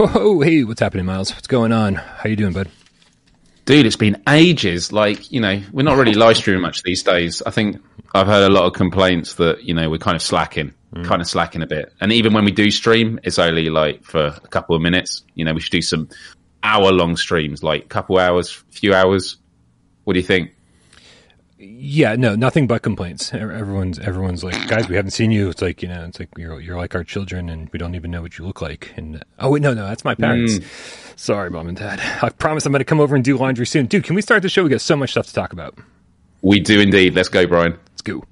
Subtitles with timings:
[0.00, 1.32] Oh, hey, what's happening, Miles?
[1.32, 1.96] What's going on?
[1.96, 2.68] How you doing, bud?
[3.64, 4.92] Dude, it's been ages.
[4.92, 7.42] Like, you know, we're not really live streaming much these days.
[7.44, 7.82] I think
[8.14, 11.04] I've heard a lot of complaints that, you know, we're kind of slacking, mm.
[11.04, 11.92] kind of slacking a bit.
[12.00, 15.24] And even when we do stream, it's only like for a couple of minutes.
[15.34, 16.08] You know, we should do some
[16.62, 19.38] hour long streams, like a couple hours, few hours.
[20.04, 20.52] What do you think?
[21.60, 23.34] Yeah, no, nothing but complaints.
[23.34, 25.48] Everyone's everyone's like, guys, we haven't seen you.
[25.48, 28.12] It's like you know, it's like you're you're like our children, and we don't even
[28.12, 28.92] know what you look like.
[28.96, 30.60] And oh wait, no, no, that's my parents.
[30.60, 31.18] Mm.
[31.18, 32.00] Sorry, mom and dad.
[32.22, 34.04] I promise I'm going to come over and do laundry soon, dude.
[34.04, 34.62] Can we start the show?
[34.62, 35.76] We got so much stuff to talk about.
[36.42, 37.14] We do indeed.
[37.14, 37.76] Let's go, Brian.
[37.90, 38.22] Let's go.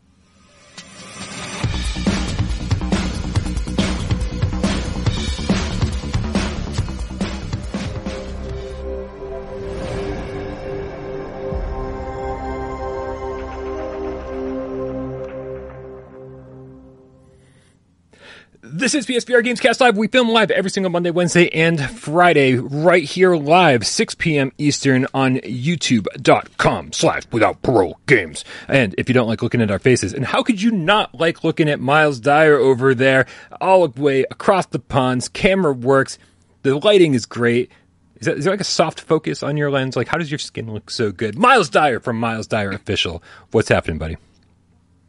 [18.78, 19.96] This is PSVR Gamescast Live.
[19.96, 24.52] We film live every single Monday, Wednesday, and Friday right here live, 6 p.m.
[24.58, 28.44] Eastern on youtube.com slash without parole games.
[28.68, 31.42] And if you don't like looking at our faces, and how could you not like
[31.42, 33.24] looking at Miles Dyer over there
[33.62, 35.30] all the way across the ponds?
[35.30, 36.18] Camera works.
[36.60, 37.72] The lighting is great.
[38.16, 39.96] Is, that, is there like a soft focus on your lens?
[39.96, 41.38] Like, how does your skin look so good?
[41.38, 43.22] Miles Dyer from Miles Dyer Official.
[43.52, 44.18] What's happening, buddy?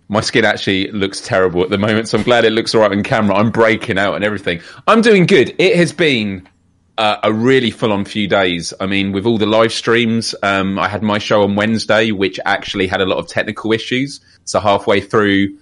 [0.10, 2.92] My skin actually looks terrible at the moment, so I'm glad it looks all right
[2.92, 3.36] on camera.
[3.36, 4.62] I'm breaking out and everything.
[4.88, 5.54] I'm doing good.
[5.58, 6.48] It has been
[6.98, 8.74] uh, a really full on few days.
[8.80, 12.40] I mean, with all the live streams, um, I had my show on Wednesday, which
[12.46, 14.22] actually had a lot of technical issues.
[14.46, 15.58] So halfway through,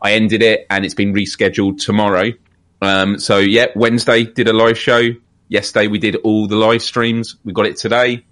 [0.00, 2.32] I ended it and it's been rescheduled tomorrow.
[2.80, 5.10] Um, so yeah, Wednesday did a live show.
[5.48, 7.36] Yesterday we did all the live streams.
[7.44, 8.24] We got it today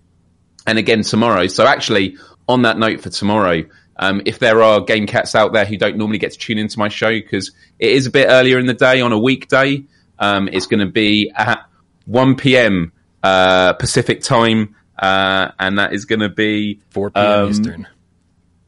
[0.67, 1.49] and again tomorrow.
[1.49, 2.17] So actually,
[2.49, 3.65] on that note for tomorrow,
[3.99, 6.79] um, if there are game cats out there who don't normally get to tune into
[6.79, 9.83] my show because it is a bit earlier in the day on a weekday,
[10.19, 11.65] um, it's going to be at
[12.07, 12.93] 1 p.m.
[13.23, 17.27] Uh, Pacific time, uh, and that is going to be 4 p.m.
[17.27, 17.89] Um, Eastern.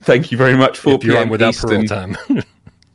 [0.01, 0.79] Thank you very much.
[0.79, 1.29] 4 p.m.
[1.29, 1.87] without Eastern.
[1.87, 2.17] time.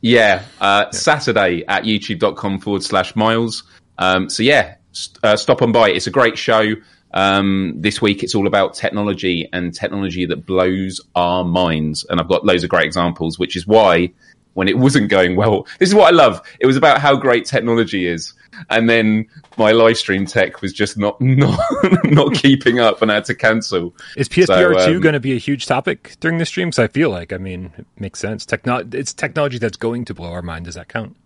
[0.00, 3.62] yeah, uh, yeah, Saturday at youtube.com forward slash miles.
[3.98, 5.90] Um, so yeah, st- uh, stop on by.
[5.90, 6.74] It's a great show.
[7.14, 12.04] Um, this week it's all about technology and technology that blows our minds.
[12.10, 14.12] And I've got loads of great examples, which is why
[14.54, 16.40] when it wasn't going well, this is what I love.
[16.60, 18.32] It was about how great technology is.
[18.70, 19.26] And then
[19.58, 21.58] my live stream tech was just not not
[22.04, 23.94] not keeping up, and I had to cancel.
[24.16, 26.68] Is PSVR two um, going to be a huge topic during the stream?
[26.68, 28.46] Because I feel like, I mean, it makes sense.
[28.46, 30.66] Techno- it's technology that's going to blow our mind.
[30.66, 31.16] Does that count?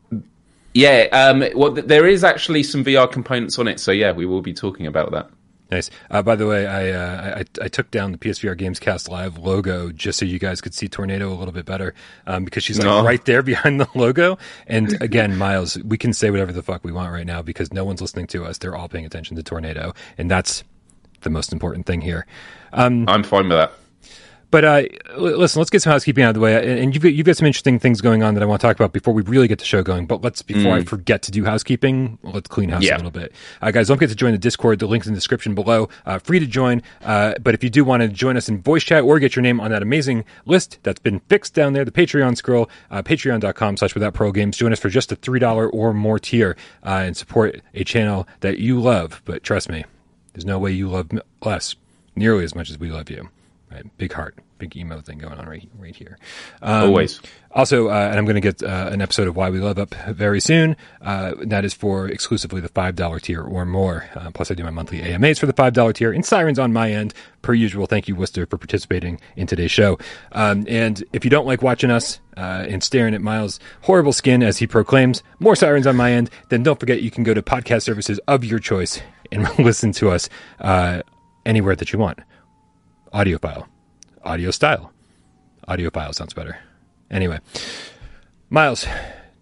[0.73, 1.09] Yeah.
[1.13, 4.55] Um, well, there is actually some VR components on it, so yeah, we will be
[4.55, 5.29] talking about that.
[5.71, 5.91] Nice.
[6.11, 9.93] Uh, by the way, I, uh, I, I took down the PSVR Gamescast Live logo
[9.93, 11.95] just so you guys could see Tornado a little bit better
[12.27, 13.05] um, because she's like no.
[13.05, 14.39] right there behind the logo.
[14.67, 17.85] And again, Miles, we can say whatever the fuck we want right now because no
[17.85, 18.59] one's listening to us.
[18.59, 20.65] They're all paying attention to Tornado, and that's
[21.21, 22.27] the most important thing here.
[22.73, 23.73] Um, I'm fine with that.
[24.51, 24.83] But uh,
[25.19, 26.81] listen, let's get some housekeeping out of the way.
[26.81, 28.77] And you've got, you've got some interesting things going on that I want to talk
[28.77, 30.07] about before we really get the show going.
[30.07, 30.81] But let's, before mm.
[30.81, 32.95] I forget to do housekeeping, let's clean house yeah.
[32.95, 33.33] a little bit.
[33.61, 34.79] Uh, guys, don't forget to join the Discord.
[34.79, 35.91] The link's in the description below.
[36.07, 36.83] Uh, free to join.
[37.03, 39.43] Uh, but if you do want to join us in voice chat or get your
[39.43, 43.77] name on that amazing list that's been fixed down there, the Patreon scroll, uh, patreon.com
[43.77, 44.57] slash without pro games.
[44.57, 48.59] Join us for just a $3 or more tier uh, and support a channel that
[48.59, 49.21] you love.
[49.27, 49.85] But trust me,
[50.33, 51.11] there's no way you love
[51.43, 51.77] less
[52.17, 53.29] nearly as much as we love you.
[53.71, 53.85] Right?
[53.99, 56.19] Big heart big emo thing going on right right here.
[56.61, 57.21] Um, Always.
[57.51, 59.95] Also, uh, and I'm going to get uh, an episode of Why We Love up
[60.09, 60.77] very soon.
[61.01, 64.09] Uh, that is for exclusively the five dollar tier or more.
[64.15, 66.13] Uh, plus, I do my monthly AMAs for the five dollar tier.
[66.13, 67.87] And sirens on my end, per usual.
[67.87, 69.99] Thank you, Worcester, for participating in today's show.
[70.33, 74.43] Um, and if you don't like watching us uh, and staring at Miles' horrible skin
[74.43, 77.43] as he proclaims more sirens on my end, then don't forget you can go to
[77.43, 79.01] podcast services of your choice
[79.33, 80.29] and listen to us
[80.61, 81.03] uh,
[81.47, 82.21] anywhere that you want.
[83.13, 83.67] Audiophile
[84.29, 84.93] audio style.
[85.67, 86.59] Audio file sounds better.
[87.11, 87.39] Anyway,
[88.51, 88.87] Miles,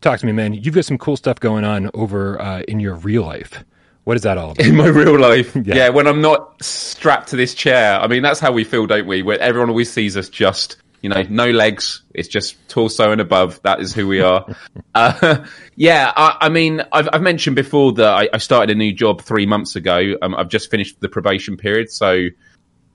[0.00, 0.54] talk to me, man.
[0.54, 3.64] You've got some cool stuff going on over uh, in your real life.
[4.05, 4.64] What is that all about?
[4.64, 5.75] In my real life, yeah.
[5.75, 5.88] yeah.
[5.88, 9.23] When I'm not strapped to this chair, I mean that's how we feel, don't we?
[9.23, 12.02] Where everyone always sees us just, you know, no legs.
[12.14, 13.61] It's just torso and above.
[13.62, 14.46] That is who we are.
[14.94, 15.44] uh,
[15.75, 19.23] yeah, I, I, mean, I've, I've, mentioned before that I, I, started a new job
[19.23, 20.14] three months ago.
[20.23, 22.29] Um, I've just finished the probation period, so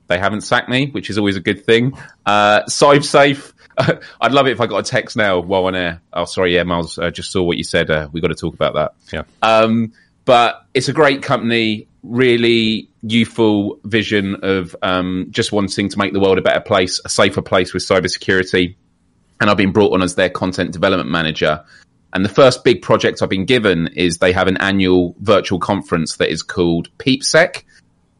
[0.08, 1.98] they haven't sacked me, which is always a good thing.
[2.26, 3.54] Uh, Safe.
[3.78, 6.02] I'd love it if I got a text now while on air.
[6.14, 7.90] Oh, sorry, yeah, Miles, I uh, just saw what you said.
[7.90, 8.94] Uh, we got to talk about that.
[9.12, 9.24] Yeah.
[9.42, 9.94] Um,
[10.26, 16.20] but it's a great company, really youthful vision of um, just wanting to make the
[16.20, 18.76] world a better place, a safer place with cybersecurity.
[19.40, 21.64] And I've been brought on as their content development manager.
[22.14, 26.18] And the first big project I've been given is they have an annual virtual conference
[26.18, 27.64] that is called PeepSec.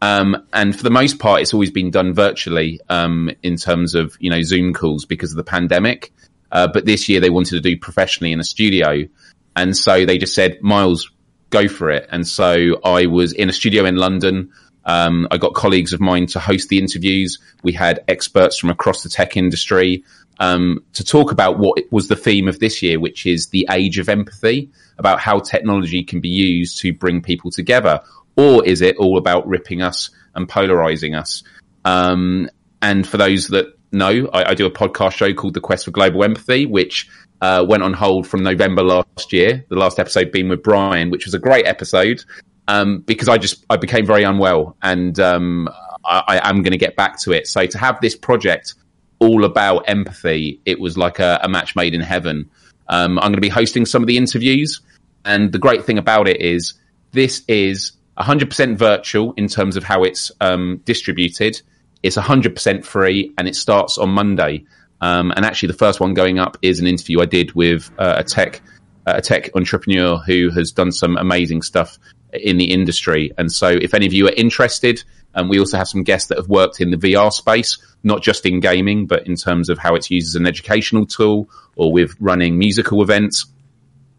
[0.02, 4.18] Um, and for the most part, it's always been done virtually um, in terms of
[4.20, 6.12] you know Zoom calls because of the pandemic.
[6.52, 9.08] Uh, but this year they wanted to do professionally in a studio,
[9.56, 11.10] and so they just said, "Miles,
[11.50, 14.52] go for it." And so I was in a studio in London.
[14.86, 17.38] Um, I got colleagues of mine to host the interviews.
[17.62, 20.04] We had experts from across the tech industry
[20.42, 24.00] um, to talk about what was the theme of this year, which is the age
[24.00, 28.02] of empathy, about how technology can be used to bring people together,
[28.36, 31.44] or is it all about ripping us and polarizing us?
[31.86, 32.50] Um,
[32.82, 35.92] and for those that know, I, I, do a podcast show called The Quest for
[35.92, 37.10] Global Empathy, which
[37.42, 39.66] uh, went on hold from November last year.
[39.70, 42.24] The last episode being with Brian, which was a great episode
[42.68, 45.70] um, because I just I became very unwell, and um,
[46.06, 47.48] I, I am going to get back to it.
[47.48, 48.76] So to have this project
[49.20, 52.50] all about empathy, it was like a, a match made in heaven.
[52.88, 54.82] Um, I'm going to be hosting some of the interviews,
[55.26, 56.76] and the great thing about it is
[57.12, 57.92] this is
[58.22, 61.62] 100% virtual in terms of how it's um, distributed.
[62.04, 64.66] It's 100% free, and it starts on Monday.
[65.02, 68.16] Um, and actually, the first one going up is an interview I did with uh,
[68.18, 68.62] a tech
[69.08, 71.98] a tech entrepreneur who has done some amazing stuff
[72.34, 73.32] in the industry.
[73.38, 75.04] And so, if any of you are interested,
[75.34, 78.22] and um, we also have some guests that have worked in the VR space, not
[78.22, 81.92] just in gaming, but in terms of how it's used as an educational tool or
[81.92, 83.46] with running musical events.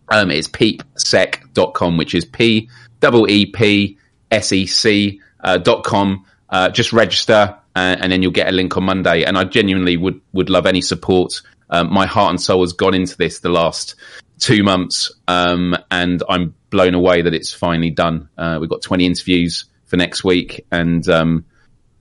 [0.09, 2.69] Um, it's peepsec.com, which is P
[3.03, 3.99] double P
[4.31, 6.25] S C uh, dot com.
[6.49, 9.25] Uh, just register uh, and then you'll get a link on Monday.
[9.25, 11.41] And I genuinely would, would love any support.
[11.71, 13.95] Um, my heart and soul has gone into this the last
[14.39, 15.11] two months.
[15.29, 18.29] Um, and I'm blown away that it's finally done.
[18.37, 21.45] Uh, we've got 20 interviews for next week and, um,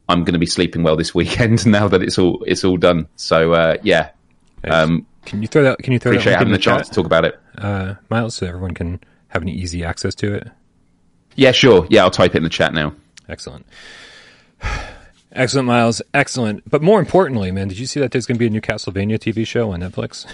[0.10, 3.08] I'm going to be sleeping well this weekend now that it's all it's all done.
[3.16, 4.10] So uh, yeah,
[4.66, 5.78] um, can you throw that?
[5.78, 8.36] Can you throw appreciate that having the, the chance to talk about it, uh, Miles,
[8.36, 9.00] so everyone can
[9.30, 10.50] have an easy access to it?
[11.36, 11.88] Yeah, sure.
[11.90, 12.94] Yeah, I'll type it in the chat now.
[13.30, 13.66] Excellent.
[15.34, 16.02] Excellent, Miles.
[16.14, 16.70] Excellent.
[16.70, 19.18] But more importantly, man, did you see that there's going to be a new Castlevania
[19.18, 20.26] TV show on Netflix?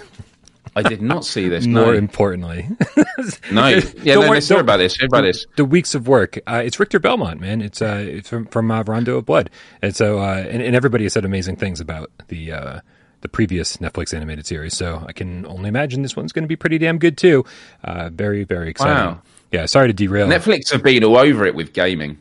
[0.75, 1.65] I did not see this.
[1.65, 1.93] More no.
[1.93, 2.67] importantly,
[3.51, 3.67] no.
[3.67, 5.01] Yeah, no, worry, no, about this.
[5.01, 5.45] About this.
[5.55, 6.37] The weeks of work.
[6.45, 7.61] Uh, it's Richter Belmont, man.
[7.61, 9.49] It's uh, it's from from uh, Rondo of Blood,
[9.81, 12.79] and so uh, and, and, everybody has said amazing things about the uh,
[13.27, 14.75] the previous Netflix animated series.
[14.75, 17.45] So I can only imagine this one's going to be pretty damn good too.
[17.83, 18.95] Uh, very very exciting.
[18.95, 19.21] Wow.
[19.51, 20.27] Yeah, sorry to derail.
[20.27, 22.17] Netflix have been all over it with gaming.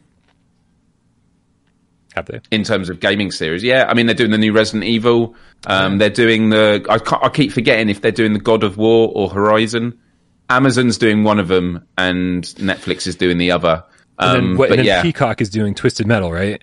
[2.14, 2.40] Have they?
[2.50, 3.84] In terms of gaming series, yeah.
[3.88, 5.34] I mean, they're doing the new Resident Evil.
[5.66, 5.98] Um.
[5.98, 6.84] They're doing the.
[6.88, 9.98] I, I, keep forgetting if they're doing the God of War or Horizon.
[10.48, 13.82] Amazon's doing one of them, and Netflix is doing the other.
[14.18, 15.02] Um, and then, um, but and then yeah.
[15.02, 16.62] Peacock is doing Twisted Metal, right?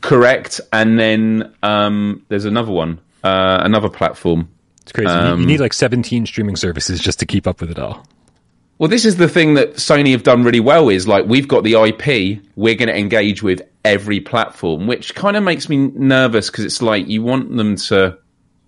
[0.00, 0.60] Correct.
[0.72, 4.48] And then um, there's another one, uh, another platform.
[4.82, 5.10] It's crazy.
[5.10, 8.06] you, you um, need like 17 streaming services just to keep up with it all.
[8.78, 11.64] Well, this is the thing that Sony have done really well is like we've got
[11.64, 16.50] the IP, we're going to engage with every platform, which kind of makes me nervous
[16.50, 18.18] because it's like you want them to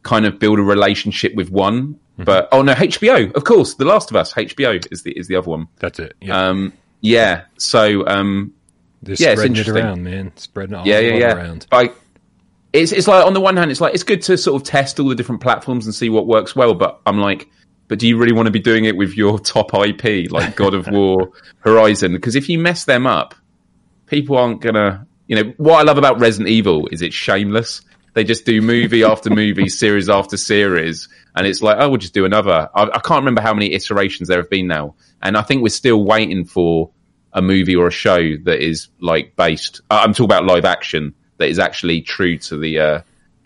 [0.02, 1.94] kind of build a relationship with one.
[1.94, 2.24] Mm-hmm.
[2.24, 5.36] But oh no, HBO, of course, The Last of Us, HBO is the is the
[5.36, 5.68] other one.
[5.78, 6.16] That's it.
[6.22, 6.48] Yeah.
[6.48, 7.44] Um, yeah.
[7.58, 8.54] So um,
[9.02, 10.32] They're yeah, spreading it around, man.
[10.36, 11.34] Spreading it all, yeah, yeah, yeah.
[11.34, 11.66] around.
[11.70, 11.94] Like,
[12.72, 15.00] it's it's like on the one hand, it's like it's good to sort of test
[15.00, 16.74] all the different platforms and see what works well.
[16.74, 17.48] But I'm like,
[17.88, 20.74] but do you really want to be doing it with your top IP like God
[20.74, 21.30] of War,
[21.60, 22.12] Horizon?
[22.12, 23.34] Because if you mess them up,
[24.06, 25.06] people aren't gonna.
[25.26, 27.82] You know what I love about Resident Evil is it's shameless.
[28.14, 32.14] They just do movie after movie, series after series, and it's like, oh, we'll just
[32.14, 32.68] do another.
[32.74, 35.68] I, I can't remember how many iterations there have been now, and I think we're
[35.68, 36.90] still waiting for
[37.32, 39.82] a movie or a show that is like based.
[39.90, 43.00] I'm talking about live action that is actually true to the uh,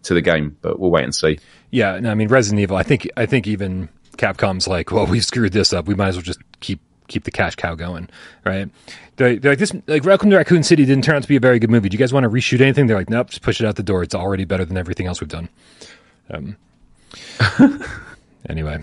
[0.04, 1.38] to the game, but we'll wait and see.
[1.70, 2.76] Yeah, no, I mean Resident Evil.
[2.76, 5.86] I think I think even Capcom's like, well, we screwed this up.
[5.86, 8.08] We might as well just keep keep the cash cow going,
[8.44, 8.68] right?
[9.16, 11.40] They're, they're like this, like Welcome to Raccoon City didn't turn out to be a
[11.40, 11.88] very good movie.
[11.88, 12.86] Do you guys want to reshoot anything?
[12.86, 14.02] They're like, nope, just push it out the door.
[14.02, 15.48] It's already better than everything else we've done.
[16.30, 16.56] Um,
[18.48, 18.82] anyway,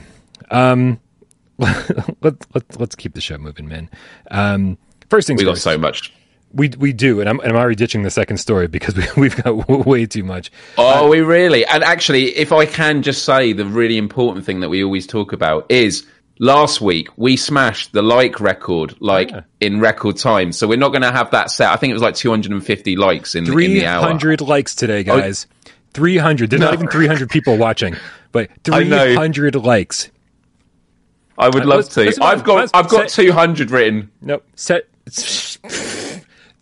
[0.51, 1.00] um,
[1.58, 3.89] let, let, let's keep the show moving, man.
[4.30, 4.78] Um,
[5.10, 6.13] first things we got so much.
[6.51, 9.44] We we do, and I'm, and I'm already ditching the second story because we, we've
[9.44, 10.51] got way too much.
[10.77, 11.65] Oh, we really?
[11.65, 15.32] And actually, if I can just say, the really important thing that we always talk
[15.32, 16.06] about is
[16.39, 19.41] last week we smashed the like record like yeah.
[19.60, 20.51] in record time.
[20.51, 21.72] So we're not going to have that set.
[21.72, 25.46] I think it was like 250 likes in, 300 likes today, oh, guys.
[25.68, 26.50] Oh, 300.
[26.50, 26.68] There's no.
[26.68, 27.96] not even 300 people watching,
[28.32, 30.10] but 300 likes.
[31.38, 32.13] I would uh, love to.
[32.22, 34.12] I've got I've got set, 200 written.
[34.22, 34.46] Nope.
[34.56, 34.88] Set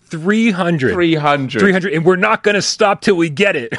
[0.10, 0.94] 300.
[0.94, 1.60] 300.
[1.60, 1.94] 300.
[1.94, 3.74] And we're not going to stop till we get it.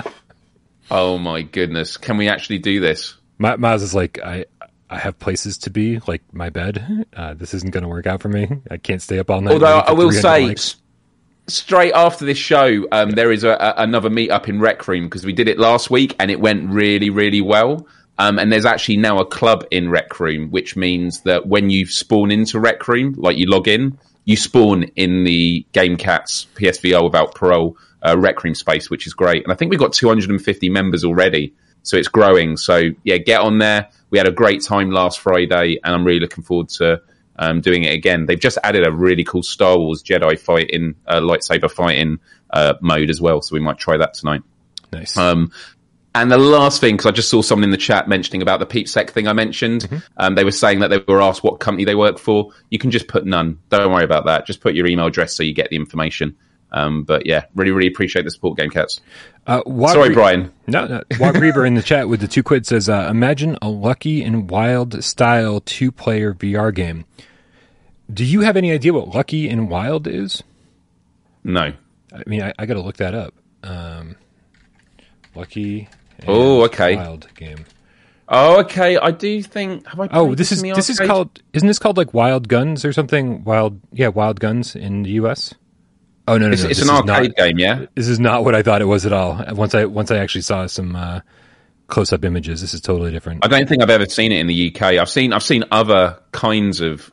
[0.90, 1.96] oh my goodness.
[1.96, 3.14] Can we actually do this?
[3.38, 4.46] My, Miles is like, I,
[4.90, 7.06] I have places to be, like my bed.
[7.14, 8.48] Uh, this isn't going to work out for me.
[8.70, 9.52] I can't stay up all night.
[9.52, 10.76] Although I will say, likes.
[11.46, 15.24] straight after this show, um, there is a, a, another meetup in Rec Room because
[15.24, 17.86] we did it last week and it went really, really well.
[18.18, 21.86] Um, and there's actually now a club in Rec Room, which means that when you
[21.86, 23.96] spawn into Rec Room, like you log in,
[24.28, 29.14] you spawn in the Game Cats PSVR without parole uh, Rec Room space, which is
[29.14, 29.42] great.
[29.42, 32.58] And I think we've got 250 members already, so it's growing.
[32.58, 33.88] So yeah, get on there.
[34.10, 37.00] We had a great time last Friday, and I'm really looking forward to
[37.38, 38.26] um, doing it again.
[38.26, 42.18] They've just added a really cool Star Wars Jedi fighting, uh, lightsaber fighting
[42.50, 44.42] uh, mode as well, so we might try that tonight.
[44.92, 45.16] nice.
[45.16, 45.52] Um,
[46.14, 48.66] and the last thing, because I just saw someone in the chat mentioning about the
[48.66, 49.88] Peep Sec thing I mentioned.
[50.16, 52.50] Um, they were saying that they were asked what company they work for.
[52.70, 53.58] You can just put none.
[53.68, 54.46] Don't worry about that.
[54.46, 56.36] Just put your email address so you get the information.
[56.72, 59.00] Um, but yeah, really, really appreciate the support, Game Cats.
[59.46, 60.52] Uh, Sorry, Re- Brian.
[60.66, 61.02] No, no.
[61.32, 65.02] Reaver in the chat with the two quid says, uh, "Imagine a Lucky and Wild
[65.02, 67.06] style two player VR game."
[68.12, 70.42] Do you have any idea what Lucky and Wild is?
[71.44, 71.72] No.
[72.12, 73.34] I mean, I, I got to look that up.
[73.62, 74.16] Um,
[75.38, 75.88] Lucky.
[76.26, 76.96] Oh, okay.
[76.96, 77.64] Wild game.
[78.28, 78.96] Oh, okay.
[78.98, 79.86] I do think.
[79.86, 81.40] Have I Oh, this is this is called.
[81.52, 83.44] Isn't this called like Wild Guns or something?
[83.44, 85.54] Wild, yeah, Wild Guns in the U.S.
[86.26, 86.68] Oh no, no, It's, no.
[86.68, 87.86] it's an is not- arcade game, yeah.
[87.94, 89.42] This is not what I thought it was at all.
[89.54, 91.20] Once I once I actually saw some uh,
[91.86, 93.44] close up images, this is totally different.
[93.44, 94.82] I don't think I've ever seen it in the UK.
[95.00, 97.10] I've seen I've seen other kinds of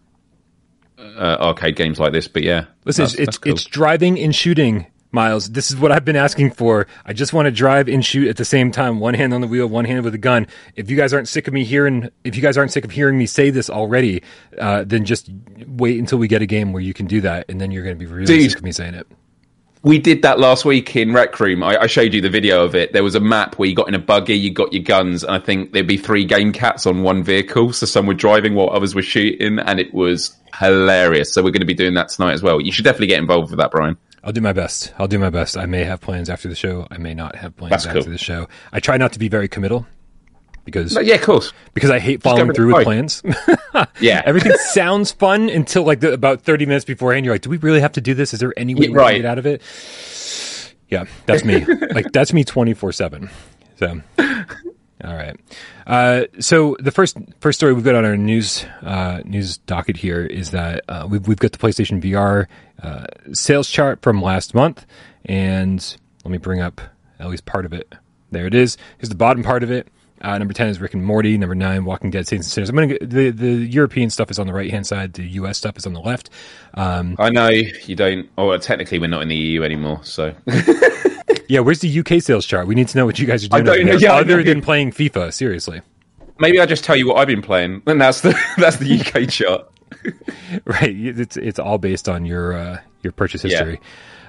[1.00, 3.53] uh, arcade games like this, but yeah, Listen, that's- it's it's, that's cool.
[3.53, 5.50] it's driving and shooting, Miles.
[5.50, 6.86] This is what I've been asking for.
[7.05, 9.48] I just want to drive and shoot at the same time, one hand on the
[9.48, 10.45] wheel, one hand with a gun.
[10.75, 13.17] If you guys aren't sick of me hearing, if you guys aren't sick of hearing
[13.17, 14.22] me say this already,
[14.60, 15.31] uh, then just
[15.65, 17.95] wait until we get a game where you can do that, and then you're going
[17.95, 18.51] to be really Dude.
[18.51, 19.07] sick of me saying it.
[19.84, 21.62] We did that last week in Rec Room.
[21.62, 22.91] I, I showed you the video of it.
[22.91, 25.36] There was a map where you got in a buggy, you got your guns, and
[25.36, 27.72] I think there'd be three game cats on one vehicle.
[27.72, 31.31] So some were driving while others were shooting, and it was hilarious.
[31.31, 32.60] So we're going to be doing that tonight as well.
[32.60, 33.95] You should definitely get involved with that, Brian.
[34.25, 34.91] I'll do my best.
[34.98, 35.55] I'll do my best.
[35.55, 36.88] I may have plans after the show.
[36.89, 38.12] I may not have plans That's after cool.
[38.12, 38.48] the show.
[38.74, 39.86] I try not to be very committal
[40.63, 41.53] because But yeah, of course.
[41.75, 43.22] because I hate following through with plans.
[44.00, 44.22] Yeah.
[44.25, 47.25] Everything sounds fun until like the, about 30 minutes beforehand.
[47.25, 48.34] You're like, do we really have to do this?
[48.34, 49.12] Is there any way Yeah, we right.
[49.13, 49.62] can get out of it?
[50.89, 51.65] Yeah, that's me.
[51.91, 53.29] like that's me 24 seven.
[53.77, 55.36] So, all right.
[55.86, 60.25] Uh, so the first first story we've got on our news uh, news docket here
[60.25, 62.48] is that uh, we've we've got the PlayStation VR
[62.82, 64.86] uh, sales chart from last month,
[65.25, 66.82] and let me bring up
[67.20, 67.94] at least part of it.
[68.32, 68.77] There it is.
[68.98, 69.88] Here's the bottom part of it.
[70.22, 71.38] Uh, number ten is Rick and Morty.
[71.38, 72.70] Number nine, Walking Dead, Saints and Sinners.
[72.70, 75.13] I'm gonna the the European stuff is on the right hand side.
[75.13, 76.29] The US stuff is on the left.
[76.74, 78.29] Um, I know you don't.
[78.38, 80.34] Oh, technically, we're not in the EU anymore, so
[81.50, 82.65] yeah, where's the UK sales chart?
[82.65, 83.94] We need to know what you guys are doing don't know.
[83.94, 85.34] Yeah, other than playing FIFA.
[85.34, 85.82] Seriously.
[86.39, 89.30] Maybe I just tell you what I've been playing, and that's the that's the UK
[89.38, 89.70] chart.
[90.65, 93.50] right it's it's all based on your uh, your purchase Yeah.
[93.65, 93.80] history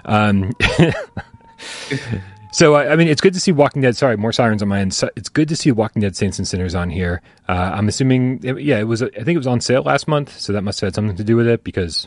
[0.05, 0.53] um
[2.53, 4.81] so I, I mean it's good to see walking dead sorry more sirens on my
[4.81, 7.89] end So- it's good to see walking dead saints and sinners on here uh, i'm
[7.89, 10.81] assuming yeah it was i think it was on sale last month so that must
[10.81, 12.07] have had something to do with it because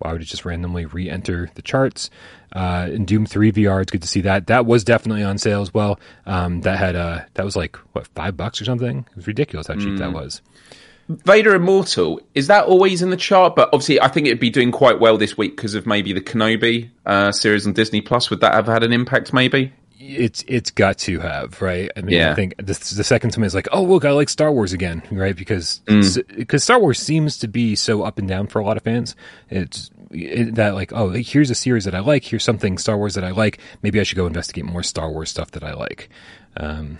[0.00, 2.10] why would it just randomly re-enter the charts
[2.52, 5.62] uh in doom 3 vr it's good to see that that was definitely on sale
[5.62, 9.16] as well um that had uh that was like what five bucks or something it
[9.16, 9.98] was ridiculous how cheap Mm.
[9.98, 10.42] that was
[11.08, 13.56] Vader Immortal is that always in the chart?
[13.56, 16.20] But obviously, I think it'd be doing quite well this week because of maybe the
[16.20, 18.30] Kenobi uh, series on Disney Plus.
[18.30, 19.32] Would that have had an impact?
[19.32, 19.72] Maybe.
[20.02, 21.90] It's it's got to have right.
[21.94, 22.32] I mean, Yeah.
[22.32, 25.36] I think the, the second is like, oh look, I like Star Wars again, right?
[25.36, 28.82] Because because Star Wars seems to be so up and down for a lot of
[28.82, 29.14] fans.
[29.50, 32.24] It's it, that like, oh, here's a series that I like.
[32.24, 33.58] Here's something Star Wars that I like.
[33.82, 36.08] Maybe I should go investigate more Star Wars stuff that I like.
[36.56, 36.98] Um,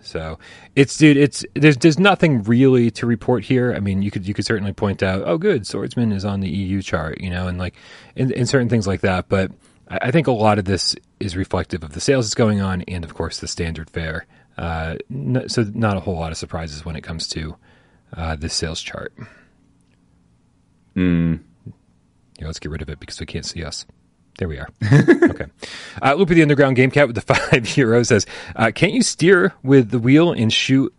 [0.00, 0.38] so
[0.74, 3.74] it's dude, it's there's there's nothing really to report here.
[3.74, 6.48] I mean, you could you could certainly point out, oh, good, Swordsman is on the
[6.48, 7.74] EU chart, you know, and like
[8.16, 9.28] and, and certain things like that.
[9.28, 9.52] But
[9.88, 13.04] I think a lot of this is reflective of the sales that's going on, and
[13.04, 14.26] of course the standard fare.
[14.56, 17.56] Uh, n- so not a whole lot of surprises when it comes to
[18.16, 19.12] uh, this sales chart.
[22.38, 23.86] Yeah, let's get rid of it because we can't see us.
[24.38, 24.68] There we are.
[24.92, 25.46] okay.
[26.02, 29.54] Uh, Loopy the Underground Game Cat with the five euros says, uh, "Can't you steer
[29.62, 30.92] with the wheel and shoot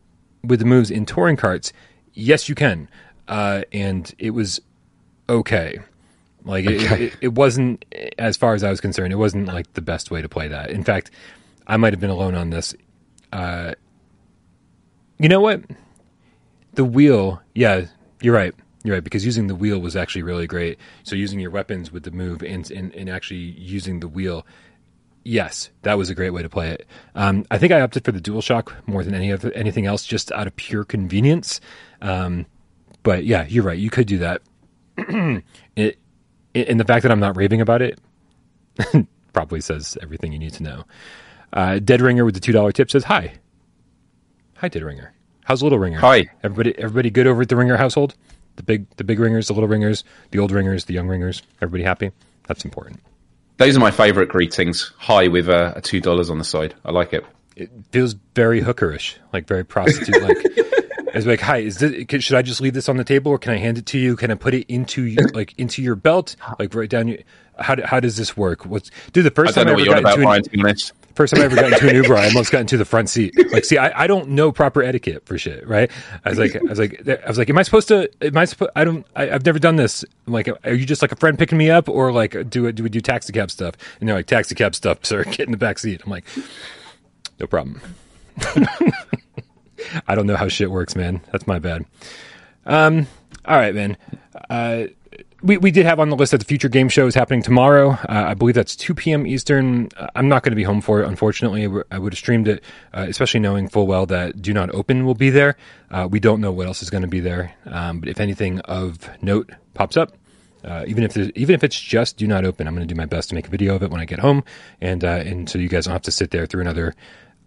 [0.43, 1.71] with the moves in Touring Karts?"
[2.13, 2.89] Yes, you can,
[3.27, 4.61] uh, and it was
[5.27, 5.79] okay.
[6.45, 7.05] Like it, Okay.
[7.05, 7.85] it, it wasn't,
[8.17, 10.71] as far as I was concerned, it wasn't like the best way to play that.
[10.71, 11.11] In fact,
[11.67, 12.75] I might have been alone on this.
[13.31, 13.73] Uh,
[15.19, 15.61] you know what?
[16.73, 17.85] The wheel, yeah,
[18.21, 18.53] you're right.
[18.83, 20.77] You're right because using the wheel was actually really great.
[21.03, 24.45] So using your weapons with the move and and, and actually using the wheel
[25.25, 26.85] Yes, that was a great way to play it.
[27.15, 30.33] Um, I think I opted for the DualShock more than any other anything else, just
[30.33, 31.61] out of pure convenience.
[32.01, 32.45] Um,
[33.03, 33.79] but yeah, you're right.
[33.79, 34.41] You could do that.
[35.77, 35.97] it,
[36.55, 37.99] and the fact that I'm not raving about it
[39.33, 40.83] probably says everything you need to know.
[41.51, 43.33] Uh, Dead Ringer with the two dollar tip says hi.
[44.57, 45.13] Hi, Dead Ringer.
[45.45, 45.99] How's Little Ringer?
[45.99, 46.25] Hi.
[46.43, 48.15] Everybody, everybody good over at the Ringer household?
[48.55, 51.41] The big, the big ringers, the little ringers, the old ringers, the young ringers.
[51.61, 52.11] Everybody happy?
[52.47, 53.01] That's important.
[53.57, 54.93] Those are my favourite greetings.
[54.97, 56.73] Hi with uh, a two dollars on the side.
[56.85, 57.25] I like it.
[57.55, 60.37] It feels very hookerish, like very prostitute like.
[61.13, 63.53] It's like, hi, is this, should I just leave this on the table, or can
[63.53, 64.15] I hand it to you?
[64.15, 67.19] Can I put it into like into your belt, like right down your?
[67.59, 68.65] How how does this work?
[68.65, 69.25] What's dude?
[69.25, 70.75] The first I time I ever got into Brian, an,
[71.13, 73.33] first time I ever got into an Uber, I almost got into the front seat.
[73.51, 75.91] Like, see, I, I don't know proper etiquette for shit, right?
[76.25, 78.09] I was like, I was like, I was like, am I supposed to?
[78.21, 78.71] Am I supposed?
[78.75, 79.05] I don't.
[79.15, 80.03] I, have never done this.
[80.25, 82.73] I'm like, are you just like a friend picking me up, or like do it?
[82.73, 83.75] Do we do taxi cab stuff?
[83.99, 85.23] And they're like, taxi cab stuff, sir.
[85.23, 86.01] Get in the back seat.
[86.03, 86.25] I'm like,
[87.39, 87.81] no problem.
[90.07, 91.21] I don't know how shit works, man.
[91.31, 91.85] That's my bad.
[92.65, 93.07] Um,
[93.45, 93.97] all right, man.
[94.49, 94.85] Uh,
[95.43, 97.91] we, we did have on the list that the future game show is happening tomorrow.
[97.91, 99.27] Uh, I believe that's 2 p.m.
[99.27, 99.89] Eastern.
[99.97, 101.65] Uh, I'm not going to be home for it, unfortunately.
[101.91, 102.63] I would have streamed it,
[102.93, 105.57] uh, especially knowing full well that Do Not Open will be there.
[105.91, 107.53] Uh, we don't know what else is going to be there.
[107.65, 110.15] Um, but if anything of note pops up,
[110.63, 113.05] uh, even if even if it's just Do Not Open, I'm going to do my
[113.05, 114.45] best to make a video of it when I get home,
[114.79, 116.95] and uh, and so you guys don't have to sit there through another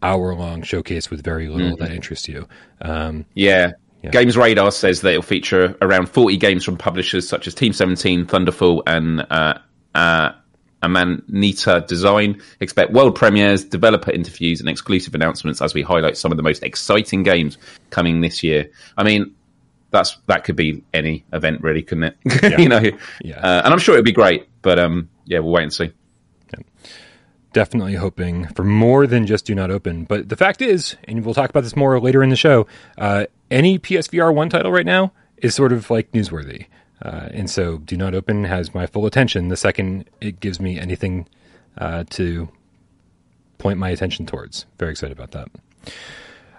[0.03, 1.83] hour long showcase with very little mm-hmm.
[1.83, 2.49] that interests you.
[2.81, 3.73] Um, yeah.
[4.03, 4.11] yeah.
[4.11, 8.27] Games Radar says that it'll feature around 40 games from publishers such as Team 17,
[8.27, 9.59] Thunderful, and uh,
[9.95, 10.33] uh,
[10.83, 12.41] Amanita Design.
[12.61, 16.63] Expect world premieres, developer interviews, and exclusive announcements as we highlight some of the most
[16.63, 17.59] exciting games
[17.91, 18.71] coming this year.
[18.97, 19.35] I mean,
[19.91, 22.17] that's that could be any event, really, couldn't it?
[22.43, 22.59] Yeah.
[22.59, 22.83] you know,
[23.23, 23.39] yeah.
[23.39, 25.93] Uh, and I'm sure it'd be great, but um, yeah, we'll wait and see
[27.57, 30.05] definitely hoping for more than just do not open.
[30.05, 32.67] But the fact is, and we'll talk about this more later in the show,
[32.99, 36.67] uh, any PSVR 1 title right now is sort of like newsworthy.
[37.01, 40.79] Uh, and so do not open has my full attention the second it gives me
[40.79, 41.27] anything
[41.79, 42.47] uh, to
[43.57, 44.67] point my attention towards.
[44.79, 45.49] Very excited about that.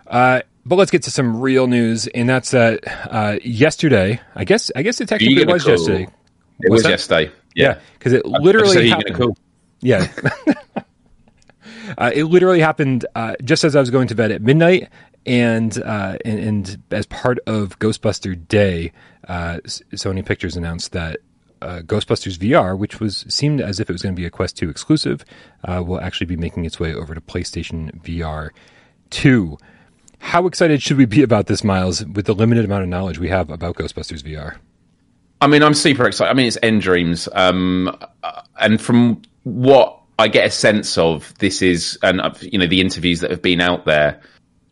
[0.07, 2.79] Uh, but let's get to some real news, and that's that
[3.11, 4.19] uh, yesterday.
[4.33, 5.73] I guess I guess it technically was cool.
[5.73, 6.07] yesterday.
[6.61, 7.31] It was, was yesterday.
[7.53, 9.37] Yeah, because yeah, it literally happened.
[9.79, 10.11] Yeah.
[11.97, 14.89] Uh, it literally happened uh, just as I was going to bed at midnight,
[15.25, 18.93] and uh, and, and, as part of Ghostbuster Day,
[19.27, 21.19] uh, Sony Pictures announced that
[21.61, 24.57] uh, Ghostbusters VR, which was seemed as if it was going to be a Quest
[24.57, 25.25] 2 exclusive,
[25.65, 28.49] uh, will actually be making its way over to PlayStation VR
[29.09, 29.57] 2.
[30.19, 33.29] How excited should we be about this, Miles, with the limited amount of knowledge we
[33.29, 34.57] have about Ghostbusters VR?
[35.41, 36.31] I mean, I'm super excited.
[36.31, 37.95] I mean, it's nDreams, um,
[38.59, 42.81] and from what I get a sense of this is, and uh, you know, the
[42.81, 44.21] interviews that have been out there.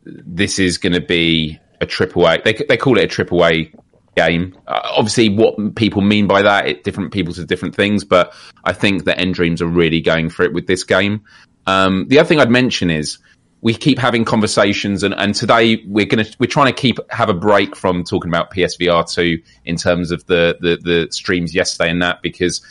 [0.07, 2.39] This is going to be a triple A.
[2.43, 3.71] They they call it a triple A
[4.15, 4.57] game.
[4.67, 8.03] Uh, obviously, what people mean by that, it, different people to different things.
[8.03, 11.23] But I think that nDreams are really going for it with this game.
[11.67, 13.17] Um, the other thing I'd mention is
[13.61, 17.33] we keep having conversations, and, and today we're gonna we're trying to keep have a
[17.33, 22.01] break from talking about PSVR two in terms of the, the the streams yesterday and
[22.01, 22.61] that because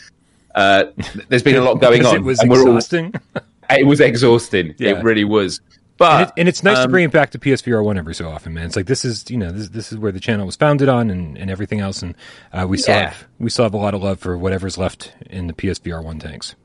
[0.55, 0.85] uh,
[1.27, 2.15] there's been a lot going on.
[2.15, 3.13] It was exhausting.
[3.35, 3.41] All,
[3.77, 4.73] it was exhausting.
[4.77, 4.91] Yeah.
[4.91, 5.61] It really was.
[5.97, 8.15] But and, it, and it's nice um, to bring it back to PSVR one every
[8.15, 8.65] so often, man.
[8.65, 11.09] It's like this is you know this this is where the channel was founded on
[11.09, 12.15] and, and everything else, and
[12.51, 13.09] uh, we still yeah.
[13.09, 16.19] have we still have a lot of love for whatever's left in the PSVR one
[16.19, 16.55] tanks.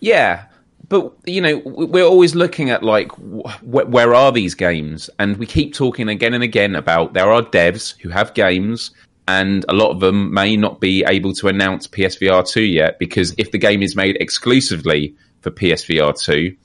[0.00, 0.46] Yeah,
[0.88, 5.46] but you know we're always looking at like wh- where are these games, and we
[5.46, 8.90] keep talking again and again about there are devs who have games
[9.30, 13.32] and a lot of them may not be able to announce PSVR 2 yet because
[13.38, 16.56] if the game is made exclusively for PSVR 2,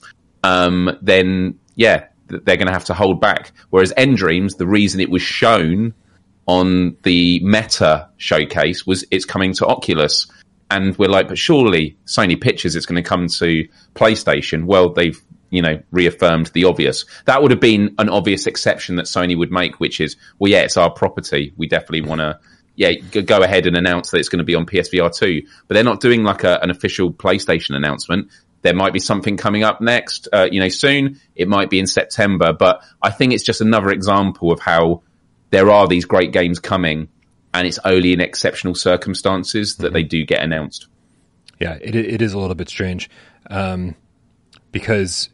[0.42, 3.52] um, then yeah, they're going to have to hold back.
[3.70, 5.94] Whereas nDreams, the reason it was shown
[6.46, 10.26] on the Meta showcase was it's coming to Oculus.
[10.68, 14.64] And we're like, but surely Sony Pictures, it's going to come to PlayStation.
[14.64, 17.04] Well, they've you know, reaffirmed the obvious.
[17.26, 20.62] That would have been an obvious exception that Sony would make, which is, well, yeah,
[20.62, 21.52] it's our property.
[21.56, 22.40] We definitely want to
[22.76, 25.42] yeah, go ahead and announce that it's going to be on PSVR 2.
[25.66, 28.28] But they're not doing like a, an official PlayStation announcement.
[28.62, 31.20] There might be something coming up next, uh, you know, soon.
[31.34, 32.52] It might be in September.
[32.52, 35.02] But I think it's just another example of how
[35.50, 37.08] there are these great games coming
[37.56, 39.94] and it's only in exceptional circumstances that mm-hmm.
[39.94, 40.88] they do get announced.
[41.58, 43.08] Yeah, it, it is a little bit strange
[43.48, 43.94] um,
[44.72, 45.30] because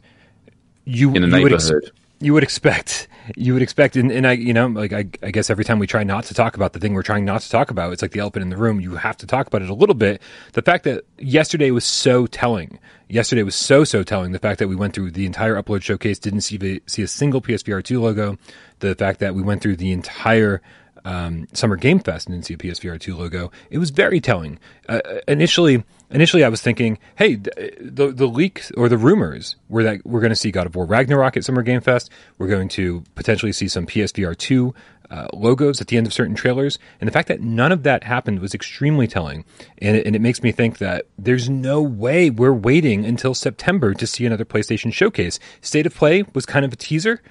[0.85, 1.83] you in the neighborhood.
[1.83, 1.91] Ex-
[2.23, 5.49] you would expect you would expect and, and i you know like I, I guess
[5.49, 7.69] every time we try not to talk about the thing we're trying not to talk
[7.69, 9.73] about it's like the elephant in the room you have to talk about it a
[9.73, 10.21] little bit
[10.53, 14.67] the fact that yesterday was so telling yesterday was so so telling the fact that
[14.67, 18.37] we went through the entire upload showcase didn't see see a single psvr 2 logo
[18.79, 20.61] the fact that we went through the entire
[21.05, 23.51] um, Summer Game Fest and didn't see a PSVR 2 logo.
[23.69, 24.57] It was very telling.
[24.87, 30.05] Uh, initially, initially I was thinking, hey, the the leak or the rumors were that
[30.05, 32.09] we're going to see God of War Ragnarok at Summer Game Fest.
[32.37, 34.73] We're going to potentially see some PSVR 2
[35.09, 36.79] uh, logos at the end of certain trailers.
[36.99, 39.45] And the fact that none of that happened was extremely telling.
[39.79, 43.93] And it, and it makes me think that there's no way we're waiting until September
[43.93, 45.39] to see another PlayStation showcase.
[45.61, 47.21] State of Play was kind of a teaser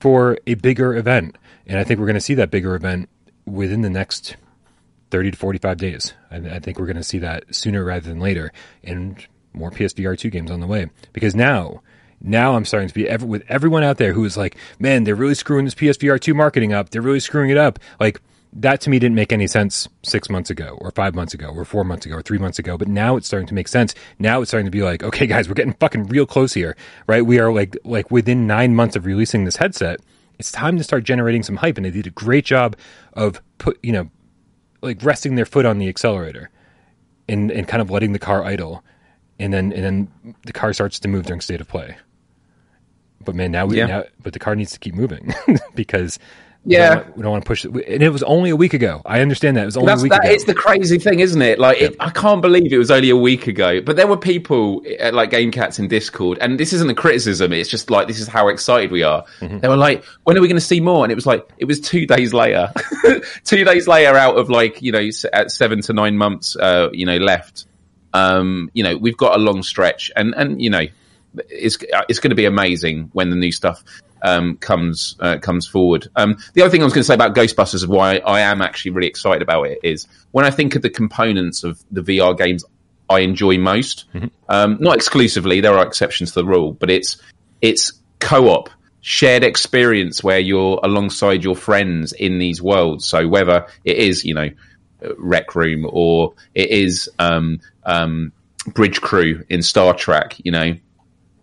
[0.00, 1.36] for a bigger event.
[1.66, 3.08] And I think we're going to see that bigger event
[3.46, 4.36] within the next
[5.10, 6.14] 30 to 45 days.
[6.30, 8.52] I, I think we're going to see that sooner rather than later.
[8.82, 10.90] And more PSVR 2 games on the way.
[11.12, 11.82] Because now,
[12.20, 15.34] now I'm starting to be with everyone out there who is like, man, they're really
[15.34, 16.90] screwing this PSVR 2 marketing up.
[16.90, 17.78] They're really screwing it up.
[18.00, 18.20] Like,
[18.56, 21.64] that to me didn't make any sense six months ago, or five months ago, or
[21.64, 22.78] four months ago, or three months ago.
[22.78, 23.94] But now it's starting to make sense.
[24.18, 26.76] Now it's starting to be like, okay, guys, we're getting fucking real close here,
[27.08, 27.26] right?
[27.26, 30.00] We are like, like within nine months of releasing this headset,
[30.38, 31.76] it's time to start generating some hype.
[31.76, 32.76] And they did a great job
[33.14, 34.10] of put, you know,
[34.84, 36.50] like resting their foot on the accelerator
[37.28, 38.84] and, and kind of letting the car idle.
[39.38, 41.96] And then, and then the car starts to move during state of play.
[43.24, 43.86] But man, now we, yeah.
[43.86, 45.34] now, but the car needs to keep moving
[45.74, 46.18] because
[46.66, 47.74] yeah, we don't, we don't, want to push it.
[47.74, 49.02] And it was only a week ago.
[49.04, 50.32] I understand that it was only That's, a week that, ago.
[50.32, 51.58] It's the crazy thing, isn't it?
[51.58, 53.82] Like, it, I can't believe it was only a week ago.
[53.82, 57.52] But there were people at, like Game Cats in Discord, and this isn't a criticism.
[57.52, 59.24] It's just like this is how excited we are.
[59.40, 59.58] Mm-hmm.
[59.58, 61.66] They were like, "When are we going to see more?" And it was like it
[61.66, 62.72] was two days later.
[63.44, 67.04] two days later, out of like you know at seven to nine months, uh, you
[67.04, 67.66] know left.
[68.14, 70.86] Um, you know, we've got a long stretch, and and you know,
[71.50, 71.76] it's
[72.08, 73.84] it's going to be amazing when the new stuff
[74.24, 76.08] um, comes uh, comes forward.
[76.16, 78.60] Um, the other thing I was going to say about Ghostbusters of why I am
[78.60, 82.36] actually really excited about it is when I think of the components of the VR
[82.36, 82.64] games
[83.08, 84.06] I enjoy most.
[84.14, 84.28] Mm-hmm.
[84.48, 87.18] Um, not exclusively, there are exceptions to the rule, but it's
[87.60, 88.70] it's co-op
[89.02, 93.04] shared experience where you're alongside your friends in these worlds.
[93.04, 94.48] So whether it is you know
[95.18, 98.32] Rec Room or it is um, um,
[98.68, 100.74] Bridge Crew in Star Trek, you know,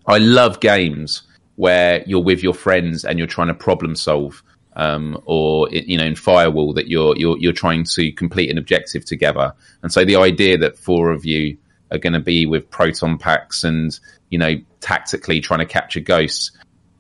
[0.08, 1.22] I love games
[1.62, 4.42] where you're with your friends and you're trying to problem solve,
[4.76, 9.06] um, or you know, in Firewall that you're you're you're trying to complete an objective
[9.06, 9.54] together.
[9.84, 11.56] And so the idea that four of you
[11.92, 13.98] are going to be with proton packs and
[14.32, 16.50] you know tactically trying to capture ghosts,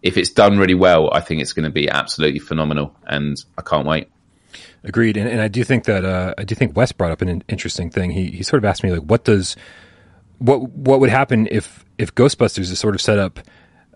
[0.03, 3.63] if it's done really well, I think it's going to be absolutely phenomenal, and I
[3.63, 4.09] can't wait.
[4.83, 7.43] Agreed, and, and I do think that uh, I do think Wes brought up an
[7.49, 8.11] interesting thing.
[8.11, 9.55] He he sort of asked me like, what does
[10.37, 13.39] what what would happen if if Ghostbusters is sort of set up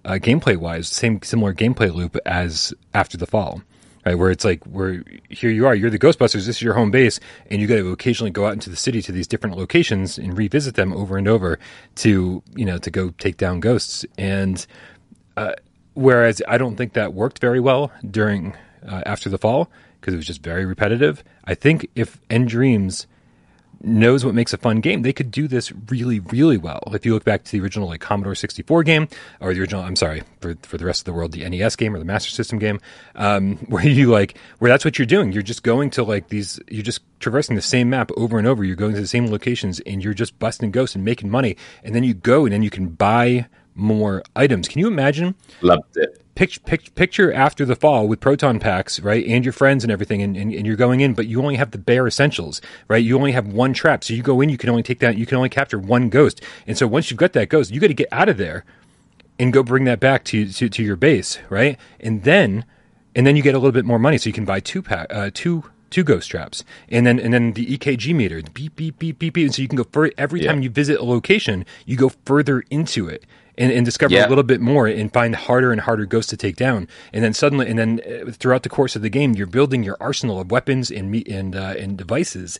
[0.06, 3.62] uh, gameplay wise, same similar gameplay loop as After the Fall,
[4.06, 4.15] right?
[4.15, 7.20] Where it's like, where here you are, you're the Ghostbusters, this is your home base,
[7.50, 10.38] and you got to occasionally go out into the city to these different locations and
[10.38, 11.60] revisit them over and over
[11.96, 14.06] to, you know, to go take down ghosts.
[14.18, 14.65] And
[15.36, 15.54] uh,
[15.96, 18.56] whereas I don't think that worked very well during
[18.88, 21.24] uh, After the Fall because it was just very repetitive.
[21.46, 23.08] I think if nDreams
[23.82, 26.82] knows what makes a fun game, they could do this really, really well.
[26.94, 29.08] If you look back to the original like Commodore 64 game,
[29.40, 31.96] or the original, I'm sorry, for, for the rest of the world, the NES game
[31.96, 32.80] or the Master System game,
[33.16, 35.32] um, where you like, where that's what you're doing.
[35.32, 38.64] You're just going to like these, you're just traversing the same map over and over.
[38.64, 41.58] You're going to the same locations and you're just busting ghosts and making money.
[41.84, 44.68] And then you go and then you can buy more items.
[44.68, 45.36] Can you imagine?
[45.62, 49.91] Loved it picture, picture after the fall with proton packs, right, and your friends and
[49.91, 53.04] everything, and, and, and, you're going in, but you only have the bare essentials, right?
[53.04, 55.26] You only have one trap, so you go in, you can only take that, you
[55.26, 57.93] can only capture one ghost, and so once you've got that ghost, you got to
[57.93, 58.65] get out of there
[59.39, 61.78] and go bring that back to, to to your base, right?
[62.00, 62.65] And then
[63.15, 65.08] and then you get a little bit more money, so you can buy two pack,
[65.10, 69.19] uh, two two ghost traps, and then and then the EKG meter, beep beep beep
[69.19, 70.52] beep beep, and so you can go for every yeah.
[70.52, 73.26] time you visit a location, you go further into it,
[73.58, 74.28] and, and discover yeah.
[74.28, 76.88] a little bit more and find harder and harder ghosts to take down.
[77.13, 79.98] And then suddenly, and then uh, throughout the course of the game, you're building your
[80.00, 82.60] arsenal of weapons and and uh, and devices.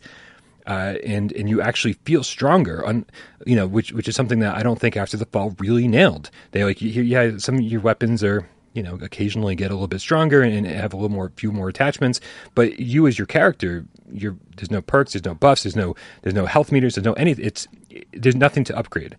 [0.66, 3.06] Uh, and and you actually feel stronger on
[3.46, 6.30] you know which which is something that I don't think after the fall really nailed.
[6.50, 10.00] They like yeah some of your weapons are you know occasionally get a little bit
[10.00, 12.20] stronger and have a little more few more attachments
[12.54, 16.34] but you as your character you're there's no perks there's no buffs there's no there's
[16.34, 17.66] no health meters there's no any it's
[18.12, 19.16] there's nothing to upgrade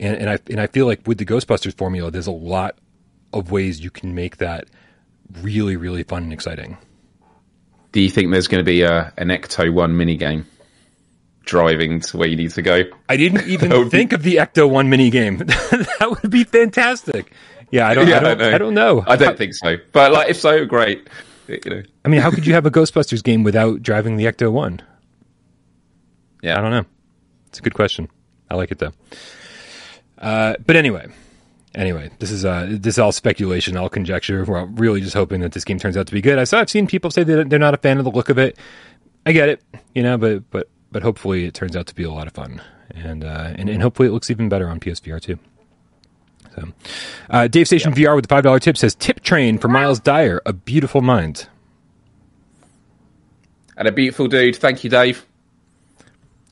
[0.00, 2.76] and, and I and I feel like with the Ghostbusters formula, there's a lot
[3.32, 4.68] of ways you can make that
[5.42, 6.78] really, really fun and exciting.
[7.92, 10.46] Do you think there's going to be a, an Ecto One mini game?
[11.42, 12.82] driving to where you need to go.
[13.08, 14.16] I didn't even think be...
[14.16, 15.38] of the Ecto One mini game.
[15.38, 17.32] that would be fantastic.
[17.70, 18.08] Yeah, I don't.
[18.08, 18.42] Yeah, I don't.
[18.42, 19.04] I don't know.
[19.06, 19.76] I don't think so.
[19.92, 21.08] But like, if so, great.
[21.48, 24.52] You know, I mean, how could you have a Ghostbusters game without driving the Ecto
[24.52, 24.80] One?
[26.42, 26.56] yeah.
[26.56, 26.84] I don't know.
[27.48, 28.08] It's a good question.
[28.48, 28.92] I like it though.
[30.20, 31.06] Uh, but anyway,
[31.74, 34.44] anyway, this is uh, this is all speculation, all conjecture.
[34.44, 36.38] We're really just hoping that this game turns out to be good.
[36.38, 38.38] I saw I've seen people say that they're not a fan of the look of
[38.38, 38.56] it.
[39.24, 39.62] I get it,
[39.94, 42.60] you know, but but but hopefully it turns out to be a lot of fun,
[42.94, 45.38] and uh, and, and hopefully it looks even better on PSVR too.
[46.56, 46.68] So,
[47.30, 50.42] uh, Dave Station VR with the five dollar tip says tip train for Miles Dyer,
[50.44, 51.48] a beautiful mind.
[53.76, 54.56] And a beautiful dude.
[54.56, 55.24] Thank you, Dave.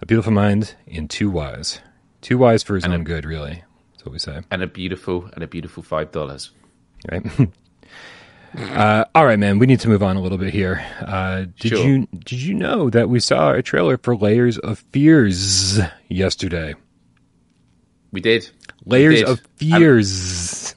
[0.01, 1.81] A beautiful mind in two wise.
[2.21, 3.63] Too wise for his And a- own good, really.
[3.93, 4.41] That's what we say.
[4.51, 6.51] And a beautiful and a beautiful five dollars.
[7.11, 7.23] Right.
[8.59, 9.59] uh, all right, man.
[9.59, 10.85] We need to move on a little bit here.
[11.01, 11.87] Uh, did Sure.
[11.87, 16.75] you did you know that we saw a trailer for Layers of Fears yesterday?
[18.11, 18.49] We did.
[18.85, 19.29] Layers did.
[19.29, 20.75] of Fears.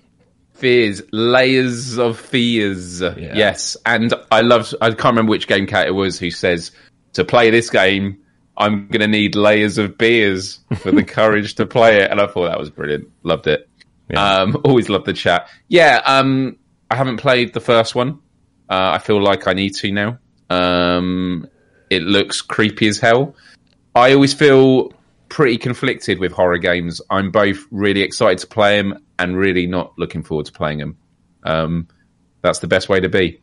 [0.54, 3.02] Fears, layers of fears.
[3.02, 4.76] Yes, and I loved.
[4.80, 6.70] I can't remember which game cat it was who says
[7.14, 8.21] to play this game,
[8.58, 12.12] I'm going to need layers of beers for the courage to play it.
[12.12, 13.10] And I thought that was brilliant.
[13.24, 13.68] Loved it.
[14.10, 14.42] Yeah.
[14.42, 15.50] Um, always loved the chat.
[15.68, 16.58] Yeah, um,
[16.90, 18.20] I haven't played the first one.
[18.70, 20.20] Uh, I feel like I need to now.
[20.50, 21.48] Um,
[21.90, 23.36] it looks creepy as hell.
[23.96, 24.94] I always feel
[25.30, 27.02] pretty conflicted with horror games.
[27.10, 30.98] I'm both really excited to play them and really not looking forward to playing them.
[31.44, 31.88] Um,
[32.42, 33.42] that's the best way to be.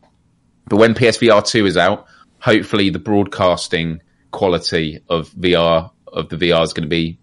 [0.67, 2.05] But when PSVR 2 is out,
[2.39, 7.17] hopefully the broadcasting quality of VR of the VR is going to be,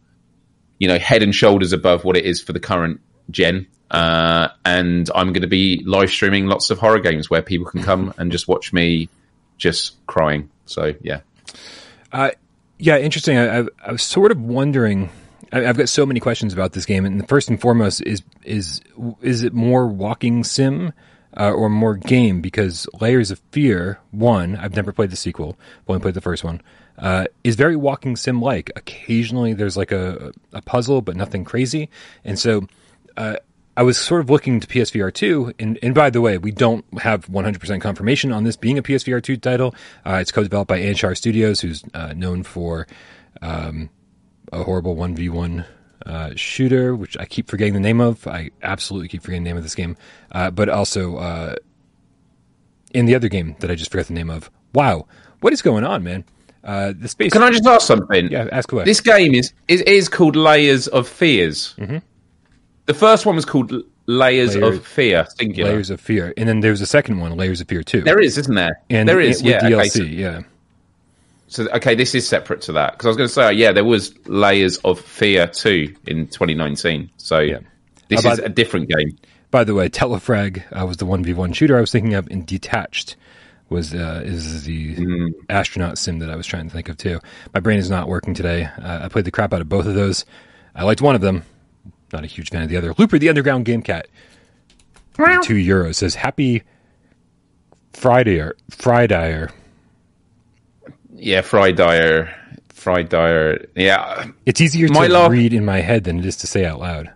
[0.79, 3.67] you know, head and shoulders above what it is for the current gen.
[3.91, 7.83] Uh, and I'm going to be live streaming lots of horror games where people can
[7.83, 9.09] come and just watch me
[9.59, 10.51] just crying.
[10.67, 11.21] So yeah,
[12.13, 12.31] Uh,
[12.79, 13.39] yeah, interesting.
[13.39, 15.11] I, I, I was sort of wondering.
[15.53, 18.23] I, I've got so many questions about this game, and the first and foremost is
[18.43, 18.81] is
[19.23, 20.93] is it more walking sim
[21.37, 22.41] uh, or more game?
[22.41, 26.43] Because Layers of Fear one, I've never played the sequel, I've only played the first
[26.43, 26.61] one.
[26.99, 28.71] Uh, is very walking sim like.
[28.77, 31.91] Occasionally, there's like a a puzzle, but nothing crazy,
[32.25, 32.67] and so.
[33.17, 33.37] Uh,
[33.79, 36.83] I was sort of looking to PSVR 2, and, and by the way, we don't
[36.99, 39.75] have 100% confirmation on this being a PSVR 2 title.
[40.07, 42.87] Uh, it's co-developed by Anshar Studios, who's uh, known for
[43.43, 43.91] um,
[44.51, 45.67] a horrible 1v1
[46.07, 48.27] uh, shooter, which I keep forgetting the name of.
[48.27, 49.97] I absolutely keep forgetting the name of this game.
[50.33, 51.57] Uh, but also uh,
[52.95, 54.51] in the other game that I just forgot the name of.
[54.73, 55.07] Wow,
[55.41, 56.25] what is going on, man?
[56.67, 57.33] Uh, the space.
[57.33, 58.31] can I just ask something?
[58.31, 58.85] Yeah, ask away.
[58.85, 61.75] This game is is, is called Layers of Fears.
[62.87, 63.73] The first one was called
[64.07, 64.63] Layers Mm-hmm.
[64.65, 65.73] Of Fear, singular.
[65.73, 68.03] Layers of Fear, and then there's a second one, Layers of Fear 2.
[68.03, 68.81] There is, isn't there?
[68.91, 69.61] and there is, yeah.
[69.61, 70.41] DLC, Okay, so, yeah.
[71.49, 73.85] so okay, this is separate to that because I was going to say, yeah, there
[73.85, 77.11] was Layers of Fear two in 2019.
[77.17, 77.59] So Yeah.
[78.09, 79.17] this How is about- a different game.
[79.53, 82.27] By the way, Telefrag uh, was the one v one shooter I was thinking of,
[82.31, 83.17] and Detached
[83.69, 85.29] was uh, is the Mm.
[85.49, 87.21] astronaut sim that I was trying to think of too.
[87.53, 88.65] My brain is not working today.
[88.65, 90.25] Uh, I played the crap out of both of those.
[90.75, 91.43] I liked one of them.
[92.13, 92.95] Not a huge fan of the other.
[92.97, 94.07] Looper, the Underground Game Cat,
[95.13, 96.63] for two euros says Happy
[97.93, 99.49] Friday or Friday.
[101.15, 102.33] Yeah, Fry Dyer,
[102.69, 103.65] Fry Dyer.
[103.75, 106.65] Yeah, It's easier My to la- read in my head than it is to say
[106.67, 107.11] out loud.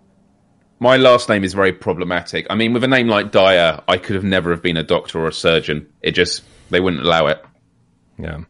[0.80, 2.46] My last name is very problematic.
[2.50, 5.20] I mean, with a name like Dyer, I could have never have been a doctor
[5.20, 5.86] or a surgeon.
[6.02, 7.44] It just they wouldn't allow it.
[8.18, 8.40] Yeah.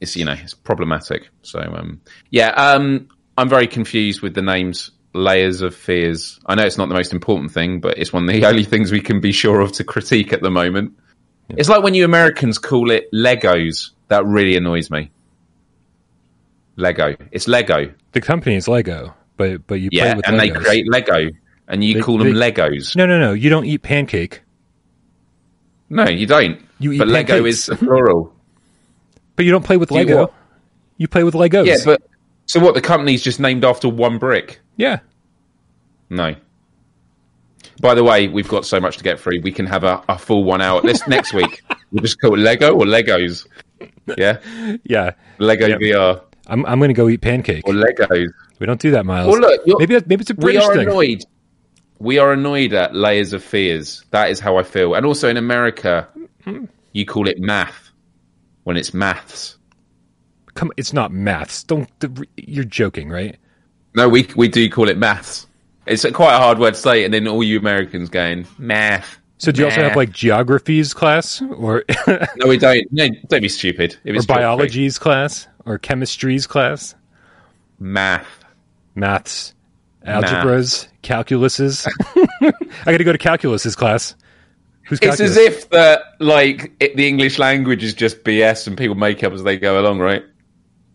[0.00, 1.28] it's you know it's problematic.
[1.42, 4.90] So um, yeah, um, I'm very confused with the names.
[5.14, 6.38] Layers of fears.
[6.46, 8.92] I know it's not the most important thing, but it's one of the only things
[8.92, 10.92] we can be sure of to critique at the moment.
[11.48, 13.90] It's like when you Americans call it Legos.
[14.08, 15.10] That really annoys me.
[16.76, 17.16] Lego.
[17.32, 17.92] It's Lego.
[18.12, 21.30] The company is Lego, but but you play Yeah, with and they create Lego,
[21.68, 22.94] and you They- call them they- Legos.
[22.94, 23.32] No, no, no.
[23.32, 24.42] You don't eat pancake,
[25.88, 26.60] No, you don't.
[26.78, 28.32] You eat but Lego is plural.
[29.36, 30.18] but you don't play with you Lego.
[30.20, 30.34] what?
[30.98, 31.64] You play with Legos.
[31.66, 32.02] yeah, but
[32.46, 32.74] so what?
[32.74, 34.60] The company's just named after one brick.
[34.76, 34.98] yeah.
[36.10, 36.34] No.
[37.80, 39.40] By the way, we've got so much to get through.
[39.42, 40.80] We can have a, a full one hour.
[40.80, 43.46] This next week, we'll just call it Lego or Legos.
[44.16, 44.38] Yeah,
[44.84, 45.12] Yeah.
[45.38, 45.78] Lego Yep.
[45.80, 47.68] VR I'm I'm going to go eat pancake.
[47.68, 48.26] or Legos.
[48.58, 49.28] We don't do that, Miles.
[49.28, 50.88] Well, look, maybe maybe it's a British We are thing.
[50.88, 51.24] annoyed.
[52.00, 54.04] We are annoyed at layers of fears.
[54.10, 54.94] That is how I feel.
[54.94, 56.08] And also in America,
[56.92, 57.90] you call it math
[58.64, 59.56] when it's maths.
[60.54, 61.62] Come, it's not maths.
[61.62, 61.88] Don't.
[62.36, 63.36] You're joking, right?
[63.94, 65.46] No, we we do call it maths.
[65.86, 69.18] It's a, quite a hard word to say, and then all you Americans going math.
[69.38, 72.84] So do you also have like geographies class or No, we don't.
[72.92, 73.96] No, don't be stupid.
[74.04, 76.94] If or it's geography, biologies class or chemistries class?
[77.80, 78.37] math.
[78.94, 79.54] Maths.
[80.06, 81.86] algebras, calculuses.
[82.86, 84.14] I got to go to calculuses class.
[84.84, 85.30] Who's It's calculus?
[85.32, 89.32] as if that like it, the English language is just BS and people make up
[89.32, 90.24] as they go along, right?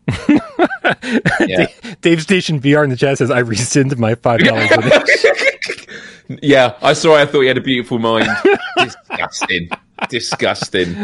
[1.48, 1.68] yeah.
[2.02, 4.70] Dave Station VR in the chat says I rescind my five dollars.
[6.42, 7.16] yeah, I saw.
[7.16, 8.28] I thought you had a beautiful mind.
[8.78, 9.70] Disgusting.
[10.10, 10.96] Disgusting.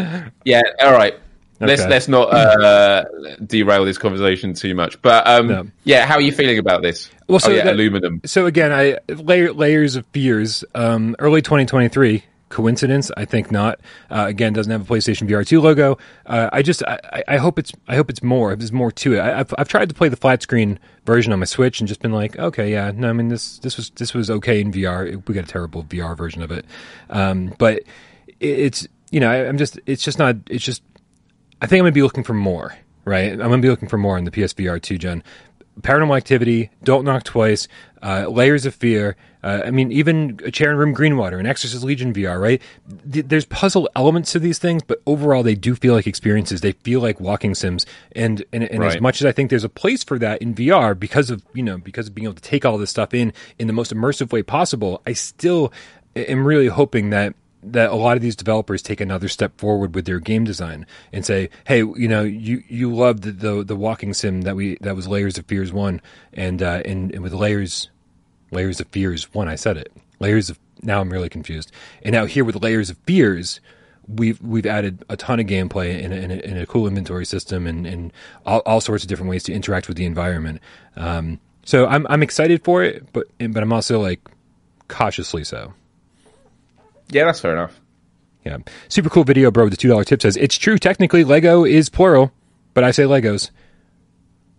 [0.44, 0.62] Yeah.
[0.82, 1.18] All right.
[1.60, 3.04] Let's let's not uh,
[3.46, 5.02] derail this conversation too much.
[5.02, 5.68] But um, No.
[5.84, 7.10] yeah, how are you feeling about this?
[7.28, 8.22] Well, so oh, yeah, that- aluminum.
[8.26, 10.64] so again, I layer, layers of fears.
[10.76, 12.24] Um, early 2023.
[12.50, 13.12] Coincidence?
[13.16, 13.80] I think not.
[14.10, 16.00] Uh, again, doesn't have a PlayStation VR 2 logo.
[16.26, 18.56] Uh, I just, I, I- hope it's, I hope it's more.
[18.56, 19.20] There's more to it.
[19.20, 22.02] I, I've, I've tried to play the flat screen version on my Switch and just
[22.02, 25.24] been like, okay, yeah, no, I mean this, this was, this was okay in VR.
[25.28, 26.66] We got a terrible VR version of it,
[27.12, 27.84] um, but
[28.40, 30.82] it, it's, you know, I, I'm just, it's just not, it's just
[31.62, 33.32] I think I'm going to be looking for more, right?
[33.32, 35.24] I'm going to be looking for more on the PSVR 2 gen.
[35.82, 37.68] Paranormal Activity, Don't Knock Twice,
[38.04, 39.16] uh, Layers of Fear.
[39.42, 42.62] Uh, I mean, even a Chair in Room Greenwater and Exorcist Legion VR, right?
[43.10, 46.60] Th- there's puzzle elements to these things, but overall, they do feel like experiences.
[46.60, 49.70] They feel like walking sims, and and, and as much as I think there's a
[49.70, 52.66] place for that in VR because of you know because of being able to take
[52.66, 55.72] all this stuff in in the most immersive way possible, I still
[56.18, 60.06] am really hoping that that a lot of these developers take another step forward with
[60.06, 64.14] their game design and say, "Hey, you know, you you loved the the, the walking
[64.14, 66.02] sim that we that was Layers of Fears one,
[66.34, 67.90] and uh, and, and with Layers
[68.52, 69.92] Layers of Fears one, I said it.
[70.20, 71.72] Layers of now I'm really confused,
[72.04, 73.60] and now here with Layers of Fears."
[74.12, 77.28] We've we've added a ton of gameplay in a, in a, in a cool inventory
[77.28, 78.12] system and, and
[78.44, 80.62] all, all sorts of different ways to interact with the environment.
[80.96, 84.28] Um, so I'm I'm excited for it, but but I'm also like
[84.88, 85.76] cautiously so.
[87.12, 87.80] Yeah, that's fair enough.
[88.46, 88.58] Yeah.
[88.88, 89.70] Super cool video, bro.
[89.70, 90.78] The two dollar tip says it's true.
[90.78, 92.32] Technically, Lego is plural,
[92.74, 93.50] but I say Legos.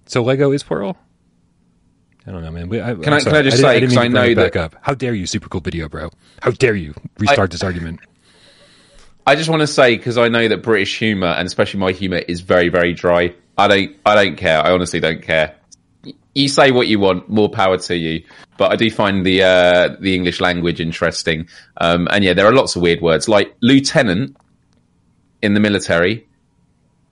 [0.06, 0.96] So Lego is plural.
[2.26, 2.68] I don't know, man.
[2.68, 4.76] We, I, Can I- can I just say, 'cause I know back that- up.
[4.82, 6.10] How dare you, super cool video, bro?
[6.42, 8.00] How dare you restart this argument?
[9.26, 12.18] I just want to say because I know that British humour and especially my humour
[12.18, 13.34] is very very dry.
[13.56, 14.60] I don't I don't care.
[14.64, 15.54] I honestly don't care.
[16.34, 18.24] You say what you want, more power to you.
[18.56, 21.48] But I do find the uh, the English language interesting.
[21.78, 24.36] Um, and yeah, there are lots of weird words like lieutenant
[25.42, 26.26] in the military.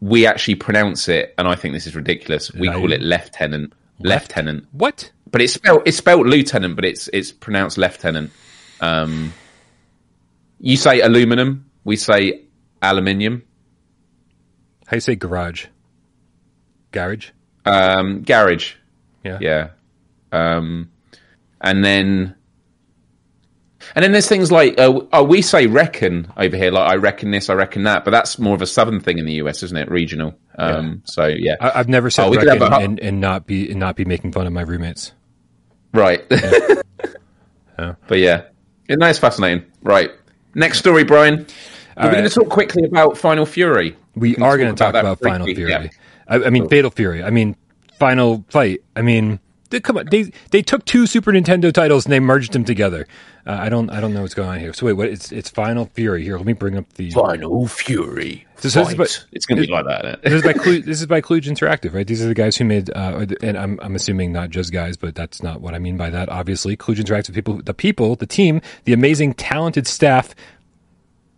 [0.01, 2.53] We actually pronounce it, and I think this is ridiculous.
[2.53, 3.73] We call it lieutenant.
[4.01, 5.11] Lieutenant, What?
[5.29, 8.31] but it's spelled it's spelled lieutenant, but it's it's pronounced lieutenant.
[8.81, 9.33] Um,
[10.61, 12.43] you say aluminum, we say
[12.81, 13.43] aluminium.
[14.87, 15.67] How you say garage?
[16.93, 17.31] Garage?
[17.67, 18.75] Um, garage,
[19.25, 19.39] Yeah.
[19.41, 19.69] yeah.
[20.33, 20.91] Um,
[21.61, 22.35] and then
[23.95, 27.31] and then there's things like uh, oh we say reckon over here like I reckon
[27.31, 29.77] this I reckon that but that's more of a southern thing in the US isn't
[29.77, 32.85] it regional um, so yeah I, I've never said Oh, we could have reckon a
[32.85, 35.13] and, and not be and not be making fun of my roommates.
[35.95, 38.43] right but yeah
[38.89, 40.11] yeah no, it's fascinating right
[40.55, 41.47] next story Brian
[41.97, 42.13] we're right.
[42.13, 45.19] going to talk quickly about Final Fury We can are going to talk that about,
[45.19, 45.71] Final Fury.
[45.71, 45.89] yeah.
[46.29, 47.25] I, I mean, Fatal Fury.
[47.25, 47.57] I mean,
[47.99, 48.81] Final Fight.
[48.97, 50.07] I mean, they, come on.
[50.11, 53.07] They they took two Super Nintendo titles and they merged them together.
[53.47, 54.73] Uh, I don't I don't know what's going on here.
[54.73, 55.09] So wait, what?
[55.09, 56.23] It's it's Final Fury.
[56.25, 57.11] Here, let me bring up the.
[57.11, 59.27] Final Fury So- so this is Fight.
[59.33, 61.47] it's going to be like that isn't this is by Clu- this is by Kluge
[61.49, 62.07] Interactive, right?
[62.07, 65.15] These are the guys who made, uh, and I'm I'm assuming not just guys, but
[65.15, 66.29] that's not what I mean by that.
[66.29, 70.35] Obviously, Kluge Interactive people, the people, the team, the amazing, talented staff.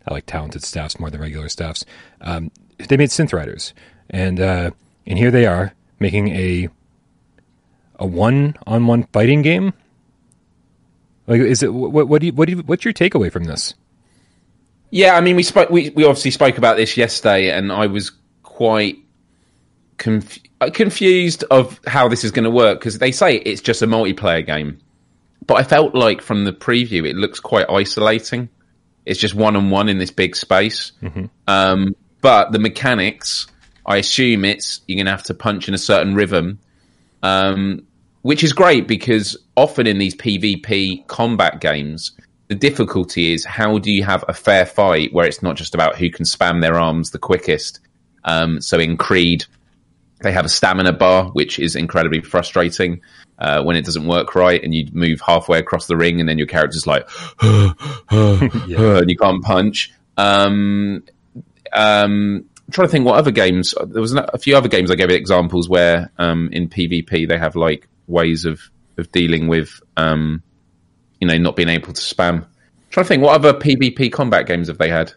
[0.06, 1.84] I like talented staffs more than regular staffs.
[2.20, 2.50] Um,
[2.88, 3.74] they made Synth Riders,
[4.08, 4.70] and uh,
[5.06, 6.68] and here they are making a
[7.96, 9.72] a one on one fighting game.
[11.26, 12.08] Like, is it what?
[12.08, 12.32] What do you?
[12.32, 12.62] What do you?
[12.62, 13.74] What's your takeaway from this?
[14.90, 15.70] Yeah, I mean, we spoke.
[15.70, 18.10] We, we obviously spoke about this yesterday, and I was
[18.42, 18.96] quite
[19.98, 23.82] conf- uh, confused of how this is going to work because they say it's just
[23.82, 24.78] a multiplayer game,
[25.46, 28.48] but I felt like from the preview it looks quite isolating.
[29.06, 30.92] It's just one on one in this big space.
[31.46, 33.46] Um, but the mechanics,
[33.90, 36.60] I assume it's you're going to have to punch in a certain rhythm,
[37.24, 37.84] um,
[38.22, 42.12] which is great because often in these PvP combat games,
[42.46, 45.96] the difficulty is how do you have a fair fight where it's not just about
[45.96, 47.80] who can spam their arms the quickest.
[48.24, 49.44] Um, so in Creed,
[50.20, 53.00] they have a stamina bar, which is incredibly frustrating
[53.40, 56.38] uh, when it doesn't work right, and you move halfway across the ring, and then
[56.38, 57.08] your character's like,
[58.10, 59.92] and you can't punch.
[60.16, 61.02] Um,
[61.72, 63.74] um, I'm trying to think what other games.
[63.84, 67.56] There was a few other games I gave examples where um, in PvP they have
[67.56, 68.60] like ways of
[68.96, 70.44] of dealing with um,
[71.20, 72.46] you know not being able to spam.
[72.90, 75.12] trying to think what other PvP combat games have they had?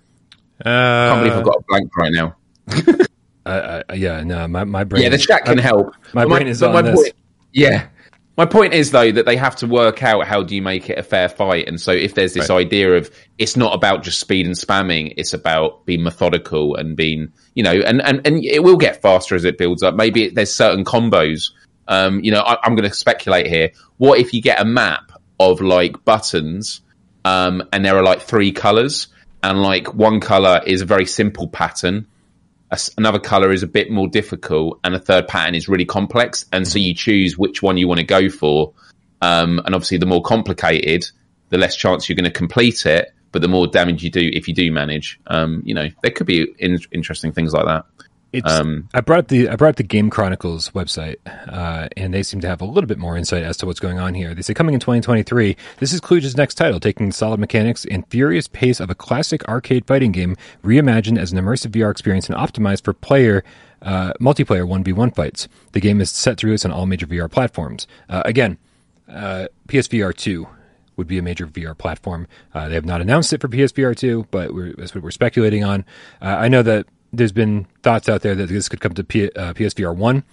[0.65, 2.35] I can't believe I've got a blank right now.
[3.45, 5.03] Uh, uh, yeah, no, my my brain.
[5.03, 5.93] Yeah, the chat can help.
[6.13, 7.11] my But brain is but on this.
[7.51, 7.87] yeah,
[8.35, 10.97] My point is though that they have to work out how do you make it
[10.97, 12.65] a fair fight, and so if there's this Right.
[12.65, 17.31] idea of it's not about just speed and spamming, it's about being methodical and being,
[17.53, 19.93] you know, and and and it will get faster as it builds up.
[19.95, 21.51] Maybe there's certain combos.
[21.87, 23.71] Um, you know, I, I'm going to speculate here.
[23.97, 26.81] What if you get a map of like buttons,
[27.25, 29.09] um, and there are like three colors,
[29.43, 32.07] and like one color is a very simple pattern,
[32.73, 36.45] a another color is a bit more difficult and a third pattern is really complex.
[36.51, 38.73] And so you choose which one you want to go for.
[39.21, 41.05] Um, and obviously the more complicated
[41.49, 44.47] the less chance you're going to complete it but the more damage you do if
[44.47, 45.19] you do manage.
[45.27, 47.85] Um, you know there could be in- interesting things like that
[48.33, 51.17] It's, Um, I brought up the I brought the Game Chronicles website,
[51.47, 53.99] uh, and they seem to have a little bit more insight as to what's going
[53.99, 54.33] on here.
[54.33, 58.07] They say coming in 2023, this is Kluge's next title, taking the solid mechanics and
[58.07, 62.35] furious pace of a classic arcade fighting game, reimagined as an immersive VR experience and
[62.35, 63.43] optimized for player
[63.83, 65.47] uh, multiplayer 1v1 fights.
[65.73, 67.85] The game is set to release on all major VR platforms.
[68.09, 68.57] Uh, again,
[69.07, 70.47] uh, PSVR 2
[70.95, 72.27] would be a major VR platform.
[72.53, 75.63] Uh, they have not announced it for PSVR 2, but we're, that's what we're speculating
[75.63, 75.85] on.
[76.21, 79.29] Uh, I know that there's been thoughts out there that this could come to P,
[79.31, 80.23] uh, PSVR 1.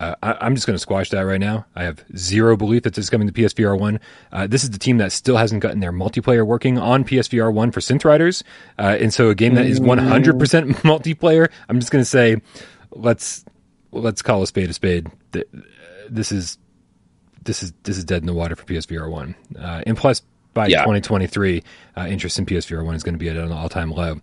[0.00, 1.66] Uh, I, I'm just going to squash that right now.
[1.76, 4.00] I have zero belief that this is coming to PSVR 1.
[4.32, 7.70] Uh, this is the team that still hasn't gotten their multiplayer working on PSVR 1
[7.70, 8.42] for Synth Riders.
[8.78, 9.92] Uh, and so a game that is 100%
[10.82, 12.36] multiplayer, I'm just going to say,
[12.90, 13.44] let's,
[13.92, 15.08] let's call a spade a spade.
[16.10, 16.58] This is
[17.44, 19.34] this is this is dead in the water for PSVR one.
[19.58, 20.22] Uh, and plus,
[20.54, 20.78] by Yeah.
[20.78, 21.62] 2023,
[21.96, 24.20] uh, interest in PSVR one is going to be at an all time low.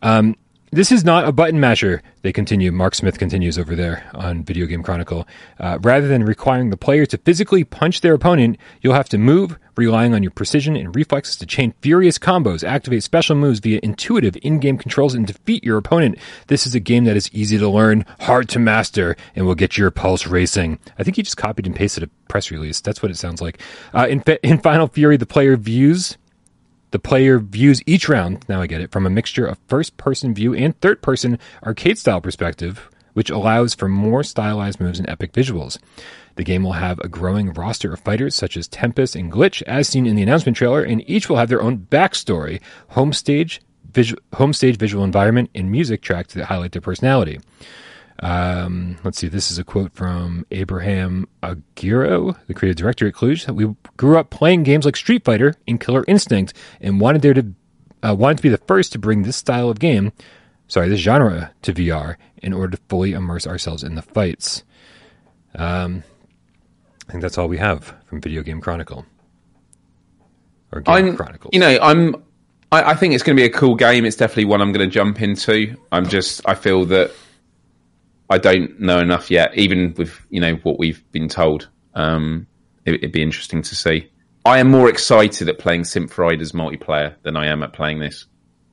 [0.00, 0.36] Um,
[0.72, 2.02] this is not a button masher.
[2.22, 2.72] They continue.
[2.72, 5.28] Mark Smith continues over there on Video Game Chronicle.
[5.60, 9.58] Uh, rather than requiring the player to physically punch their opponent, you'll have to move,
[9.76, 14.34] relying on your precision and reflexes to chain furious combos, activate special moves via intuitive
[14.42, 16.16] in-game controls, and defeat your opponent.
[16.46, 19.76] This is a game that is easy to learn, hard to master, and will get
[19.76, 20.78] your pulse racing.
[20.98, 22.80] I think he just copied and pasted a press release.
[22.80, 23.60] That's what it sounds like.
[23.92, 26.16] Uh, in, in Final Fury, the player views
[26.92, 30.34] the player views each round, now I get it, from a mixture of first person
[30.34, 35.32] view and third person arcade style perspective, which allows for more stylized moves and epic
[35.32, 35.78] visuals.
[36.36, 39.88] The game will have a growing roster of fighters such as Tempest and Glitch, as
[39.88, 43.60] seen in the announcement trailer, and each will have their own backstory, home stage,
[43.92, 47.40] visu- home stage visual environment, and music track to highlight their personality.
[48.22, 49.26] Um, let's see.
[49.26, 53.48] This is a quote from Abraham Aguirre, the creative director at Kluge.
[53.48, 57.52] We grew up playing games like Street Fighter and Killer Instinct, and wanted there to
[58.04, 60.12] uh, wanted to be the first to bring this style of game,
[60.68, 64.62] sorry, this genre to VR in order to fully immerse ourselves in the fights.
[65.56, 66.04] Um,
[67.08, 69.04] I think that's all we have from Video Game Chronicle
[70.70, 71.50] or Game I'm, Chronicles.
[71.52, 72.22] you know, I'm.
[72.70, 74.04] I, I think it's going to be a cool game.
[74.04, 75.76] It's definitely one I'm going to jump into.
[75.90, 77.12] I'm just, I feel that
[78.32, 81.68] I don't know enough yet, even with you know what we've been told.
[81.94, 82.46] Um,
[82.86, 84.10] it, it'd be interesting to see.
[84.44, 88.26] I am more excited at playing Synth Riders multiplayer than I am at playing this.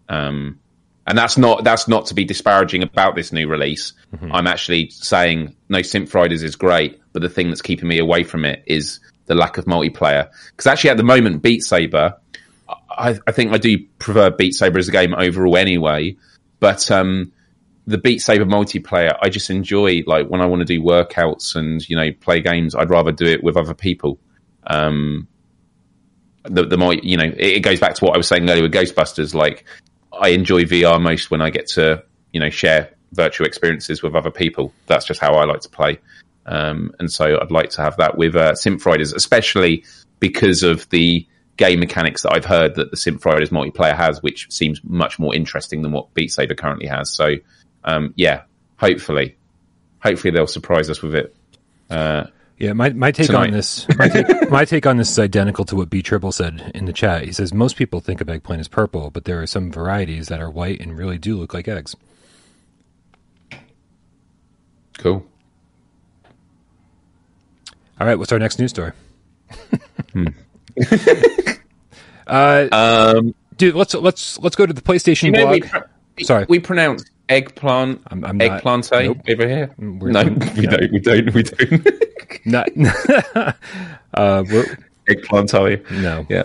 [0.07, 0.59] Um,
[1.05, 3.93] and that's not that's not to be disparaging about this new release.
[4.31, 8.23] I'm actually saying no, Synth Riders is great, but the thing that's keeping me away
[8.23, 10.29] from it is the lack of multiplayer.
[10.51, 12.15] Because actually, at the moment, Beat Saber,
[12.89, 16.15] I, I think I do prefer Beat Saber as a game overall anyway.
[16.59, 17.33] But um,
[17.89, 20.03] the Beat Saber multiplayer, I just enjoy.
[20.05, 23.25] Like when I want to do workouts and you know play games, I'd rather do
[23.25, 24.19] it with other people.
[24.67, 25.27] Um,
[26.43, 28.61] the the more you know, it, it goes back to what I was saying earlier
[28.61, 29.33] with Ghostbusters.
[29.33, 29.65] Like
[30.13, 34.31] I enjoy VR most when I get to you know share virtual experiences with other
[34.31, 34.71] people.
[34.85, 35.99] That's just how I like to play.
[36.45, 38.53] Um, and so I'd like to have that with uh,
[38.85, 39.83] Riders, especially
[40.19, 41.27] because of the
[41.57, 45.35] game mechanics that I've heard that the Synth Riders multiplayer has, which seems much more
[45.35, 47.11] interesting than what Beat Saber currently has.
[47.13, 47.35] So,
[47.83, 48.43] um, yeah,
[48.77, 49.35] hopefully,
[50.01, 51.35] hopefully they'll surprise us with it.
[51.89, 52.25] Uh,
[52.57, 53.47] Yeah, my, my take tonight.
[53.47, 56.71] on this my take, my take on this is identical to what B Triple said
[56.75, 57.23] in the chat.
[57.23, 60.39] He says most people think of eggplant as purple, but there are some varieties that
[60.41, 61.95] are white and really do look like eggs.
[64.97, 65.25] cool.
[67.99, 68.91] All right, what's our next news story?
[70.13, 70.27] Hmm.
[72.27, 75.83] uh, Um, dude, let's let's let's go to the PlayStation you know, blog.
[76.17, 76.45] we, Sorry.
[76.47, 79.17] we pronounce eggplant, I'm- I'm not- eggplant nope.
[79.29, 79.71] over here.
[79.77, 80.23] We're- no,
[80.55, 80.69] we yeah.
[80.71, 80.91] don't.
[80.91, 81.33] We don't.
[81.33, 81.87] We don't.
[82.45, 82.69] Not,
[84.13, 84.77] uh, we're,
[85.07, 86.25] eggplant, no.
[86.29, 86.43] Yeah.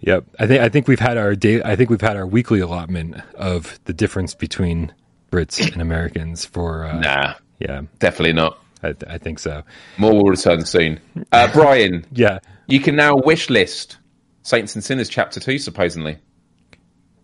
[0.00, 0.24] Yep.
[0.38, 1.62] I think I think we've had our day.
[1.62, 4.92] I think we've had our weekly allotment of the difference between
[5.30, 6.84] Brits and Americans for.
[6.84, 8.58] Uh, Nah, Yeah, definitely not.
[8.82, 9.62] I, I think so.
[9.98, 11.00] More will return soon.
[11.32, 12.38] Uh, Brian, Yeah.
[12.66, 13.98] you can now wish list
[14.42, 16.16] Saints and Sinners Chapter 2, supposedly.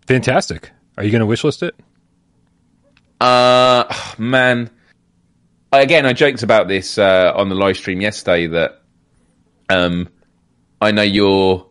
[0.06, 0.70] Fantastic.
[0.96, 1.74] Are you going to wishlist it?
[3.20, 3.84] Uh,
[4.18, 4.70] man,
[5.72, 8.82] again, I joked about this uh, on the live stream yesterday that
[9.68, 10.08] um,
[10.80, 11.66] I know you're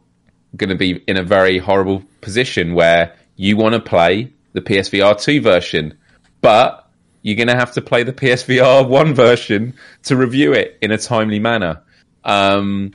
[0.55, 5.19] going to be in a very horrible position where you want to play the PSVR
[5.21, 5.97] 2 version,
[6.41, 6.89] but
[7.21, 9.73] you're going to have to play the PSVR 1 version
[10.03, 11.81] to review it in a timely manner.
[12.23, 12.93] Um,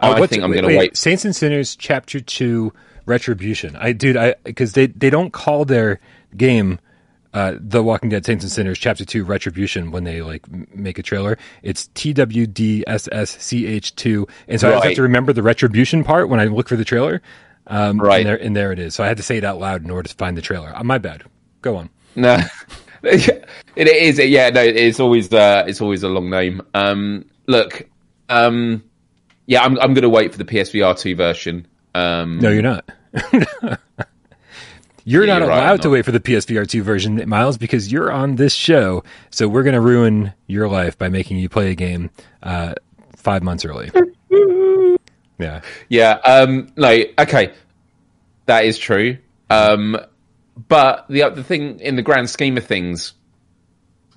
[0.00, 0.96] Uh, I think I'm going to wait.
[0.96, 2.72] Saints and Sinners Chapter Two
[3.06, 3.76] Retribution.
[3.76, 6.00] I dude, I because they they don't call their
[6.36, 6.78] game
[7.34, 10.98] uh, The Walking Dead Saints and Sinners Chapter Two Retribution when they like m- make
[10.98, 11.38] a trailer.
[11.62, 15.02] It's T W D S S C H two, and so I just have to
[15.02, 17.22] remember the retribution part when I look for the trailer.
[17.68, 18.18] Um, Right.
[18.20, 18.94] and there, and there it is.
[18.94, 20.72] So I had to say it out loud in order to find the trailer.
[20.76, 21.22] Uh, my bad.
[21.62, 21.90] Go on.
[22.16, 22.38] No,
[23.02, 23.46] it
[23.76, 24.18] is.
[24.18, 26.60] Yeah, no, it's always uh, it's always a long name.
[26.74, 27.88] Um, look,
[28.28, 28.82] um,
[29.46, 31.66] yeah, I'm I'm going to wait for the PSVR two version.
[31.94, 32.88] Um, No, you're not.
[35.04, 35.92] you're Yeah, not you're allowed I'm to not.
[35.92, 39.04] wait for the PSVR 2 version, Miles, because you're on this show.
[39.30, 42.10] So we're going to ruin your life by making you play a game
[42.42, 42.74] uh,
[43.16, 43.90] five months early.
[45.38, 45.60] yeah.
[45.88, 46.12] Yeah.
[46.24, 47.02] Um, no.
[47.18, 47.52] Okay,
[48.46, 49.18] that is true.
[49.50, 49.96] Um,
[50.68, 53.14] but the the thing in the grand scheme of things,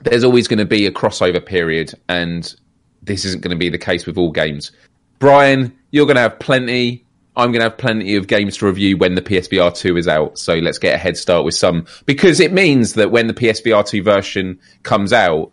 [0.01, 2.53] there's always going to be a crossover period, and
[3.01, 4.71] this isn't going to be the case with all games.
[5.19, 7.04] Brian, you're going to have plenty.
[7.37, 10.37] I'm going to have plenty of games to review when the PSVR 2 is out.
[10.37, 13.85] So let's get a head start with some because it means that when the PSVR
[13.85, 15.51] 2 version comes out,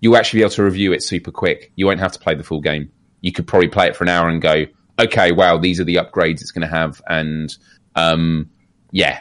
[0.00, 1.72] you'll actually be able to review it super quick.
[1.76, 2.90] You won't have to play the full game.
[3.20, 4.64] You could probably play it for an hour and go,
[4.98, 7.00] okay, wow, these are the upgrades it's going to have.
[7.08, 7.56] And
[7.94, 8.50] um,
[8.90, 9.20] yeah,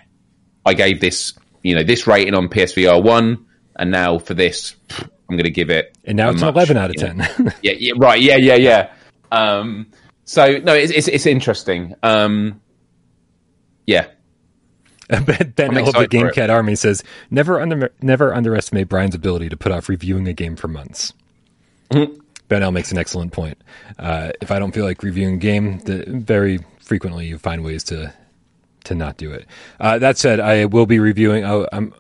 [0.66, 3.46] I gave this, you know, this rating on PSVR 1.
[3.78, 5.98] And now for this, I'm going to give it.
[6.06, 7.54] And now a it's an 11 out of you know, 10.
[7.62, 8.22] yeah, yeah, right.
[8.22, 8.94] Yeah, yeah, yeah.
[9.32, 9.88] Um,
[10.26, 11.96] so no, it's, it's, it's interesting.
[12.04, 12.62] Um,
[13.86, 14.08] yeah.
[15.10, 16.32] Ben, ben of the excited Game.
[16.32, 20.56] Cat Army says, never, under, never underestimate Brian's ability to put off reviewing a game
[20.56, 21.14] for months.
[21.92, 22.20] Mm-hmm.
[22.48, 23.62] Ben L makes an excellent point.
[24.00, 27.84] Uh, if I don't feel like reviewing a game, the, very frequently you find ways
[27.86, 28.14] to
[28.86, 29.48] to not do it.
[29.80, 31.46] Uh, that said, I will be reviewing.
[31.46, 31.94] Oh, um,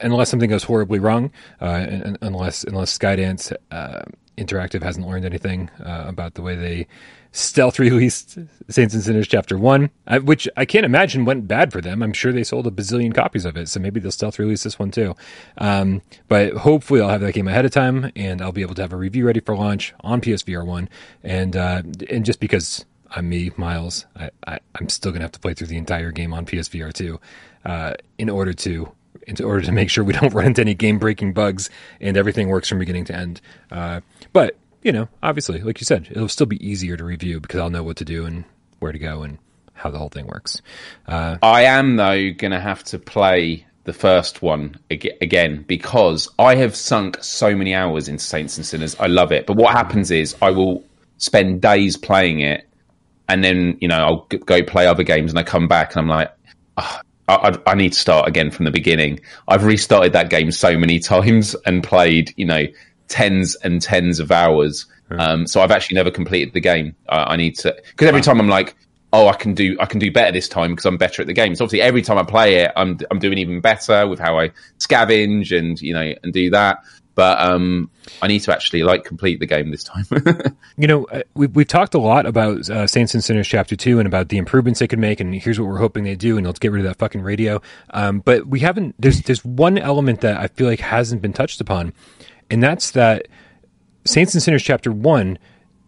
[0.00, 4.02] unless something goes horribly wrong, uh, unless unless Skydance uh,
[4.38, 6.86] Interactive hasn't learned anything uh, about the way they
[7.32, 9.90] stealth released Saints and Sinners Chapter One,
[10.22, 12.02] which I can't imagine went bad for them.
[12.02, 14.78] I'm sure they sold a bazillion copies of it, so maybe they'll stealth release this
[14.78, 15.14] one too.
[15.58, 18.82] Um, but hopefully, I'll have that game ahead of time, and I'll be able to
[18.82, 20.88] have a review ready for launch on PSVR One,
[21.22, 22.84] and uh, and just because.
[23.12, 24.06] I'm me, Miles.
[24.14, 27.18] I, I, I'm still gonna have to play through the entire game on PSVR 2
[27.64, 28.92] uh, in order to
[29.26, 31.70] in order to make sure we don't run into any game breaking bugs
[32.00, 33.40] and everything works from beginning to end.
[33.70, 34.00] Uh,
[34.32, 37.70] but you know, obviously, like you said, it'll still be easier to review because I'll
[37.70, 38.44] know what to do and
[38.78, 39.38] where to go and
[39.74, 40.60] how the whole thing works.
[41.06, 46.28] Uh, I am though going to have to play the first one ag- again because
[46.38, 48.96] I have sunk so many hours into Saints and Sinners.
[49.00, 50.84] I love it, but what happens is I will
[51.18, 52.68] spend days playing it,
[53.28, 56.02] and then you know I'll g- go play other games, and I come back and
[56.02, 56.30] I'm like,
[56.76, 59.20] "Ah, I, I, I need to start again from the beginning.
[59.48, 62.64] I've restarted that game so many times and played, you know,
[63.10, 64.86] tens and tens of hours.
[65.10, 66.94] Um, so I've actually never completed the game.
[67.08, 68.76] I, I need to because every time I'm like,
[69.12, 71.34] oh, I can do I can do better this time because I'm better at the
[71.34, 71.54] game.
[71.54, 74.52] So obviously, every time I play it, I'm I'm doing even better with how I
[74.78, 76.84] scavenge and you know and do that.
[77.16, 77.90] But um,
[78.22, 80.06] I need to actually like complete the game this time.
[80.78, 83.98] you know, uh, we've, we've talked a lot about uh, Saints and Sinners Chapter 2
[83.98, 86.46] and about the improvements they could make, and here's what we're hoping they do, and
[86.46, 87.60] let's get rid of that fucking radio.
[87.90, 91.60] Um, but we haven't, there's, there's one element that I feel like hasn't been touched
[91.60, 91.92] upon,
[92.50, 93.28] and that's that
[94.04, 95.38] Saints and Sinners Chapter 1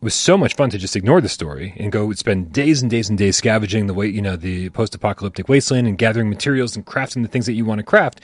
[0.01, 3.09] was so much fun to just ignore the story and go spend days and days
[3.09, 6.85] and days scavenging the way, you know, the post apocalyptic wasteland and gathering materials and
[6.85, 8.21] crafting the things that you want to craft.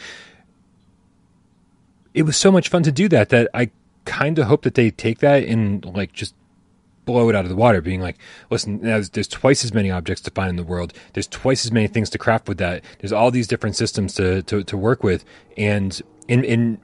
[2.14, 3.70] It was so much fun to do that that I
[4.05, 6.34] kind of hope that they take that and like just
[7.05, 8.18] blow it out of the water, being like,
[8.51, 10.93] listen, there's, there's twice as many objects to find in the world.
[11.14, 12.82] There's twice as many things to craft with that.
[12.99, 15.24] There's all these different systems to, to, to work with.
[15.57, 16.78] And in, in,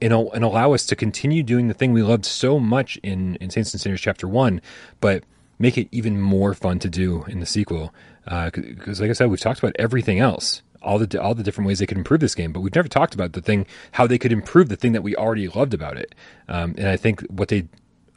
[0.00, 3.50] in, and allow us to continue doing the thing we loved so much in, in
[3.50, 4.60] Saints and Sinners chapter one,
[5.00, 5.24] but
[5.58, 7.94] make it even more fun to do in the sequel.
[8.26, 11.66] Uh, cause like I said, we've talked about everything else all the all the different
[11.66, 14.18] ways they could improve this game, but we've never talked about the thing how they
[14.18, 16.14] could improve the thing that we already loved about it.
[16.48, 17.66] Um, and I think what they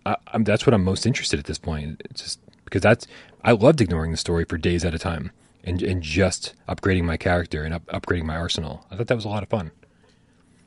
[0.06, 2.02] I, that's what I'm most interested at this point.
[2.06, 3.08] It's just because that's
[3.44, 5.32] I loved ignoring the story for days at a time
[5.64, 8.86] and and just upgrading my character and up, upgrading my arsenal.
[8.92, 9.72] I thought that was a lot of fun.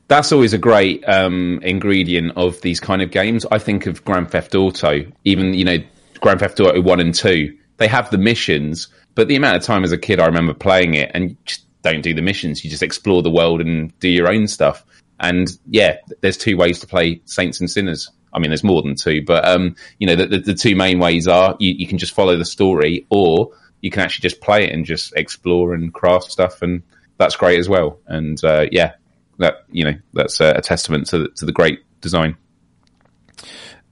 [0.07, 3.45] That's always a great um, ingredient of these kind of games.
[3.51, 5.77] I think of Grand Theft Auto, even you know
[6.19, 7.57] Grand Theft Auto One and Two.
[7.77, 10.93] They have the missions, but the amount of time as a kid I remember playing
[10.93, 12.63] it and just don't do the missions.
[12.63, 14.85] You just explore the world and do your own stuff.
[15.19, 18.09] And yeah, there's two ways to play Saints and Sinners.
[18.33, 20.99] I mean, there's more than two, but um, you know, the, the, the two main
[20.99, 23.51] ways are you, you, can just follow the story, or
[23.81, 26.81] you can actually just play it and just explore and craft stuff, and
[27.17, 27.99] that's great as well.
[28.07, 28.93] And uh, yeah,
[29.39, 32.37] that you know, that's a, a testament to the, to the great design.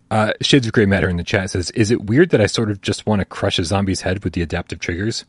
[0.10, 2.70] Uh, Shades of Grey Matter in the chat says, "Is it weird that I sort
[2.70, 5.26] of just want to crush a zombie's head with the adaptive triggers?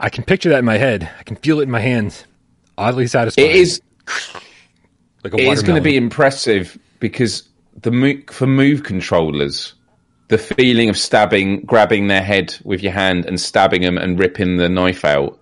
[0.00, 1.10] I can picture that in my head.
[1.18, 2.24] I can feel it in my hands.
[2.76, 3.50] Oddly satisfying.
[3.50, 3.82] It is
[5.24, 7.48] like it is going to be impressive because
[7.82, 9.74] the move, for move controllers,
[10.28, 14.56] the feeling of stabbing, grabbing their head with your hand and stabbing them and ripping
[14.56, 15.38] the knife out.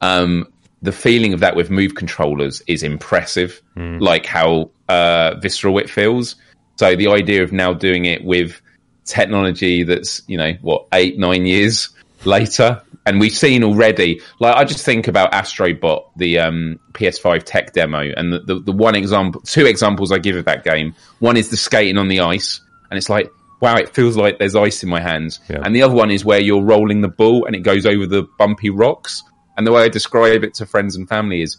[0.00, 0.50] Um,
[0.82, 4.00] the feeling of that with move controllers is impressive, mm.
[4.00, 6.36] like how uh, visceral it feels.
[6.76, 8.60] So the idea of now doing it with
[9.08, 11.88] technology that's you know what eight nine years
[12.24, 17.72] later and we've seen already like i just think about astrobot the um, ps5 tech
[17.72, 21.38] demo and the, the, the, one example two examples i give of that game one
[21.38, 22.60] is the skating on the ice
[22.90, 25.62] and it's like wow it feels like there's ice in my hands yeah.
[25.62, 28.28] and the other one is where you're rolling the ball and it goes over the
[28.36, 29.22] bumpy rocks
[29.58, 31.58] and the way i describe it to friends and family is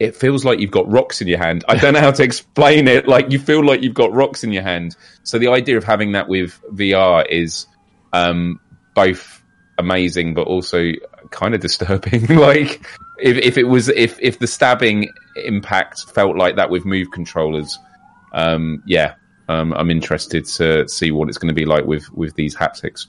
[0.00, 1.62] it feels like you've got rocks in your hand.
[1.68, 3.06] I don't know how to explain it.
[3.06, 4.96] Like you feel like you've got rocks in your hand.
[5.24, 7.66] So the idea of having that with VR is
[8.14, 8.58] um,
[8.94, 9.42] both
[9.78, 10.92] amazing, but also
[11.30, 12.26] kind of disturbing.
[12.36, 12.86] like
[13.18, 17.78] if, if it was if if the stabbing impact felt like that with move controllers,
[18.32, 19.16] um, yeah,
[19.50, 23.06] um, I'm interested to see what it's going to be like with with these haptics.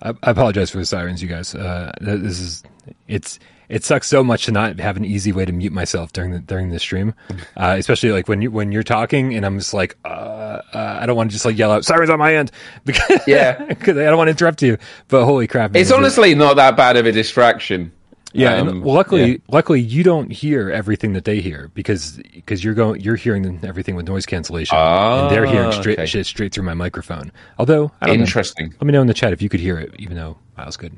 [0.00, 1.56] I, apologize for the sirens, you guys.
[1.56, 2.62] Uh, this is
[3.08, 3.40] it's
[3.70, 6.40] it sucks so much to not have an easy way to mute myself during the
[6.40, 7.14] during the stream,
[7.56, 11.06] uh, especially like when you when you're talking and I'm just like uh, uh, I
[11.06, 12.50] don't want to just like yell out sirens on my end
[12.84, 14.76] because yeah because I don't want to interrupt you.
[15.08, 17.92] But holy crap, it's honestly not that bad of a distraction.
[18.32, 19.38] Yeah, um, and luckily, yeah.
[19.48, 23.96] luckily you don't hear everything that they hear because because you're going you're hearing everything
[23.96, 26.06] with noise cancellation, and they're hearing ah, straight okay.
[26.06, 27.32] shit straight through my microphone.
[27.58, 28.70] Although, interesting.
[28.70, 28.76] Know.
[28.80, 30.76] Let me know in the chat if you could hear it, even though I was
[30.76, 30.96] good.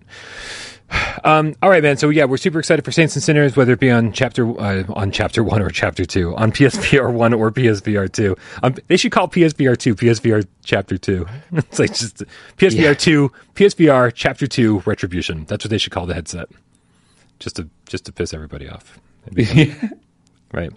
[1.25, 1.97] Um, all right, man.
[1.99, 4.83] So yeah, we're super excited for Saints and Sinners, whether it be on chapter uh,
[4.89, 8.37] on chapter one or chapter two, on PSVR one or PSVR two.
[8.65, 11.27] Um, they should call PSVR two PSVR chapter two.
[11.53, 12.25] it's like just
[12.57, 12.95] PSVR yeah.
[12.95, 15.45] two, PSVR chapter two retribution.
[15.45, 16.49] That's what they should call the headset,
[17.39, 18.99] just to just to piss everybody off.
[20.53, 20.73] right.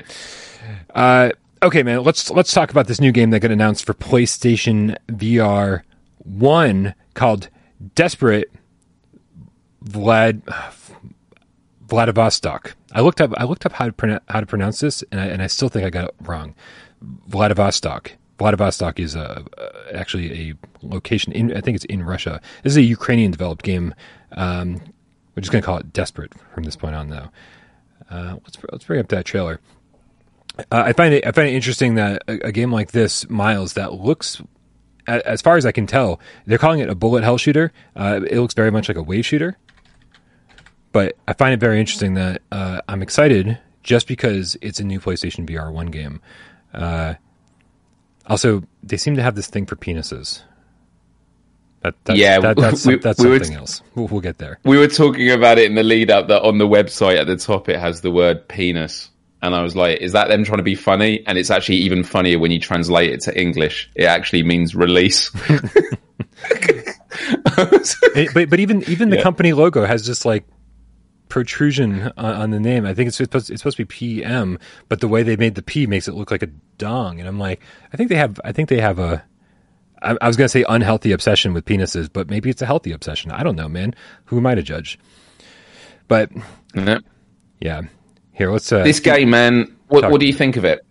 [0.93, 1.31] Uh,
[1.63, 2.03] okay, man.
[2.03, 5.81] Let's let's talk about this new game that got announced for PlayStation VR
[6.23, 7.49] one called
[7.95, 8.51] Desperate
[9.87, 10.41] Vlad
[11.87, 12.75] Vladivostok.
[12.93, 15.41] I looked up I looked up how to how to pronounce this, and I, and
[15.41, 16.55] I still think I got it wrong.
[17.01, 18.13] Vladivostok.
[18.37, 19.45] Vladivostok is a,
[19.93, 22.41] actually a location in I think it's in Russia.
[22.63, 23.93] This is a Ukrainian developed game.
[24.33, 24.81] Um,
[25.35, 27.29] we're just going to call it Desperate from this point on, though.
[28.09, 29.59] Uh, let's let's bring up that trailer.
[30.71, 33.73] Uh, I find it I find it interesting that a, a, game like this, Miles,
[33.73, 34.41] that looks
[35.07, 37.71] as far as I can tell, they're calling it a bullet hell shooter.
[37.95, 39.57] Uh, it looks very much like a wave shooter
[40.95, 45.01] but I find it very interesting that uh, I'm excited just because it's a new
[45.01, 46.21] PlayStation VR one game.
[46.73, 47.15] Uh,
[48.27, 50.41] also, they seem to have this thing for penises.
[51.81, 53.81] That, that's, yeah, that, that's, we, that's we something t- else.
[53.93, 54.57] We'll, we'll, get there.
[54.63, 57.35] We were talking about it in the lead up that on the website at the
[57.35, 59.09] top it has the word penis.
[59.41, 61.27] And I was like, is that them trying to be funny?
[61.27, 63.91] And it's actually even funnier when you translate it to English.
[63.95, 65.29] It actually means release.
[66.47, 69.23] it, but but even even the yeah.
[69.23, 70.45] company logo has just like
[71.29, 72.85] protrusion on, on, the name.
[72.85, 74.59] I think it's supposed it's supposed to be PM,
[74.89, 77.19] but the way they made the P makes it look like a dong.
[77.19, 77.61] And I'm like,
[77.91, 79.23] I think they have I think they have a
[80.01, 82.91] I, I was going to say unhealthy obsession with penises, but maybe it's a healthy
[82.91, 83.31] obsession.
[83.31, 83.95] I don't know, man.
[84.25, 84.99] Who am I to judge?
[86.07, 86.31] But
[87.59, 87.81] yeah,
[88.33, 88.71] here let's.
[88.71, 89.75] Uh, this game, man.
[89.87, 90.84] What, what do you think of it?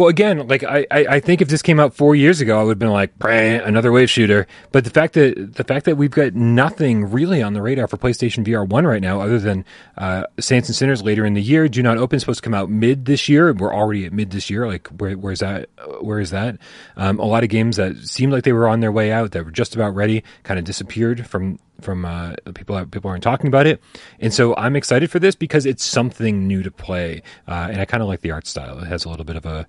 [0.00, 2.70] Well, again, like I, I think if this came out four years ago, I would
[2.70, 4.46] have been like, another wave shooter.
[4.72, 7.98] But the fact that the fact that we've got nothing really on the radar for
[7.98, 9.62] PlayStation VR One right now, other than
[9.98, 12.70] uh, Saints and Sinners later in the year, Do Not Open supposed to come out
[12.70, 13.52] mid this year.
[13.52, 14.66] We're already at mid this year.
[14.66, 15.68] Like, where, where's that?
[16.00, 16.56] Where is that?
[16.96, 19.44] Um, a lot of games that seemed like they were on their way out, that
[19.44, 23.66] were just about ready, kind of disappeared from from uh, people people aren't talking about
[23.66, 23.82] it,
[24.18, 27.84] and so I'm excited for this because it's something new to play, uh, and I
[27.84, 28.78] kind of like the art style.
[28.78, 29.66] It has a little bit of a,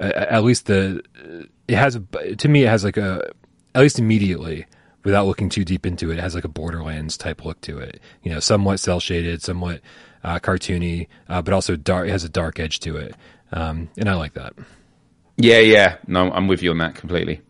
[0.00, 1.02] at least the
[1.68, 3.30] it has a, to me it has like a
[3.74, 4.66] at least immediately
[5.04, 8.00] without looking too deep into it, it has like a Borderlands type look to it.
[8.22, 9.80] You know, somewhat cell shaded, somewhat
[10.24, 12.08] uh, cartoony, uh, but also dark.
[12.08, 13.14] It has a dark edge to it,
[13.52, 14.54] um, and I like that.
[15.36, 15.96] Yeah, yeah.
[16.06, 17.42] No, I'm with you on that completely.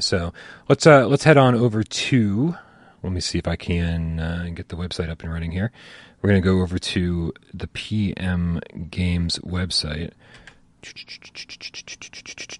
[0.00, 0.32] So
[0.68, 2.54] let's uh, let's head on over to
[3.02, 5.72] let me see if I can uh, get the website up and running here.
[6.20, 8.60] We're going to go over to the PM
[8.90, 10.12] Games website.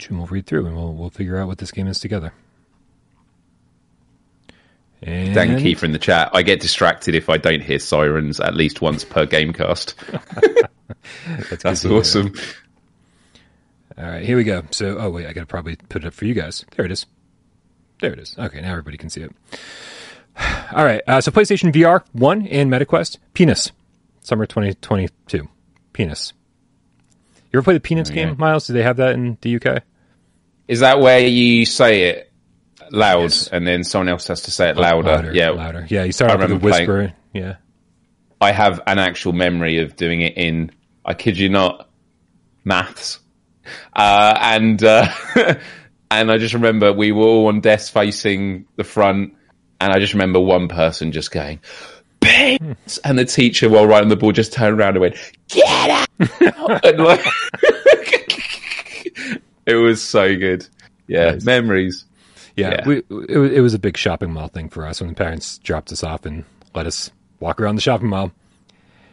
[0.08, 2.32] And we'll read through and we'll we'll figure out what this game is together.
[5.02, 6.30] And Dan Kiefer in the chat.
[6.34, 9.94] I get distracted if I don't hear sirens at least once per gamecast.
[11.48, 11.98] that's, That's good to hear.
[11.98, 12.34] awesome.
[13.96, 14.62] All right, here we go.
[14.70, 16.64] So, oh wait, I got to probably put it up for you guys.
[16.76, 17.06] There it is.
[18.00, 18.34] There it is.
[18.38, 19.32] Okay, now everybody can see it.
[20.72, 23.72] All right, uh, so PlayStation VR one and MetaQuest Penis,
[24.20, 25.48] summer 2022.
[25.92, 26.32] Penis.
[27.53, 28.26] You ever play the Peanuts Oh, yeah.
[28.26, 28.66] game, Miles?
[28.66, 29.82] Do they have that in the UK?
[30.68, 32.32] Is that where you say it
[32.90, 33.48] loud Yes.
[33.48, 35.32] and then someone else has to say it louder?
[35.34, 35.51] yeah.
[35.51, 35.86] louder.
[35.88, 37.14] Yeah, you start with a remember playing- whisper.
[37.32, 37.57] Yeah.
[38.40, 40.70] I have an actual memory of doing it in,
[41.05, 41.88] I kid you not,
[42.64, 43.18] maths.
[43.94, 45.07] Uh, and, uh,
[46.11, 49.34] and I just remember we were all on desks facing the front.
[49.80, 51.61] And I just remember one person just going,
[52.20, 52.98] Pins!
[53.04, 55.16] And the teacher, while writing the board, just turned around and went,
[55.48, 56.08] Get out!
[56.84, 57.24] and like,
[59.66, 60.66] it was so good.
[61.06, 61.44] Yeah, Nice.
[61.44, 62.04] memories.
[62.56, 62.86] Yeah, Yeah.
[62.86, 65.58] We, it, was- it was a big shopping mall thing for us when the parents
[65.58, 66.44] dropped us off and
[66.74, 67.10] let us
[67.40, 68.32] walk around the shopping mall.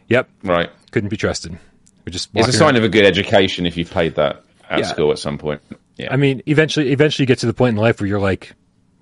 [0.10, 0.70] Yep, Right.
[0.92, 1.58] couldn't be trusted.
[2.06, 4.80] We just It's a sign around- of a good education if you've played that at
[4.80, 4.86] Yeah.
[4.86, 5.62] school at some point.
[5.98, 6.14] Yeah.
[6.14, 8.54] I mean, eventually, eventually, you get to the point in life where you're like,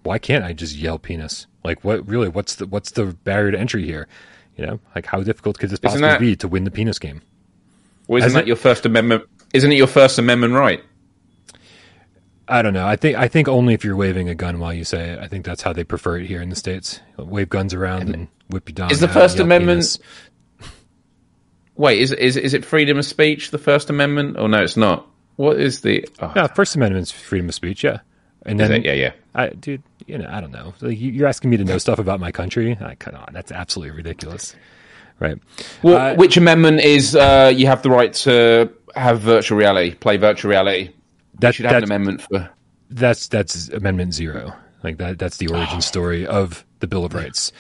[0.04, 1.46] why can't I just yell penis?
[1.66, 2.30] Like, what really?
[2.30, 4.08] What's the what's the barrier to entry here?
[4.56, 7.22] You know, like how difficult could this possibly that- be to win the penis game?
[8.08, 9.24] Well, isn't Has that it- your First Amendment?
[9.54, 10.84] Isn't it your First Amendment right?
[12.48, 12.86] I don't know.
[12.86, 15.20] I think I think only if you're waving a gun while you say it.
[15.20, 17.00] I think that's how they prefer it here in the states.
[17.18, 18.92] Wave guns around and, whip you down.
[18.92, 20.00] Is the First Amendment- penis.
[21.76, 23.50] Wait, is is is it freedom of speech?
[23.52, 24.36] The First Amendment?
[24.38, 25.08] Oh no, it's not.
[25.38, 26.08] What is the?
[26.20, 27.84] Oh, Yeah, First Amendment's freedom of speech.
[27.84, 28.00] Yeah,
[28.46, 28.84] and then?
[28.84, 29.12] Yeah, yeah.
[29.34, 30.74] I, dude, you know, I don't know.
[30.82, 32.78] Like, you- you're asking me to know stuff about my country.
[32.80, 34.56] I, come on, that's absolutely ridiculous,
[35.20, 35.38] right?
[35.84, 40.18] Well, Uh, which amendment is uh, you have the right to have virtual reality, play
[40.18, 40.84] virtual reality?
[40.84, 40.94] You
[41.40, 42.50] That, should have an amendment for.
[42.90, 44.54] that's that's Amendment Zero.
[44.84, 45.18] Like that.
[45.20, 47.52] That's the origin story of the Bill of Rights.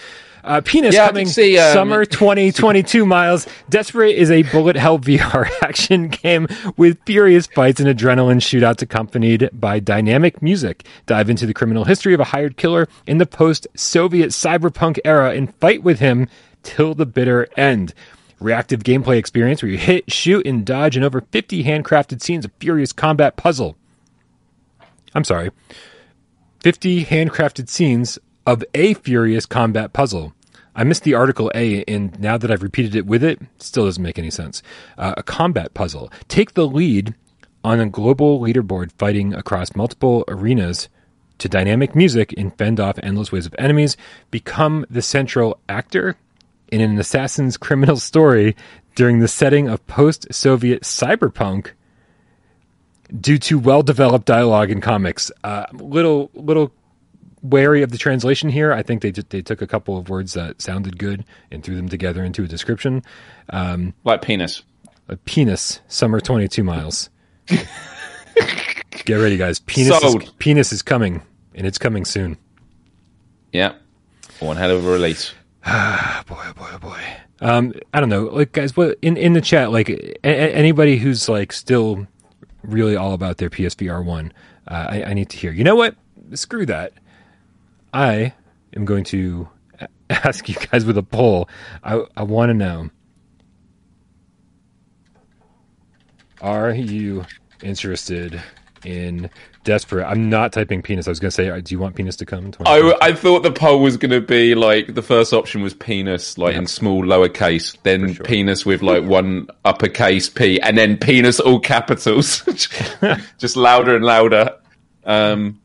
[0.45, 3.47] Uh, penis Yeah, coming see, um, summer 2022 miles.
[3.67, 9.49] Desperate is a bullet hell VR action game with furious fights and adrenaline shootouts accompanied
[9.51, 10.85] by dynamic music.
[11.07, 15.53] Dive into the criminal history of a hired killer in the post-Soviet cyberpunk era and
[15.55, 16.27] fight with him
[16.61, 17.95] till the bitter end.
[18.39, 22.51] Reactive gameplay experience where you hit, shoot, and dodge in over 50 handcrafted scenes of
[22.59, 23.77] furious combat puzzle.
[25.15, 25.49] I'm sorry.
[26.59, 30.34] 50 handcrafted scenes of a furious combat puzzle.
[30.75, 34.03] I missed the article A, and now that I've repeated it with it, still doesn't
[34.03, 34.61] make any sense.
[34.97, 36.11] Uh, a combat puzzle.
[36.27, 37.15] Take the lead
[37.63, 40.89] on a global leaderboard fighting across multiple arenas
[41.37, 43.97] to dynamic music and fend off endless waves of enemies.
[44.31, 46.17] Become the central actor
[46.71, 48.55] in an assassin's criminal story
[48.95, 51.71] during the setting of post Soviet cyberpunk
[53.19, 55.31] due to well developed dialogue in comics.
[55.43, 56.71] Uh, little little
[57.49, 58.71] wary of the translation here.
[58.73, 61.75] I think they just, they took a couple of words that sounded good and threw
[61.75, 63.03] them together into a description.
[63.49, 64.63] Um, Like penis.
[65.09, 67.09] a penis, summer twenty two miles.
[69.05, 69.59] Get ready, guys.
[69.59, 71.21] Penis is, penis is coming,
[71.53, 72.37] and it's coming soon.
[73.51, 73.73] Yeah.
[74.39, 75.33] One hell of a release.
[75.65, 76.99] boy, oh boy, oh boy.
[77.41, 80.97] Um, I don't know, like guys, what in in the chat, like a, a- anybody
[80.97, 82.07] who's like still
[82.63, 84.31] really all about their PSVR one,
[84.67, 85.51] uh, I, I need to hear.
[85.51, 85.95] You know what?
[86.33, 86.93] Screw that.
[87.95, 88.33] I
[88.75, 89.47] am going to
[90.09, 91.47] ask you guys with a poll.
[91.81, 92.89] I I want to know:
[96.41, 97.25] Are you
[97.63, 98.41] interested
[98.83, 99.29] in
[99.63, 100.05] Desperate?
[100.05, 101.07] I'm not typing penis.
[101.07, 102.51] I was going to say, uh, do you want penis to come?
[102.65, 106.37] I, I thought the poll was going to be like the first option was penis,
[106.37, 108.25] like in small lowercase, then sure.
[108.25, 112.41] penis with like one uppercase P, and then penis all capitals,
[113.37, 114.53] just louder and louder.
[115.05, 115.61] Um,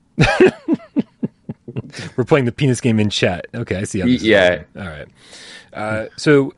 [2.16, 3.46] We're playing the penis game in chat.
[3.54, 4.62] Okay, I see how this yeah.
[4.76, 5.08] All right.
[5.72, 6.52] Uh, so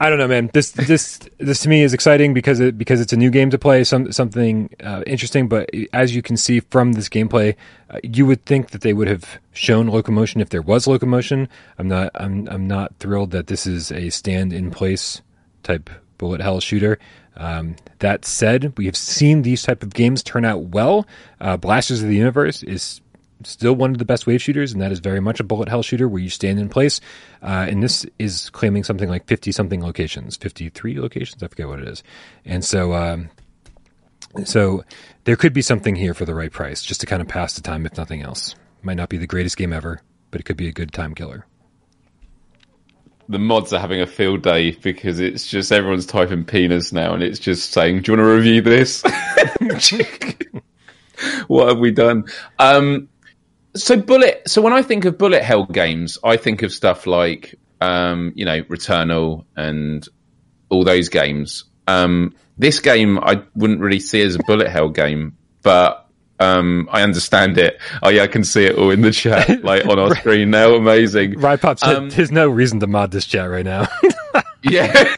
[0.00, 0.50] I don't know, man.
[0.52, 3.58] This this this to me is exciting because it because it's a new game to
[3.58, 5.48] play, some something uh, interesting.
[5.48, 7.56] But as you can see from this gameplay,
[7.90, 11.48] uh, you would think that they would have shown locomotion if there was locomotion.
[11.78, 15.20] I'm not I'm I'm not thrilled that this is a stand in place
[15.64, 16.98] type bullet hell shooter.
[17.36, 21.06] Um, that said, we have seen these type of games turn out well.
[21.40, 23.00] Uh, Blasters of the Universe is
[23.44, 25.82] still one of the best wave shooters, and that is very much a bullet hell
[25.82, 27.00] shooter where you stand in place.
[27.42, 31.80] Uh, and this is claiming something like 50 something locations, 53 locations, I forget what
[31.80, 32.02] it is.
[32.44, 33.30] And so, um,
[34.44, 34.84] so
[35.24, 37.62] there could be something here for the right price, just to kind of pass the
[37.62, 38.54] time, if nothing else.
[38.82, 41.46] Might not be the greatest game ever, but it could be a good time killer.
[43.28, 47.22] the mods are having a field day because it's just everyone's typing penis now, and
[47.22, 49.02] it's just saying, "Do you want to review this?"
[51.48, 52.24] what have we done?
[52.58, 53.08] Um,
[53.84, 54.42] so bullet.
[54.46, 58.44] So when I think of bullet hell games, I think of stuff like um, you
[58.44, 60.06] know Returnal and
[60.68, 61.64] all those games.
[61.86, 66.08] Um, this game I wouldn't really see as a bullet hell game, but
[66.40, 67.80] um, I understand it.
[68.02, 70.74] Oh yeah, I can see it all in the chat, like on our screen now.
[70.74, 71.38] Amazing.
[71.40, 71.82] Right, Pops.
[71.82, 73.86] Um, there's no reason to mod this chat right now.
[74.62, 75.14] yeah.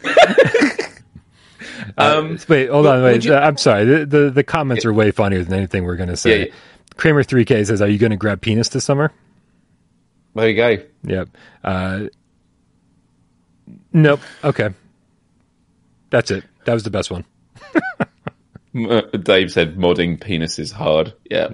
[1.97, 3.03] um, uh, wait, hold on.
[3.03, 3.35] Wait, you...
[3.35, 3.85] uh, I'm sorry.
[3.85, 6.39] The, the, the comments are way funnier than anything we're going to say.
[6.39, 6.53] Yeah, yeah.
[6.97, 9.11] Kramer 3K says, "Are you going to grab penis this summer?"
[10.35, 10.77] There you go.
[11.03, 11.29] Yep.
[11.63, 12.03] Uh,
[13.91, 14.21] nope.
[14.43, 14.69] Okay.
[16.09, 16.43] That's it.
[16.65, 17.25] That was the best one.
[19.23, 21.13] Dave said modding penis is hard.
[21.29, 21.49] Yeah.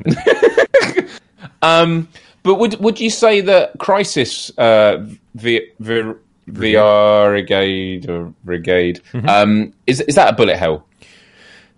[1.61, 2.07] um,
[2.43, 6.13] but would would you say that Crisis uh, v, v,
[6.47, 9.27] VR Brigade or Brigade mm-hmm.
[9.27, 10.85] um, is is that a bullet hell?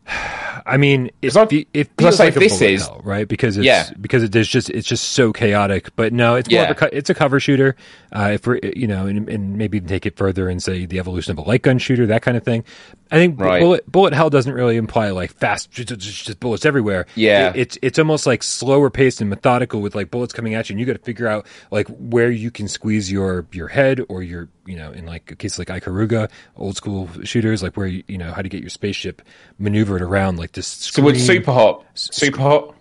[0.65, 3.89] I mean, if it, it feels like this is hell, right because it's yeah.
[3.99, 5.95] because it, there's just it's just so chaotic.
[5.95, 6.71] But no, it's more yeah.
[6.71, 7.75] of a it's a cover shooter.
[8.11, 11.31] Uh, if we're you know, and, and, maybe take it further and say the evolution
[11.31, 12.63] of a light gun shooter, that kind of thing.
[13.11, 13.59] I think right.
[13.59, 17.07] bullet bullet hell doesn't really imply like fast just, just bullets everywhere.
[17.15, 20.69] Yeah, it, it's it's almost like slower paced and methodical with like bullets coming at
[20.69, 24.01] you, and you got to figure out like where you can squeeze your your head
[24.09, 27.87] or your you know in like a case like Ikaruga, old school shooters, like where
[27.87, 29.21] you, you know how to get your spaceship
[29.57, 30.67] maneuvered around like this.
[30.67, 32.75] So with super hot, super hot.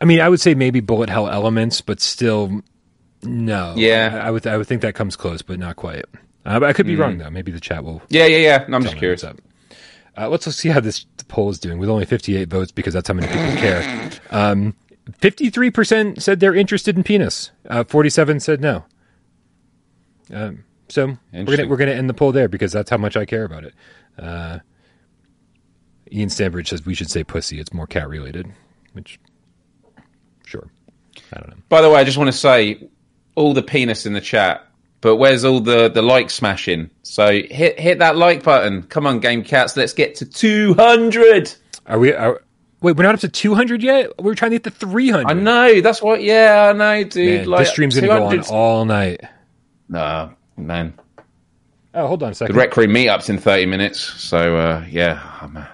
[0.00, 2.62] I mean, I would say maybe bullet hell elements, but still,
[3.22, 3.74] no.
[3.76, 6.04] Yeah, I, I would I would think that comes close, but not quite.
[6.44, 7.00] Uh, but I could be mm.
[7.00, 7.30] wrong though.
[7.30, 8.02] Maybe the chat will.
[8.08, 8.64] Yeah, yeah, yeah.
[8.68, 9.24] No, I'm just curious.
[9.24, 13.14] Uh, let's see how this poll is doing with only 58 votes because that's how
[13.14, 14.10] many people care.
[14.30, 14.74] Um,
[15.20, 17.50] 53% said they're interested in penis.
[17.68, 18.84] Uh, 47 said no.
[20.32, 23.26] Um, so we're gonna we're gonna end the poll there because that's how much I
[23.26, 23.74] care about it.
[24.18, 24.60] Uh,
[26.12, 27.58] Ian Stanbridge says we should say pussy.
[27.58, 28.52] It's more cat related,
[28.92, 29.18] which
[30.44, 30.68] sure.
[31.32, 31.62] I don't know.
[31.68, 32.88] By the way, I just want to say
[33.34, 34.66] all the penis in the chat,
[35.00, 36.90] but where's all the the like smashing?
[37.02, 38.82] So hit hit that like button.
[38.84, 41.54] Come on, Game Cats, let's get to two hundred.
[41.86, 42.12] Are we?
[42.12, 42.42] Are,
[42.82, 44.10] wait, we're not up to two hundred yet.
[44.20, 45.30] We're trying to get to three hundred.
[45.30, 45.80] I know.
[45.80, 46.22] That's what.
[46.22, 47.40] Yeah, I know, dude.
[47.40, 49.22] Man, like, this stream's gonna go on all night.
[49.88, 50.94] No, man.
[51.94, 52.54] Oh, hold on a second.
[52.54, 54.00] The Rec Crew meetups in thirty minutes.
[54.00, 55.68] So uh, yeah, oh,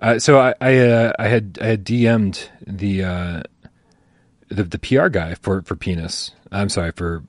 [0.00, 3.42] uh, so I I, uh, I, had I had DM'd the uh,
[4.48, 6.32] the the PR guy for for Penis.
[6.52, 7.24] I'm sorry for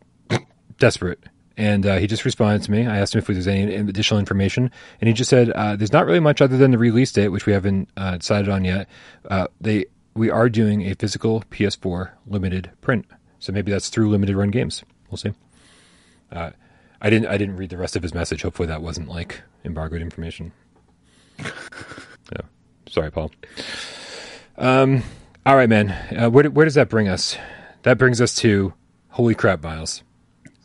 [0.78, 1.24] Desperate,
[1.56, 2.86] and uh, he just responded to me.
[2.86, 6.06] I asked him if there's any additional information, and he just said uh, there's not
[6.06, 8.88] really much other than the release date, which we haven't decided on yet.
[9.60, 13.06] they we are doing a physical PS4 limited print,
[13.40, 14.84] so maybe that's through limited run games.
[15.10, 15.34] We'll see.
[16.32, 16.52] Uh,
[17.02, 17.28] I didn't.
[17.28, 18.42] I didn't read the rest of his message.
[18.42, 20.52] Hopefully, that wasn't like embargoed information.
[22.90, 23.32] Sorry, Paul.
[24.58, 25.04] Um.
[25.46, 25.90] All right, man.
[25.90, 27.38] Uh, where where does that bring us?
[27.84, 28.74] That brings us to
[29.10, 30.04] holy crap, Miles.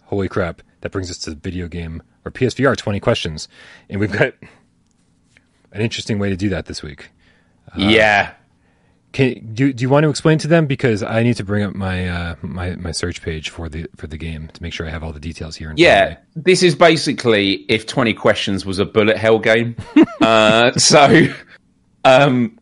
[0.04, 0.62] Holy crap.
[0.80, 3.48] That brings us to the video game or PSVR twenty questions,
[3.88, 4.34] and we've got
[5.72, 7.10] an interesting way to do that this week.
[7.68, 8.32] Uh, yeah.
[9.12, 11.74] Can do do you want to explain to them because I need to bring up
[11.74, 14.90] my uh, my my search page for the for the game to make sure I
[14.90, 15.72] have all the details here.
[15.76, 19.76] yeah, this is basically if Twenty Questions was a bullet hell game.
[20.22, 21.26] uh, so,
[22.04, 22.58] um,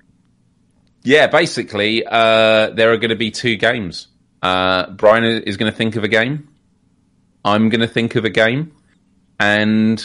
[1.03, 4.09] yeah, basically uh, there are going to be two games.
[4.43, 6.49] Uh, Brian is going to think of a game.
[7.45, 8.72] I'm going to think of a game,
[9.38, 10.03] and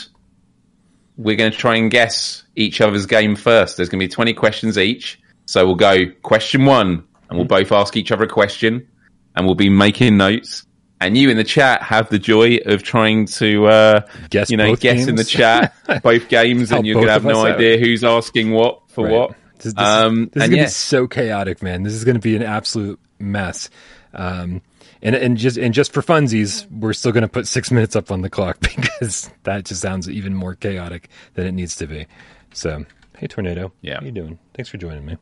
[1.17, 3.77] we're going to try and guess each other's game first.
[3.77, 7.71] There's going to be twenty questions each so we'll go question one, and we'll both
[7.71, 8.87] ask each other a question,
[9.35, 10.65] and we'll be making notes.
[10.99, 14.75] And you in the chat have the joy of trying to, uh, guess you know,
[14.75, 15.07] guess games?
[15.07, 19.05] in the chat both games, and you're gonna have no idea who's asking what for
[19.05, 19.13] right.
[19.13, 19.35] what.
[19.59, 20.63] This, this, um, this is gonna yeah.
[20.63, 21.83] be so chaotic, man.
[21.83, 23.69] This is gonna be an absolute mess.
[24.13, 24.61] Um,
[25.01, 28.11] and and just and just for funsies, we're still going to put six minutes up
[28.11, 32.07] on the clock because that just sounds even more chaotic than it needs to be.
[32.53, 32.85] So,
[33.17, 34.39] hey, tornado, yeah, how you doing?
[34.53, 35.17] Thanks for joining me.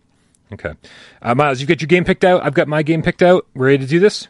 [0.53, 0.73] Okay.
[1.21, 2.43] Uh, Miles, you've got your game picked out.
[2.43, 3.47] I've got my game picked out.
[3.55, 4.27] We're ready to do this?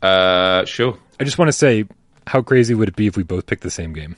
[0.00, 0.96] Uh, sure.
[1.18, 1.84] I just want to say,
[2.26, 4.16] how crazy would it be if we both picked the same game?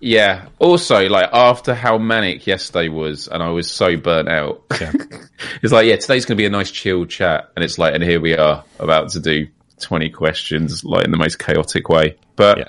[0.00, 0.46] Yeah.
[0.58, 4.62] Also, like after how manic yesterday was, and I was so burnt out.
[4.80, 4.92] Yeah.
[5.62, 8.02] it's like, yeah, today's going to be a nice chill chat, and it's like, and
[8.02, 9.48] here we are about to do
[9.80, 12.16] twenty questions, like in the most chaotic way.
[12.36, 12.68] But, yeah.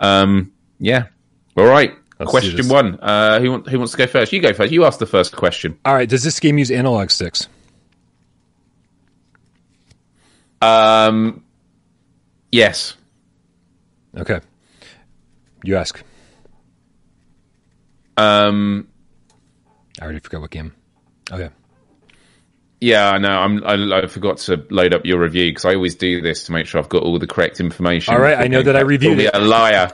[0.00, 1.06] um, yeah.
[1.56, 1.94] All right.
[2.18, 2.98] Let's question one.
[3.00, 4.32] Uh, who, who wants to go first?
[4.32, 4.72] You go first.
[4.72, 5.78] You ask the first question.
[5.84, 6.08] All right.
[6.08, 7.48] Does this game use analog sticks?
[10.60, 11.44] Um,
[12.50, 12.96] yes.
[14.16, 14.40] Okay.
[15.62, 16.02] You ask.
[18.18, 18.88] Um,
[20.00, 20.74] I already forgot what game.
[21.30, 21.50] Okay.
[22.80, 23.28] yeah, I know.
[23.28, 26.52] I'm, I, I forgot to load up your review because I always do this to
[26.52, 28.14] make sure I've got all the correct information.
[28.14, 29.30] All right, I know that I reviewed it.
[29.34, 29.92] A liar.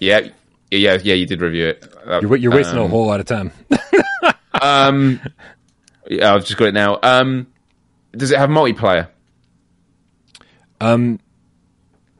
[0.00, 0.28] Yeah,
[0.70, 1.14] yeah, yeah.
[1.14, 1.94] You did review it.
[2.06, 3.52] Uh, You're, you're wasting a um, whole lot of time.
[4.62, 5.20] Um,
[6.08, 6.98] yeah, I've just got it now.
[7.02, 7.46] Um,
[8.12, 9.08] does it have multiplayer?
[10.80, 11.20] Um,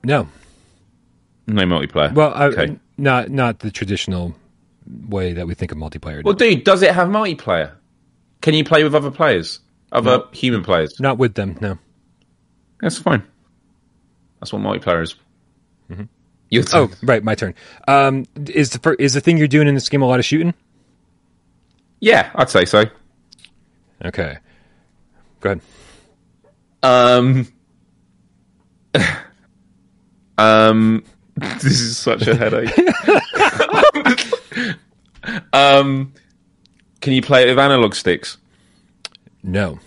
[0.05, 0.29] no.
[1.47, 2.13] No multiplayer.
[2.13, 2.79] Well, I, okay.
[2.99, 4.35] not not the traditional
[5.09, 6.23] way that we think of multiplayer.
[6.25, 7.73] Well, dude, does it have multiplayer?
[8.41, 9.61] Can you play with other players,
[9.93, 10.29] other No.
[10.33, 10.99] human players?
[11.01, 11.57] not with them.
[11.61, 11.79] No.
[12.81, 13.23] That's fine.
[14.41, 15.15] That's what multiplayer is.
[16.51, 17.55] Your Oh, right, my turn.
[17.89, 20.55] Um, is the is the thing you're doing in this game a lot of shooting?
[22.01, 22.85] yeah, I'd say so.
[24.05, 24.37] Okay.
[25.41, 25.61] Go ahead.
[26.85, 27.49] Um,
[30.39, 31.03] um,
[31.37, 32.71] this is such a headache.
[35.57, 36.13] um,
[37.01, 38.37] can you play it with analog sticks?
[39.43, 39.79] No.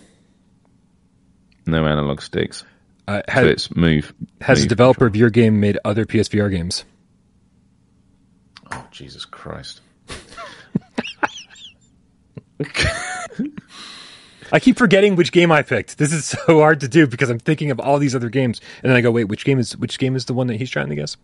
[1.66, 2.64] No analog sticks.
[3.08, 4.14] Uh, So has it's move.
[4.42, 4.70] has the move.
[4.70, 6.86] developer of your game made other PSVR games?
[8.72, 9.82] Oh, Jesus Christ.
[14.52, 15.98] I keep forgetting which game I picked.
[15.98, 18.90] This is so hard to do because I'm thinking of all these other games, and
[18.90, 20.90] then I go, "Wait, which game is which game is the one that he's trying
[20.90, 21.18] to guess?"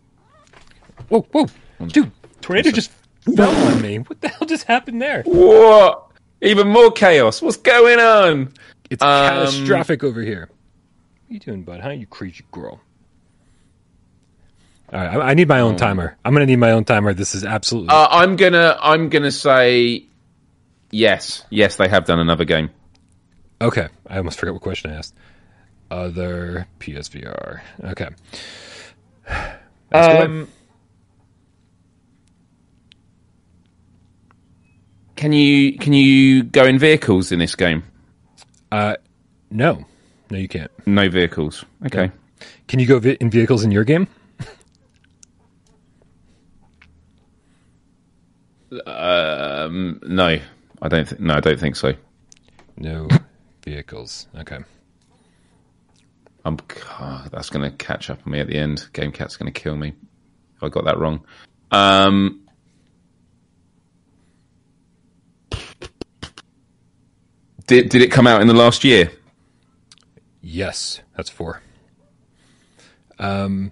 [1.09, 1.47] Whoa, whoa,
[1.87, 2.11] dude!
[2.41, 2.91] Tornado just
[3.35, 3.97] fell on me.
[3.99, 5.23] What the hell just happened there?
[5.23, 6.11] What?
[6.41, 7.41] Even more chaos.
[7.41, 8.53] What's going on?
[8.89, 10.49] It's Um, catastrophic over here.
[10.49, 11.79] What are you doing, bud?
[11.81, 11.89] Huh?
[11.89, 12.79] You crazy girl.
[14.93, 16.15] All right, I, I need my own timer.
[16.23, 17.13] I'm gonna need my own timer.
[17.13, 18.77] This is absolutely Uh, I'm gonna.
[18.79, 20.05] I'm gonna say
[20.91, 21.43] yes.
[21.49, 22.69] Yes, they have done another game.
[23.59, 23.87] okay.
[24.07, 25.15] I almost forgot what question I asked.
[25.89, 27.61] Other PSVR.
[27.83, 28.09] Okay.
[29.91, 30.21] Away.
[30.21, 30.47] Um,
[35.15, 37.83] can you can you go in vehicles in this game?
[38.71, 38.95] Uh,
[39.49, 39.85] no,
[40.29, 40.71] no, you can't.
[40.85, 41.63] No vehicles.
[41.85, 42.11] Okay.
[42.67, 44.07] Can you go vi- in vehicles in your game?
[48.85, 50.39] Um, no,
[50.81, 51.07] I don't.
[51.07, 51.93] Th- no, I don't think so.
[52.77, 53.07] No
[53.63, 54.27] vehicles.
[54.37, 54.59] Okay.
[56.43, 56.57] I'm.
[56.57, 58.87] God, that's going to catch up on me at the end.
[58.93, 59.93] Game Cat's going to kill me
[60.57, 61.23] if I got that wrong.
[61.71, 62.44] Um,
[67.67, 69.11] did did it come out in the last year?
[70.41, 71.61] Yes, that's four.
[73.19, 73.71] Um,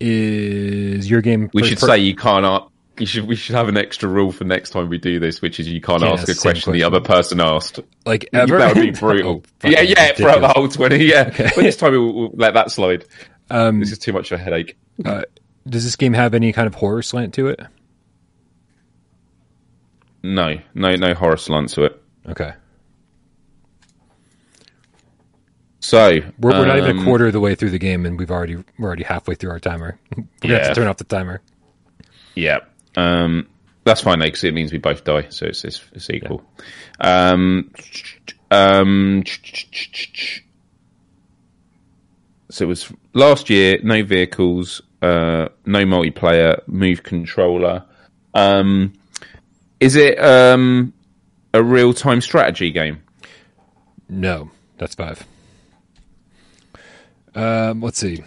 [0.00, 1.50] is your game?
[1.54, 2.44] We should per- say you can't.
[2.44, 2.66] a-
[2.98, 3.26] You should.
[3.26, 5.80] We should have an extra rule for next time we do this, which is you
[5.80, 7.80] can't Can't ask ask a same question, the other person asked.
[8.04, 8.58] like ever.
[8.58, 9.44] That would be brutal.
[9.64, 11.04] Oh, yeah, yeah, throughout the whole twenty.
[11.06, 13.04] Yeah, but this time we'll, we'll let that slide.
[13.50, 14.76] Um, This is too much of a headache.
[15.04, 15.22] uh,
[15.68, 17.60] does this game have any kind of horror slant to it?
[20.22, 22.01] No, no, no horror slant to it.
[22.28, 22.52] Okay,
[25.80, 28.16] So we're, we're not even a um, quarter of the way through the game, and
[28.18, 29.98] we've already we're already halfway through our timer.
[30.16, 30.68] We're gonna have Yeah.
[30.68, 31.42] to turn off the timer.
[32.36, 32.60] Yeah,
[32.96, 33.48] um,
[33.84, 36.44] that's fine though because it means we both die, so it's it's, it's equal.
[37.00, 37.72] Um,
[38.52, 39.24] um,
[42.48, 43.80] so it was last year.
[43.82, 47.84] No vehicles, uh, no multiplayer, move controller.
[48.34, 48.92] Um,
[49.80, 50.92] is it um,
[51.54, 53.02] a real time strategy game?
[54.08, 55.26] No, that's five.
[57.34, 58.22] Um, let's see.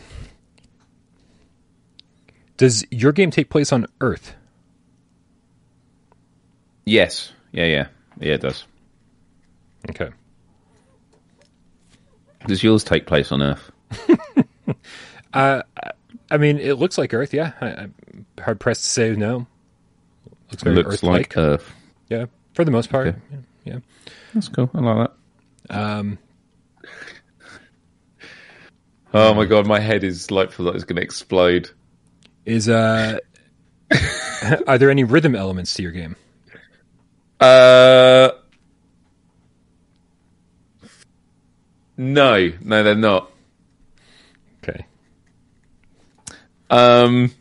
[2.57, 4.34] Does your game take place on Earth?
[6.86, 7.32] Yes.
[7.51, 7.65] Yeah.
[7.65, 7.88] Yeah.
[8.19, 8.34] Yeah.
[8.36, 8.65] It does.
[9.89, 10.09] Okay.
[12.47, 13.71] Does yours take place on Earth?
[15.34, 15.63] I
[16.38, 17.34] mean, it looks like Earth.
[17.34, 17.93] Yeah, I, I'm
[18.41, 19.45] hard pressed to say no.
[20.51, 21.36] Looks very Looks Earth-like.
[21.36, 21.71] like Earth.
[22.09, 22.26] yeah,
[22.56, 23.08] for the most part.
[23.10, 23.20] Okay.
[23.66, 23.80] Yeah.
[24.34, 24.70] That's cool.
[24.74, 25.10] I like
[25.70, 25.78] that.
[25.78, 26.18] Um,
[29.14, 31.70] Oh my god, my head is like for like it's going to explode.
[32.45, 33.18] is uh,
[34.68, 36.18] are there any rhythm elements to your game?
[37.39, 38.32] Uh,
[41.95, 43.32] no, no, they're not.
[44.64, 44.86] Okay.
[46.70, 47.32] Um,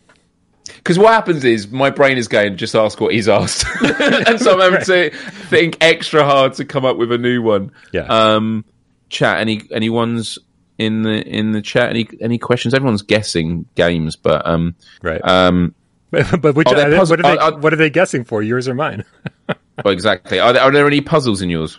[0.85, 4.53] because what happens is my brain is going just ask what he's asked, and so
[4.53, 5.11] I'm having to
[5.49, 7.72] think extra hard to come up with a new one.
[7.93, 8.03] Yeah.
[8.03, 8.64] Um,
[9.09, 10.39] chat any anyone's
[10.76, 12.74] in the in the chat any any questions?
[12.74, 15.20] Everyone's guessing games, but um right.
[15.24, 15.74] um
[16.11, 18.24] but but which are are they- puzzle- what are they are- what are they guessing
[18.24, 18.43] for?
[18.43, 19.05] Yours or mine?
[19.85, 20.39] well, exactly.
[20.39, 21.78] Are there, are there any puzzles in yours?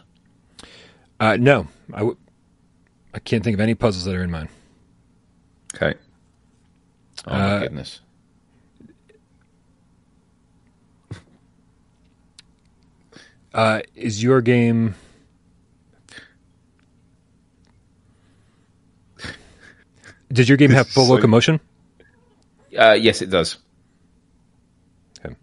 [1.20, 2.18] Uh, no, I w-
[3.14, 4.49] I can't think of any puzzles that are in mine.
[5.76, 5.97] Okay.
[7.28, 8.01] Oh my goodness.
[13.56, 14.95] Uh, is your game?
[20.32, 21.62] Does your game have full So- locomotion?
[22.78, 23.58] Uh, yes, it does.
[25.24, 25.34] Okay.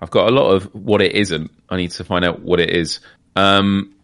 [0.00, 1.50] I've got a lot of what it isn't.
[1.70, 3.00] I need to find out what it is.
[3.34, 3.94] Um,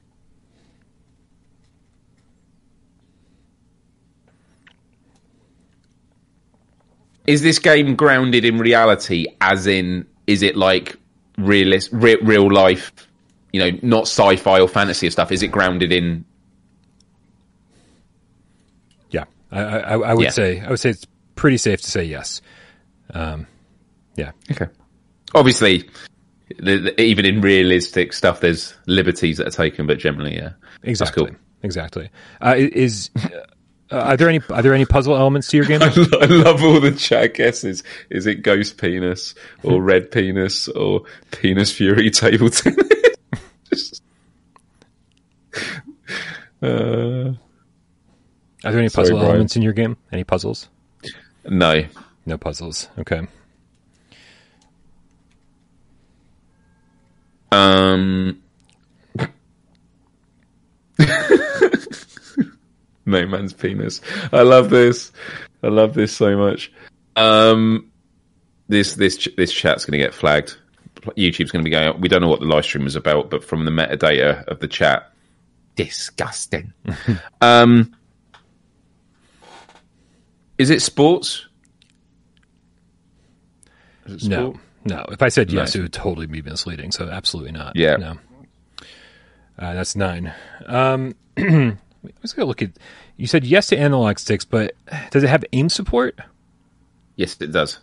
[7.26, 9.26] is this game grounded in reality?
[9.40, 10.96] As in, is it like
[11.38, 12.92] realist, re- real life?
[13.52, 15.30] You know, not sci-fi or fantasy of stuff.
[15.30, 16.24] Is it grounded in?
[19.10, 20.30] Yeah, I, I, I would Yeah.
[20.30, 21.06] say I would say it's
[21.36, 22.40] pretty safe to say yes.
[23.12, 23.46] Um,
[24.16, 24.66] yeah, Okay.
[25.34, 25.88] Obviously,
[26.58, 30.52] the, the, even in realistic stuff, there's liberties that are taken, but generally, yeah.
[30.84, 31.36] exactly, cool.
[31.62, 32.08] exactly.
[32.40, 33.10] Uh, is
[33.94, 35.80] uh, are there any are there any puzzle elements to your game?
[35.82, 35.86] I
[36.26, 37.84] love all the chat guesses.
[38.10, 42.80] Is it ghost penis or red penis or penis fury table tennis?
[46.60, 47.34] uh,
[48.64, 49.96] Are there any puzzle elements in your game?
[50.12, 50.68] Any puzzles?
[51.48, 51.84] no.
[52.26, 52.88] No puzzles.
[52.98, 53.20] Okay.
[57.52, 58.42] Um.
[63.06, 64.00] No man's penis.
[64.32, 65.12] I love this.
[65.62, 66.72] I love this so much.
[67.16, 67.90] Um,
[68.68, 70.56] this this this chat's going to get flagged.
[71.16, 71.88] YouTube's going to be going.
[71.88, 72.00] up.
[72.00, 74.68] We don't know what the live stream was about, but from the metadata of the
[74.68, 75.12] chat,
[75.76, 76.72] disgusting.
[77.40, 77.94] um,
[80.58, 81.46] is it sports?
[84.06, 85.04] Is it No, no.
[85.10, 85.80] If I said yes, No.
[85.80, 86.90] it would totally be misleading.
[86.92, 87.76] So absolutely not.
[87.76, 87.96] Yeah.
[87.96, 88.16] No.
[89.58, 90.32] Uh, that's nine.
[90.66, 91.14] Um,
[92.04, 92.70] let's go look at.
[93.16, 94.74] You said yes to analog sticks, but
[95.10, 96.18] does it have aim support?
[97.16, 97.78] Yes, it does.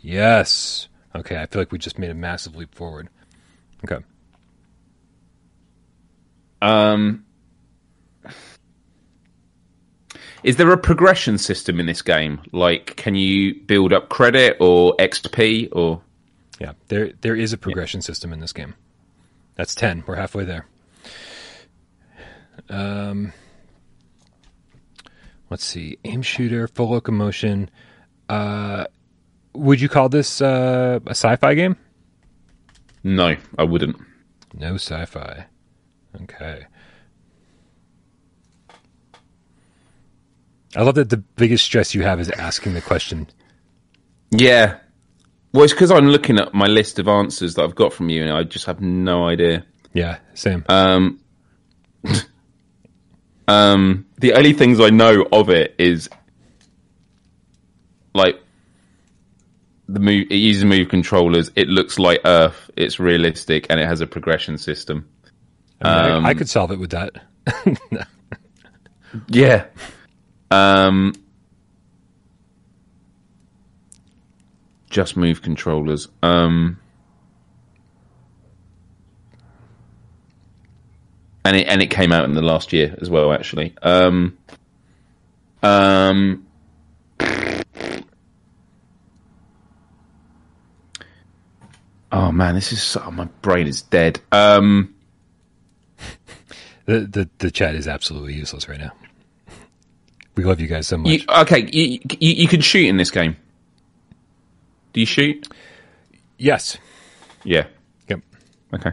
[0.00, 0.88] Yes.
[1.14, 3.08] Okay, I feel like we just made a massive leap forward.
[3.84, 4.04] Okay.
[6.60, 7.24] Um,
[10.42, 12.40] is there a progression system in this game?
[12.52, 16.00] Like, can you build up credit or XP or?
[16.60, 18.74] Yeah, there there is a progression system in this game.
[19.56, 20.04] That's ten.
[20.06, 20.66] We're halfway there.
[22.68, 23.32] Um,
[25.50, 25.98] let's see.
[26.04, 27.70] Aim shooter, full locomotion.
[28.28, 28.84] Uh,
[29.54, 31.76] would you call this uh, a sci-fi game?
[33.02, 33.96] No, I wouldn't.
[34.54, 35.46] No sci-fi.
[36.22, 36.66] Okay.
[40.76, 43.28] I love that the biggest stress you have is asking the question.
[44.30, 44.78] Yeah.
[45.52, 48.22] Well, it's because I'm looking at my list of answers that I've got from you,
[48.22, 49.64] and I just have no idea.
[49.92, 50.64] Yeah, same.
[50.68, 51.20] Um,
[53.48, 56.08] um, the only things I know of it is
[58.14, 58.40] like
[59.88, 60.26] the move.
[60.30, 61.50] It uses move controllers.
[61.56, 62.70] It looks like Earth.
[62.76, 65.08] It's realistic, and it has a progression system.
[65.80, 67.12] I, mean, I- I um, could solve it with that.
[69.28, 69.66] Yeah.
[70.50, 71.12] Um,
[74.90, 76.08] just move controllers.
[76.22, 76.78] Um,
[81.44, 83.74] and it and it came out in the last year as well, actually.
[83.82, 84.38] Um,
[85.62, 86.46] um,
[92.12, 94.20] oh man, this is so, my brain is dead.
[94.32, 94.94] Um,
[96.86, 98.92] The, the the chat is absolutely useless right now.
[100.36, 101.10] We love you guys so much.
[101.10, 103.36] you, okay, you, you you can shoot in this game.
[104.92, 105.48] Do you shoot?
[106.36, 106.76] yes.
[107.42, 107.66] Yeah.
[108.08, 108.20] Yep.
[108.74, 108.90] Okay.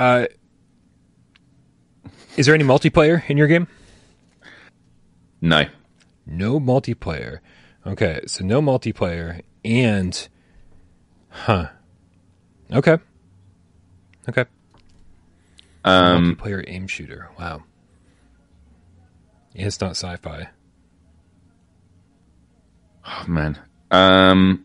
[0.00, 0.24] Uh,
[2.38, 3.68] is there any multiplayer in your game?
[5.42, 5.66] No.
[6.24, 7.40] No multiplayer.
[7.86, 10.26] Okay, so no multiplayer and
[11.28, 11.66] huh.
[12.72, 12.96] Okay.
[14.26, 14.46] Okay.
[15.84, 17.28] Um, Multiplayer aim shooter.
[17.38, 17.64] Wow.
[19.54, 20.48] And it's not sci-fi.
[23.06, 23.58] oh man.
[23.90, 24.64] Um,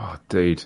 [0.00, 0.64] oh, dude.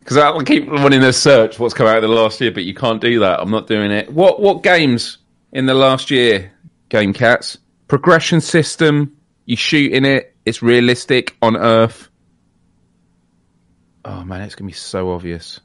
[0.00, 2.64] Because I will keep wanting to search what's come out of the last year, but
[2.64, 3.40] you can't do that.
[3.40, 4.12] I'm not doing it.
[4.12, 5.18] What what games
[5.52, 6.52] in the last year?
[6.88, 7.58] Game cats
[7.88, 9.16] progression system.
[9.44, 10.34] You shoot in it.
[10.44, 12.08] It's realistic on Earth.
[14.04, 15.60] Oh man, it's gonna be so obvious.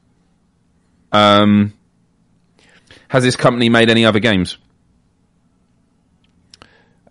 [1.12, 1.74] Um,
[3.08, 4.58] has this company made any other games?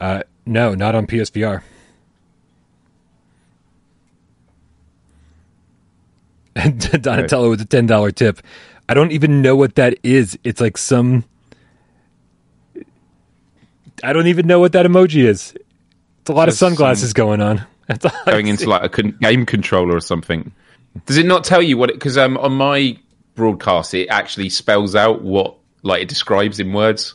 [0.00, 1.62] Uh, no, not on PSVR.
[6.56, 8.40] And Donatello with a ten dollar tip.
[8.88, 10.36] I don't even know what that is.
[10.42, 11.24] It's like some.
[14.02, 15.54] I don't even know what that emoji is.
[16.22, 17.64] It's a lot Just of sunglasses going on.
[17.86, 20.52] That's going into like a con- game controller or something.
[21.06, 21.94] Does it not tell you what it?
[21.94, 22.98] Because um, on my
[23.34, 27.14] broadcast, it actually spells out what like it describes in words.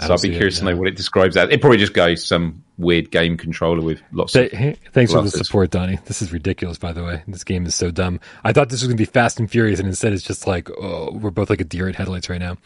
[0.00, 1.50] So I'd be see it, curious to know what it describes as.
[1.50, 4.50] It probably just goes some weird game controller with lots of.
[4.50, 5.98] Th- Thanks for the support, Donnie.
[6.06, 7.22] This is ridiculous, by the way.
[7.28, 8.20] This game is so dumb.
[8.42, 10.68] I thought this was going to be Fast and Furious, and instead it's just like,
[10.70, 12.56] oh, we're both like a deer at headlights right now.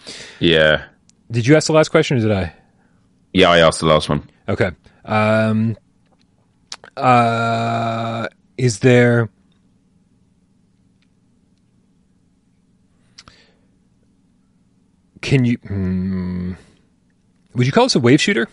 [0.41, 0.85] Yeah,
[1.31, 2.53] Did you ask the last question, or did I?
[3.33, 3.51] yeah.
[3.51, 4.29] I asked the last one.
[4.49, 4.71] Okay.
[5.05, 5.77] Um,
[6.97, 9.29] uh, is there?
[15.21, 15.57] Can you?
[15.67, 16.53] Hmm,
[17.55, 18.49] would you call this a wave shooter?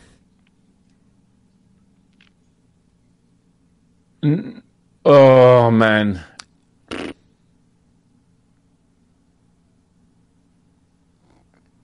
[5.06, 6.24] Oh man.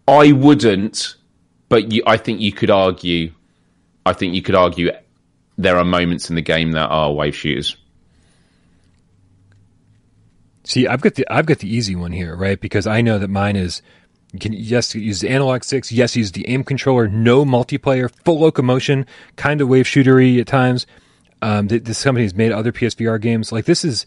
[0.07, 1.15] I wouldn't,
[1.69, 3.31] but you, I think you could argue.
[4.05, 4.91] I think you could argue
[5.57, 7.77] there are moments in the game that are wave shooters.
[10.63, 12.59] See, I've got the I've got the easy one here, right?
[12.59, 13.81] Because I know that mine is
[14.39, 19.05] can yes use the analog sticks, yes use the aim controller, no multiplayer, full locomotion,
[19.35, 20.87] kind of wave shootery at times.
[21.41, 23.51] Um, th- this company has made other PSVR games.
[23.51, 24.05] Like this is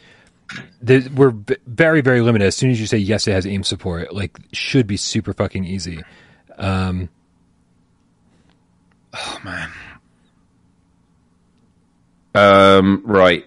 [0.86, 2.46] th- we're v- very very limited.
[2.46, 4.14] As soon as you say yes, it has aim support.
[4.14, 6.02] Like should be super fucking easy.
[9.14, 9.70] Oh man.
[12.34, 13.02] Um.
[13.04, 13.46] Right.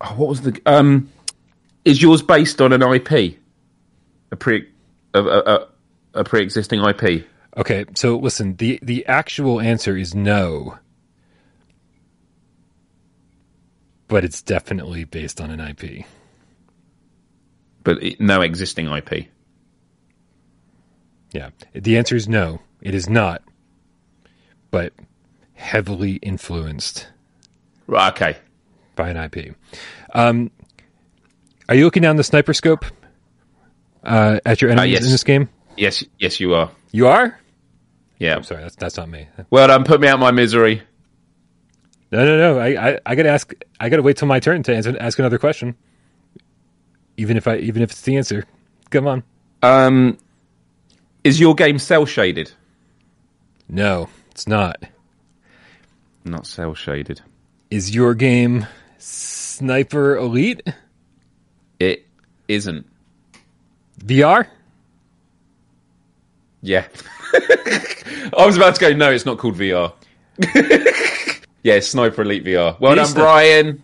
[0.00, 1.10] Oh, what was the um?
[1.84, 3.38] Is yours based on an IP?
[4.32, 4.68] A pre
[5.14, 5.68] a a, a,
[6.14, 7.26] a pre-existing IP?
[7.56, 10.78] Okay, so listen, the the actual answer is no.
[14.10, 16.04] But it's definitely based on an IP.
[17.84, 19.28] but no existing IP.
[21.32, 21.50] Yeah.
[21.72, 22.60] The answer is no.
[22.82, 23.42] It is not.
[24.70, 24.92] But
[25.54, 27.06] heavily influenced
[27.86, 28.12] Right.
[28.12, 28.36] Okay.
[28.96, 29.54] by an IP.
[30.12, 30.50] Um,
[31.68, 32.84] are you looking down the sniper scope
[34.04, 35.04] uh, at your enemies yes.
[35.04, 35.48] in this game?
[35.76, 36.04] Yes.
[36.18, 36.70] Yes, you are.
[36.92, 37.38] You are?
[38.18, 38.34] Yeah.
[38.36, 39.28] I'm sorry, that's that's not me.
[39.50, 39.84] Well done.
[39.84, 40.82] Put me out my misery.
[42.12, 42.58] No, no, no.
[42.58, 43.52] I, I, I gotta ask.
[43.78, 45.76] I gotta wait till my turn to answer, ask another question.
[47.16, 48.44] Even if I, even if it's the answer,
[48.90, 49.22] come on.
[49.62, 50.18] Um,
[51.22, 52.50] is your game cel shaded?
[53.68, 54.82] No, it's not.
[56.24, 57.20] Not cel shaded.
[57.70, 58.66] Is your game
[58.98, 60.62] Sniper Elite
[61.78, 62.06] It
[62.48, 62.86] isn't.
[64.04, 64.46] VR?
[66.62, 66.86] Yeah.
[68.36, 68.92] I was about to go.
[68.92, 69.92] No, it's not called VR.
[71.62, 72.78] yeah, Sniper Elite VR.
[72.80, 73.82] Well done, Brian.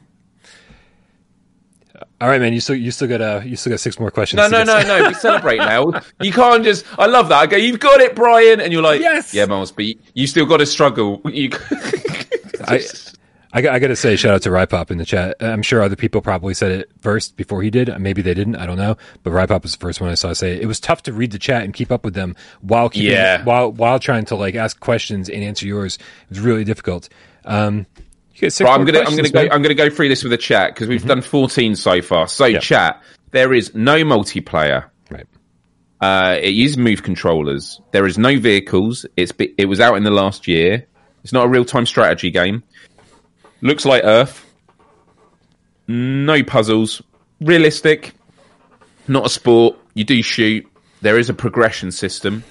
[2.20, 2.52] All right, man.
[2.54, 4.38] You still you still got uh you still got six more questions.
[4.38, 5.08] No, no, no, no.
[5.08, 5.92] We celebrate now.
[6.22, 6.84] You can't just.
[6.98, 7.36] I love that.
[7.38, 9.34] I go, you've got it, Brian, and you're like, Yes!
[9.34, 11.20] yeah, Miles, but you, you still got to struggle.
[11.26, 11.50] You,
[12.66, 12.82] I,
[13.52, 15.36] I, got- I got to say, shout out to Rypop in the chat.
[15.40, 17.94] I'm sure other people probably said it first before he did.
[18.00, 18.56] Maybe they didn't.
[18.56, 18.96] I don't know.
[19.22, 20.62] But Rypop was the first one I saw say it.
[20.62, 23.44] It was tough to read the chat and keep up with them while keeping, Yeah.
[23.44, 25.96] while while trying to like ask questions and answer yours.
[25.96, 27.08] It was really difficult.
[27.46, 27.86] Um,
[28.34, 29.42] you get Right, I'm gonna, I'm gonna go.
[29.42, 29.52] man.
[29.52, 32.28] I'm gonna go through this with a chat because we've done 14 so far.
[32.28, 34.90] So, chat, there is no multiplayer.
[35.10, 35.26] Right.
[36.00, 37.80] Uh, it uses move controllers.
[37.92, 39.06] There is no vehicles.
[39.16, 40.86] It's be- it was out in the last year.
[41.24, 42.62] It's not a real time strategy game.
[43.62, 44.44] Looks like Earth.
[45.88, 47.02] No puzzles.
[47.40, 48.12] Realistic.
[49.08, 49.78] Not a sport.
[49.94, 50.66] You do shoot.
[51.00, 52.44] There is a progression system.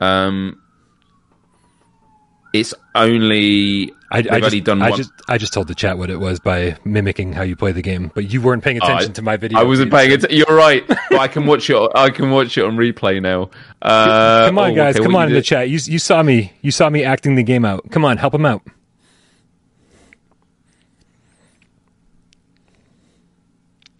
[0.00, 0.60] Um,
[2.52, 4.98] it's only I, I just, done I one.
[4.98, 7.80] just I just told the chat what it was by mimicking how you play the
[7.80, 9.58] game, but you weren't paying attention I- to my video.
[9.58, 10.36] I wasn't paying attention.
[10.36, 10.86] You're right.
[10.86, 11.90] but I can watch it.
[11.94, 13.48] I can watch it on replay now.
[13.80, 14.96] Uh, Come on, oh, guys!
[14.96, 15.70] okay, come on in the chat.
[15.70, 16.52] You you saw me.
[16.60, 17.90] You saw me acting the game out.
[17.90, 18.62] Come on, help him out.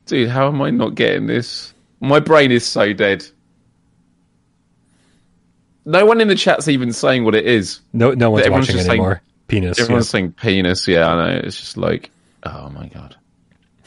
[0.07, 1.73] Dude, how am I not getting this?
[2.01, 3.25] My brain is so dead.
[5.85, 7.81] No one in the chat's even saying what it is.
[7.93, 9.23] No, no one's watching just saying- anymore.
[9.53, 9.79] Penis.
[9.79, 10.89] Everyone's saying penis.
[10.89, 11.41] Yeah, I know.
[11.45, 12.11] It's just like,
[12.43, 13.17] oh my god.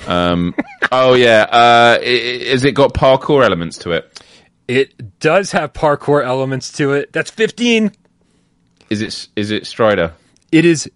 [0.08, 0.54] Um.
[0.92, 1.44] oh yeah.
[1.44, 1.98] Uh.
[2.00, 4.22] i- i- it got parkour elements to it?
[4.68, 7.14] It does have parkour elements to it.
[7.14, 7.92] That's 15.
[8.90, 9.28] Is it?
[9.36, 10.14] Is it Strider?
[10.52, 10.90] It is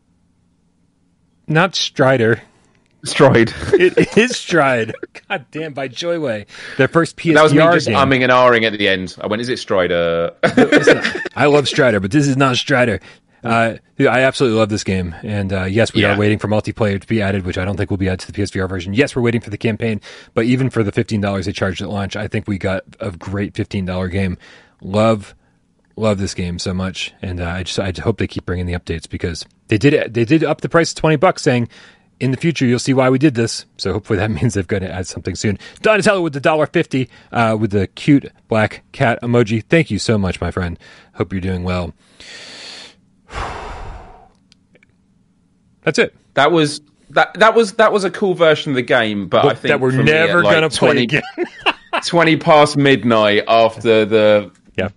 [1.48, 2.42] not Strider.
[3.06, 3.54] Stride.
[3.74, 4.94] It is Stride.
[5.30, 6.46] God damn, by Joyway.
[6.78, 7.96] Their first PSVR that was me just game.
[7.96, 9.16] umming and ahhing at the end.
[9.22, 10.32] I went, "Is it Strider?"
[11.36, 13.00] I love Strider, but this is not Strider.
[13.44, 16.16] Uh, I absolutely love this game, and uh, yes, we Yeah.
[16.16, 18.32] are waiting for multiplayer to be added, which I don't think will be added to
[18.32, 18.94] the PSVR version.
[18.94, 20.02] Yes, we're waiting for the campaign,
[20.34, 23.12] but even for the fifteen dollars they charged at launch, I think we got a
[23.12, 24.38] great fifteen dollar game.
[24.82, 25.36] Love,
[25.96, 28.74] love this game so much, and uh, I just I hope they keep bringing the
[28.74, 31.70] updates because they did they did up the price to twenty bucks, saying.
[32.22, 33.66] In the future, you'll see why we did this.
[33.78, 35.58] So hopefully that means they've got to add something soon.
[35.82, 39.64] Donatello with the dollar fifty, uh, with the cute black cat emoji.
[39.64, 40.78] Thank you so much, my friend.
[41.14, 41.94] Hope you're doing well.
[45.84, 46.16] That's it.
[46.34, 46.82] That was
[47.12, 49.80] that that was that was a cool version of the game, but, I think that
[49.80, 51.22] we're never like, gonna play 20 again.
[52.06, 54.90] 20 past midnight after the Yeah.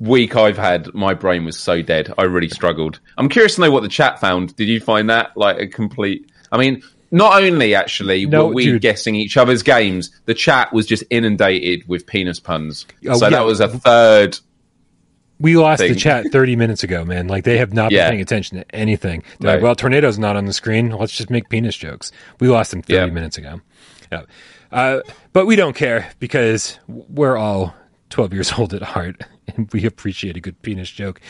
[0.00, 2.12] week I've had, my brain was so dead.
[2.18, 3.00] I really struggled.
[3.16, 4.54] I'm curious to know what the chat found.
[4.56, 6.30] Did you find that like a complete?
[6.52, 8.82] I mean, not only actually No, were we dude.
[8.82, 12.86] guessing each other's games, the chat was just inundated with penis puns.
[13.08, 13.30] Oh, so yeah.
[13.30, 14.38] that was a third.
[15.40, 17.26] We lost the chat 30 minutes ago, man.
[17.26, 19.22] Like they have not been paying attention to anything.
[19.40, 20.90] They're like, well, tornado's not on the screen.
[20.90, 22.12] Let's just make penis jokes.
[22.40, 23.06] We lost them 30 Yeah.
[23.06, 23.60] minutes ago.
[24.12, 24.22] Yeah.
[24.70, 25.00] Uh,
[25.32, 27.74] but we don't care because we're all
[28.10, 29.22] 12 years old at heart
[29.56, 31.20] and we appreciate a good penis joke.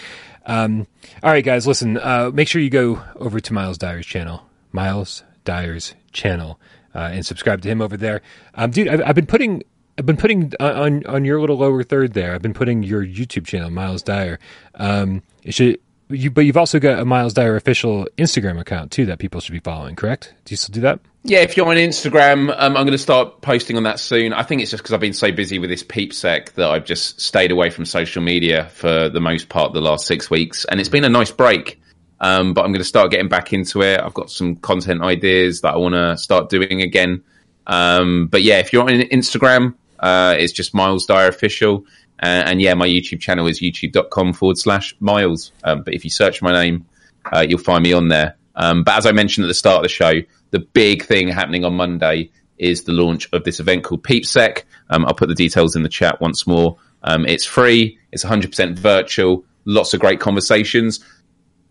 [0.46, 0.86] Um,
[1.22, 4.42] all right, guys, listen, uh, make sure you go over to Miles Dyer's channel,
[4.72, 6.58] Miles Dyer's channel,
[6.94, 8.22] uh, and subscribe to him over there.
[8.54, 9.62] Um, dude, I've, I've been putting,
[10.00, 12.34] I've been putting uh, on on your little lower third there.
[12.34, 14.38] I've been putting your YouTube channel, Miles Dyer.
[14.76, 15.78] Um, it should
[16.08, 19.52] you, but you've also got a Miles Dyer official Instagram account too that people should
[19.52, 19.96] be following.
[19.96, 20.32] Correct?
[20.46, 21.00] Do you still do that?
[21.24, 24.32] Yeah, if you're on Instagram, um, I'm going to start posting on that soon.
[24.32, 26.86] I think it's just because I've been so busy with this peep sec that I've
[26.86, 30.80] just stayed away from social media for the most part the last six weeks, and
[30.80, 31.78] it's been a nice break.
[32.20, 34.00] Um, but I'm going to start getting back into it.
[34.00, 37.22] I've got some content ideas that I want to start doing again.
[37.66, 41.84] Um, but yeah, if you're on Instagram, uh, it's just Miles Dyer Official.
[42.22, 45.52] Uh, and yeah, my YouTube channel is youtube.com forward slash Miles.
[45.64, 46.84] Um, but if you search my name,
[47.32, 48.36] uh, you'll find me on there.
[48.54, 50.12] Um, but as I mentioned at the start of the show,
[50.50, 54.64] the big thing happening on Monday is the launch of this event called PeepSec.
[54.90, 56.76] Um, I'll put the details in the chat once more.
[57.02, 57.98] Um, it's free.
[58.12, 59.44] It's 100% virtual.
[59.64, 61.00] Lots of great conversations.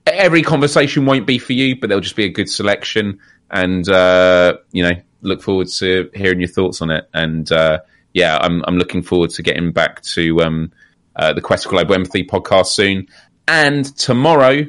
[0.08, 3.20] Every conversation won't be for you, but there'll just be a good selection.
[3.52, 7.08] And, uh, you know, look forward to hearing your thoughts on it.
[7.14, 7.80] And, uh,
[8.14, 10.72] yeah, I'm, I'm looking forward to getting back to, um,
[11.16, 13.08] uh, the Quest Global Empathy podcast soon.
[13.48, 14.66] And tomorrow,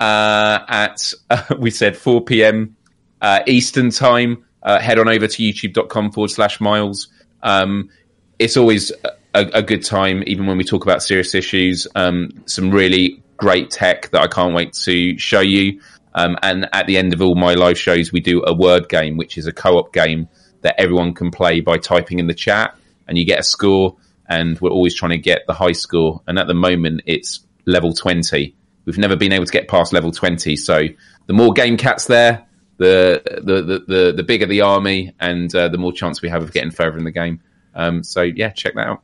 [0.00, 1.12] uh, at,
[1.58, 2.76] we said 4 p.m.
[3.20, 7.08] Uh, Eastern time, uh, head on over to youtube.com forward slash miles.
[7.42, 7.90] Um,
[8.38, 8.92] it's always
[9.34, 11.86] a, a good time, even when we talk about serious issues.
[11.94, 15.80] Um, some really great tech that I can't wait to show you.
[16.14, 19.16] Um, and at the end of all my live shows, we do a word game,
[19.16, 20.28] which is a co-op game
[20.62, 22.76] that everyone can play by typing in the chat,
[23.06, 23.96] and you get a score.
[24.28, 26.22] And we're always trying to get the high score.
[26.26, 28.54] And at the moment, it's level twenty.
[28.86, 30.56] We've never been able to get past level twenty.
[30.56, 30.82] So
[31.26, 32.46] the more game cats there,
[32.78, 36.42] the the the the, the bigger the army, and uh, the more chance we have
[36.42, 37.40] of getting further in the game.
[37.74, 39.02] Um, so yeah, check that out.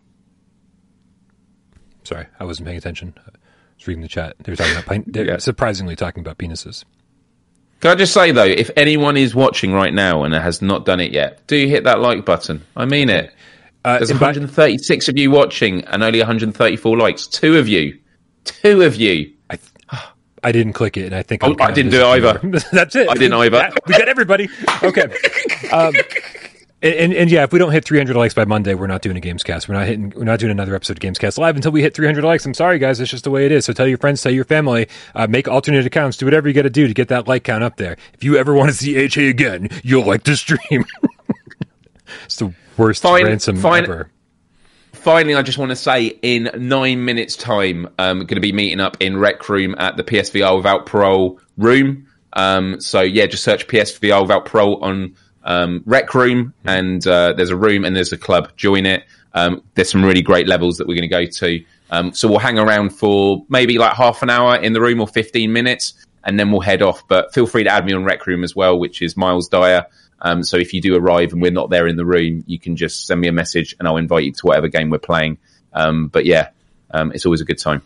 [2.04, 3.12] Sorry, I wasn't paying attention.
[3.18, 3.32] I
[3.76, 4.36] was reading the chat.
[4.42, 5.36] They were talking about Yeah.
[5.38, 6.84] surprisingly talking about penises.
[7.80, 11.00] Can I just say though, if anyone is watching right now and has not done
[11.00, 12.64] it yet, do hit that like button.
[12.76, 13.32] I mean it.
[13.84, 17.26] Uh, There's and by- 136 of you watching and only 134 likes.
[17.28, 17.98] Two of you.
[18.44, 19.32] Two of you.
[20.40, 22.38] I didn't click it, and I think Oh, I didn't do it either.
[22.72, 23.08] That's it.
[23.10, 23.58] I didn't either.
[23.58, 24.48] That- we got everybody.
[24.82, 25.06] Okay.
[25.72, 25.92] Um,
[26.80, 29.16] and, and, and yeah, if we don't hit 300 likes by Monday, we're not doing
[29.16, 29.68] a Gamescast.
[29.68, 30.12] We're not hitting.
[30.14, 32.46] We're not doing another episode of Gamescast live until we hit 300 likes.
[32.46, 33.00] I'm sorry, guys.
[33.00, 33.64] It's just the way it is.
[33.64, 36.62] So tell your friends, tell your family, uh, make alternate accounts, do whatever you got
[36.62, 37.96] to do to get that like count up there.
[38.14, 40.84] If you ever want to see HA again, you'll like the stream.
[42.24, 43.82] it's the worst Fine, ransom fine.
[43.84, 44.10] ever.
[44.92, 48.78] Finally, I just want to say in nine minutes' time, I'm going to be meeting
[48.80, 52.06] up in Rec Room at the PSVR Without Parole room.
[52.34, 57.50] Um, so yeah, just search PSVR Without Parole on um, Rec Room, and uh, there's
[57.50, 58.50] a room and there's a club.
[58.56, 59.04] Join it.
[59.34, 61.64] Um, there's some really great levels that we're going to go to.
[61.90, 65.06] Um, so we'll hang around for maybe like half an hour in the room or
[65.06, 65.94] 15 minutes,
[66.24, 67.06] and then we'll head off.
[67.08, 69.86] But feel free to add me on Rec Room as well, which is Miles Dyer.
[70.20, 72.76] Um, so if you do arrive and we're not there in the room, you can
[72.76, 75.38] just send me a message and I'll invite you to whatever game we're playing.
[75.72, 76.50] Um, but yeah,
[76.90, 77.82] um, it's always a good time.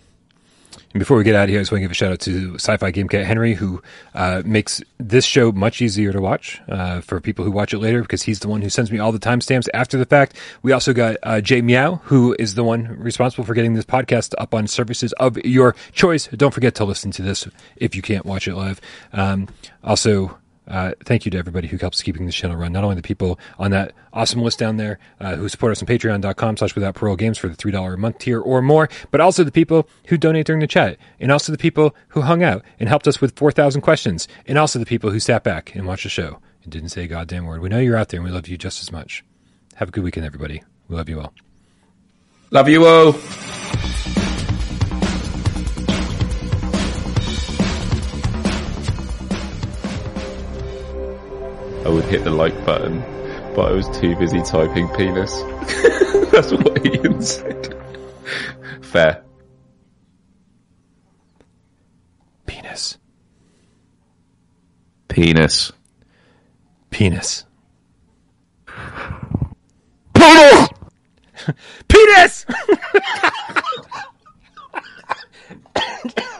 [0.95, 2.21] And before we get out of here, I just want to give a shout out
[2.21, 3.83] to Sci-Fi Game Cat Henry, who
[4.15, 8.03] uh, makes this show much easier to watch uh, for people who watch it later,
[8.03, 10.37] because he's the one who sends me all the timestamps after the fact.
[10.63, 14.35] We also got uh, Jay Meow, who is the one responsible for getting this podcast
[14.37, 16.27] up on services of your choice.
[16.29, 18.81] Don't forget to listen to this if you can't watch it live.
[19.13, 19.49] Um,
[19.83, 22.73] also, Uh, thank you to everybody who helps keeping this channel run.
[22.73, 25.89] Not only the people on that awesome list down there uh, who support us on
[25.89, 29.43] patreon.com slash without parole games for the $3 a month tier or more, but also
[29.43, 32.89] the people who donate during the chat, and also the people who hung out and
[32.89, 36.09] helped us with 4,000 questions, and also the people who sat back and watched the
[36.09, 37.61] show and didn't say a goddamn word.
[37.61, 39.25] We know you're out there and we love you just as much.
[39.75, 40.63] Have a good weekend, everybody.
[40.89, 41.33] We love you all.
[42.51, 44.22] Love you all.
[51.85, 53.01] I would hit the like button,
[53.55, 55.43] but I was too busy typing penis.
[56.31, 57.75] That's what Ian said.
[58.81, 59.25] Fair.
[62.47, 62.99] Penis.
[65.09, 65.73] Penis.
[66.91, 67.45] Penis.
[70.15, 70.69] Penis!
[71.89, 72.47] Penis!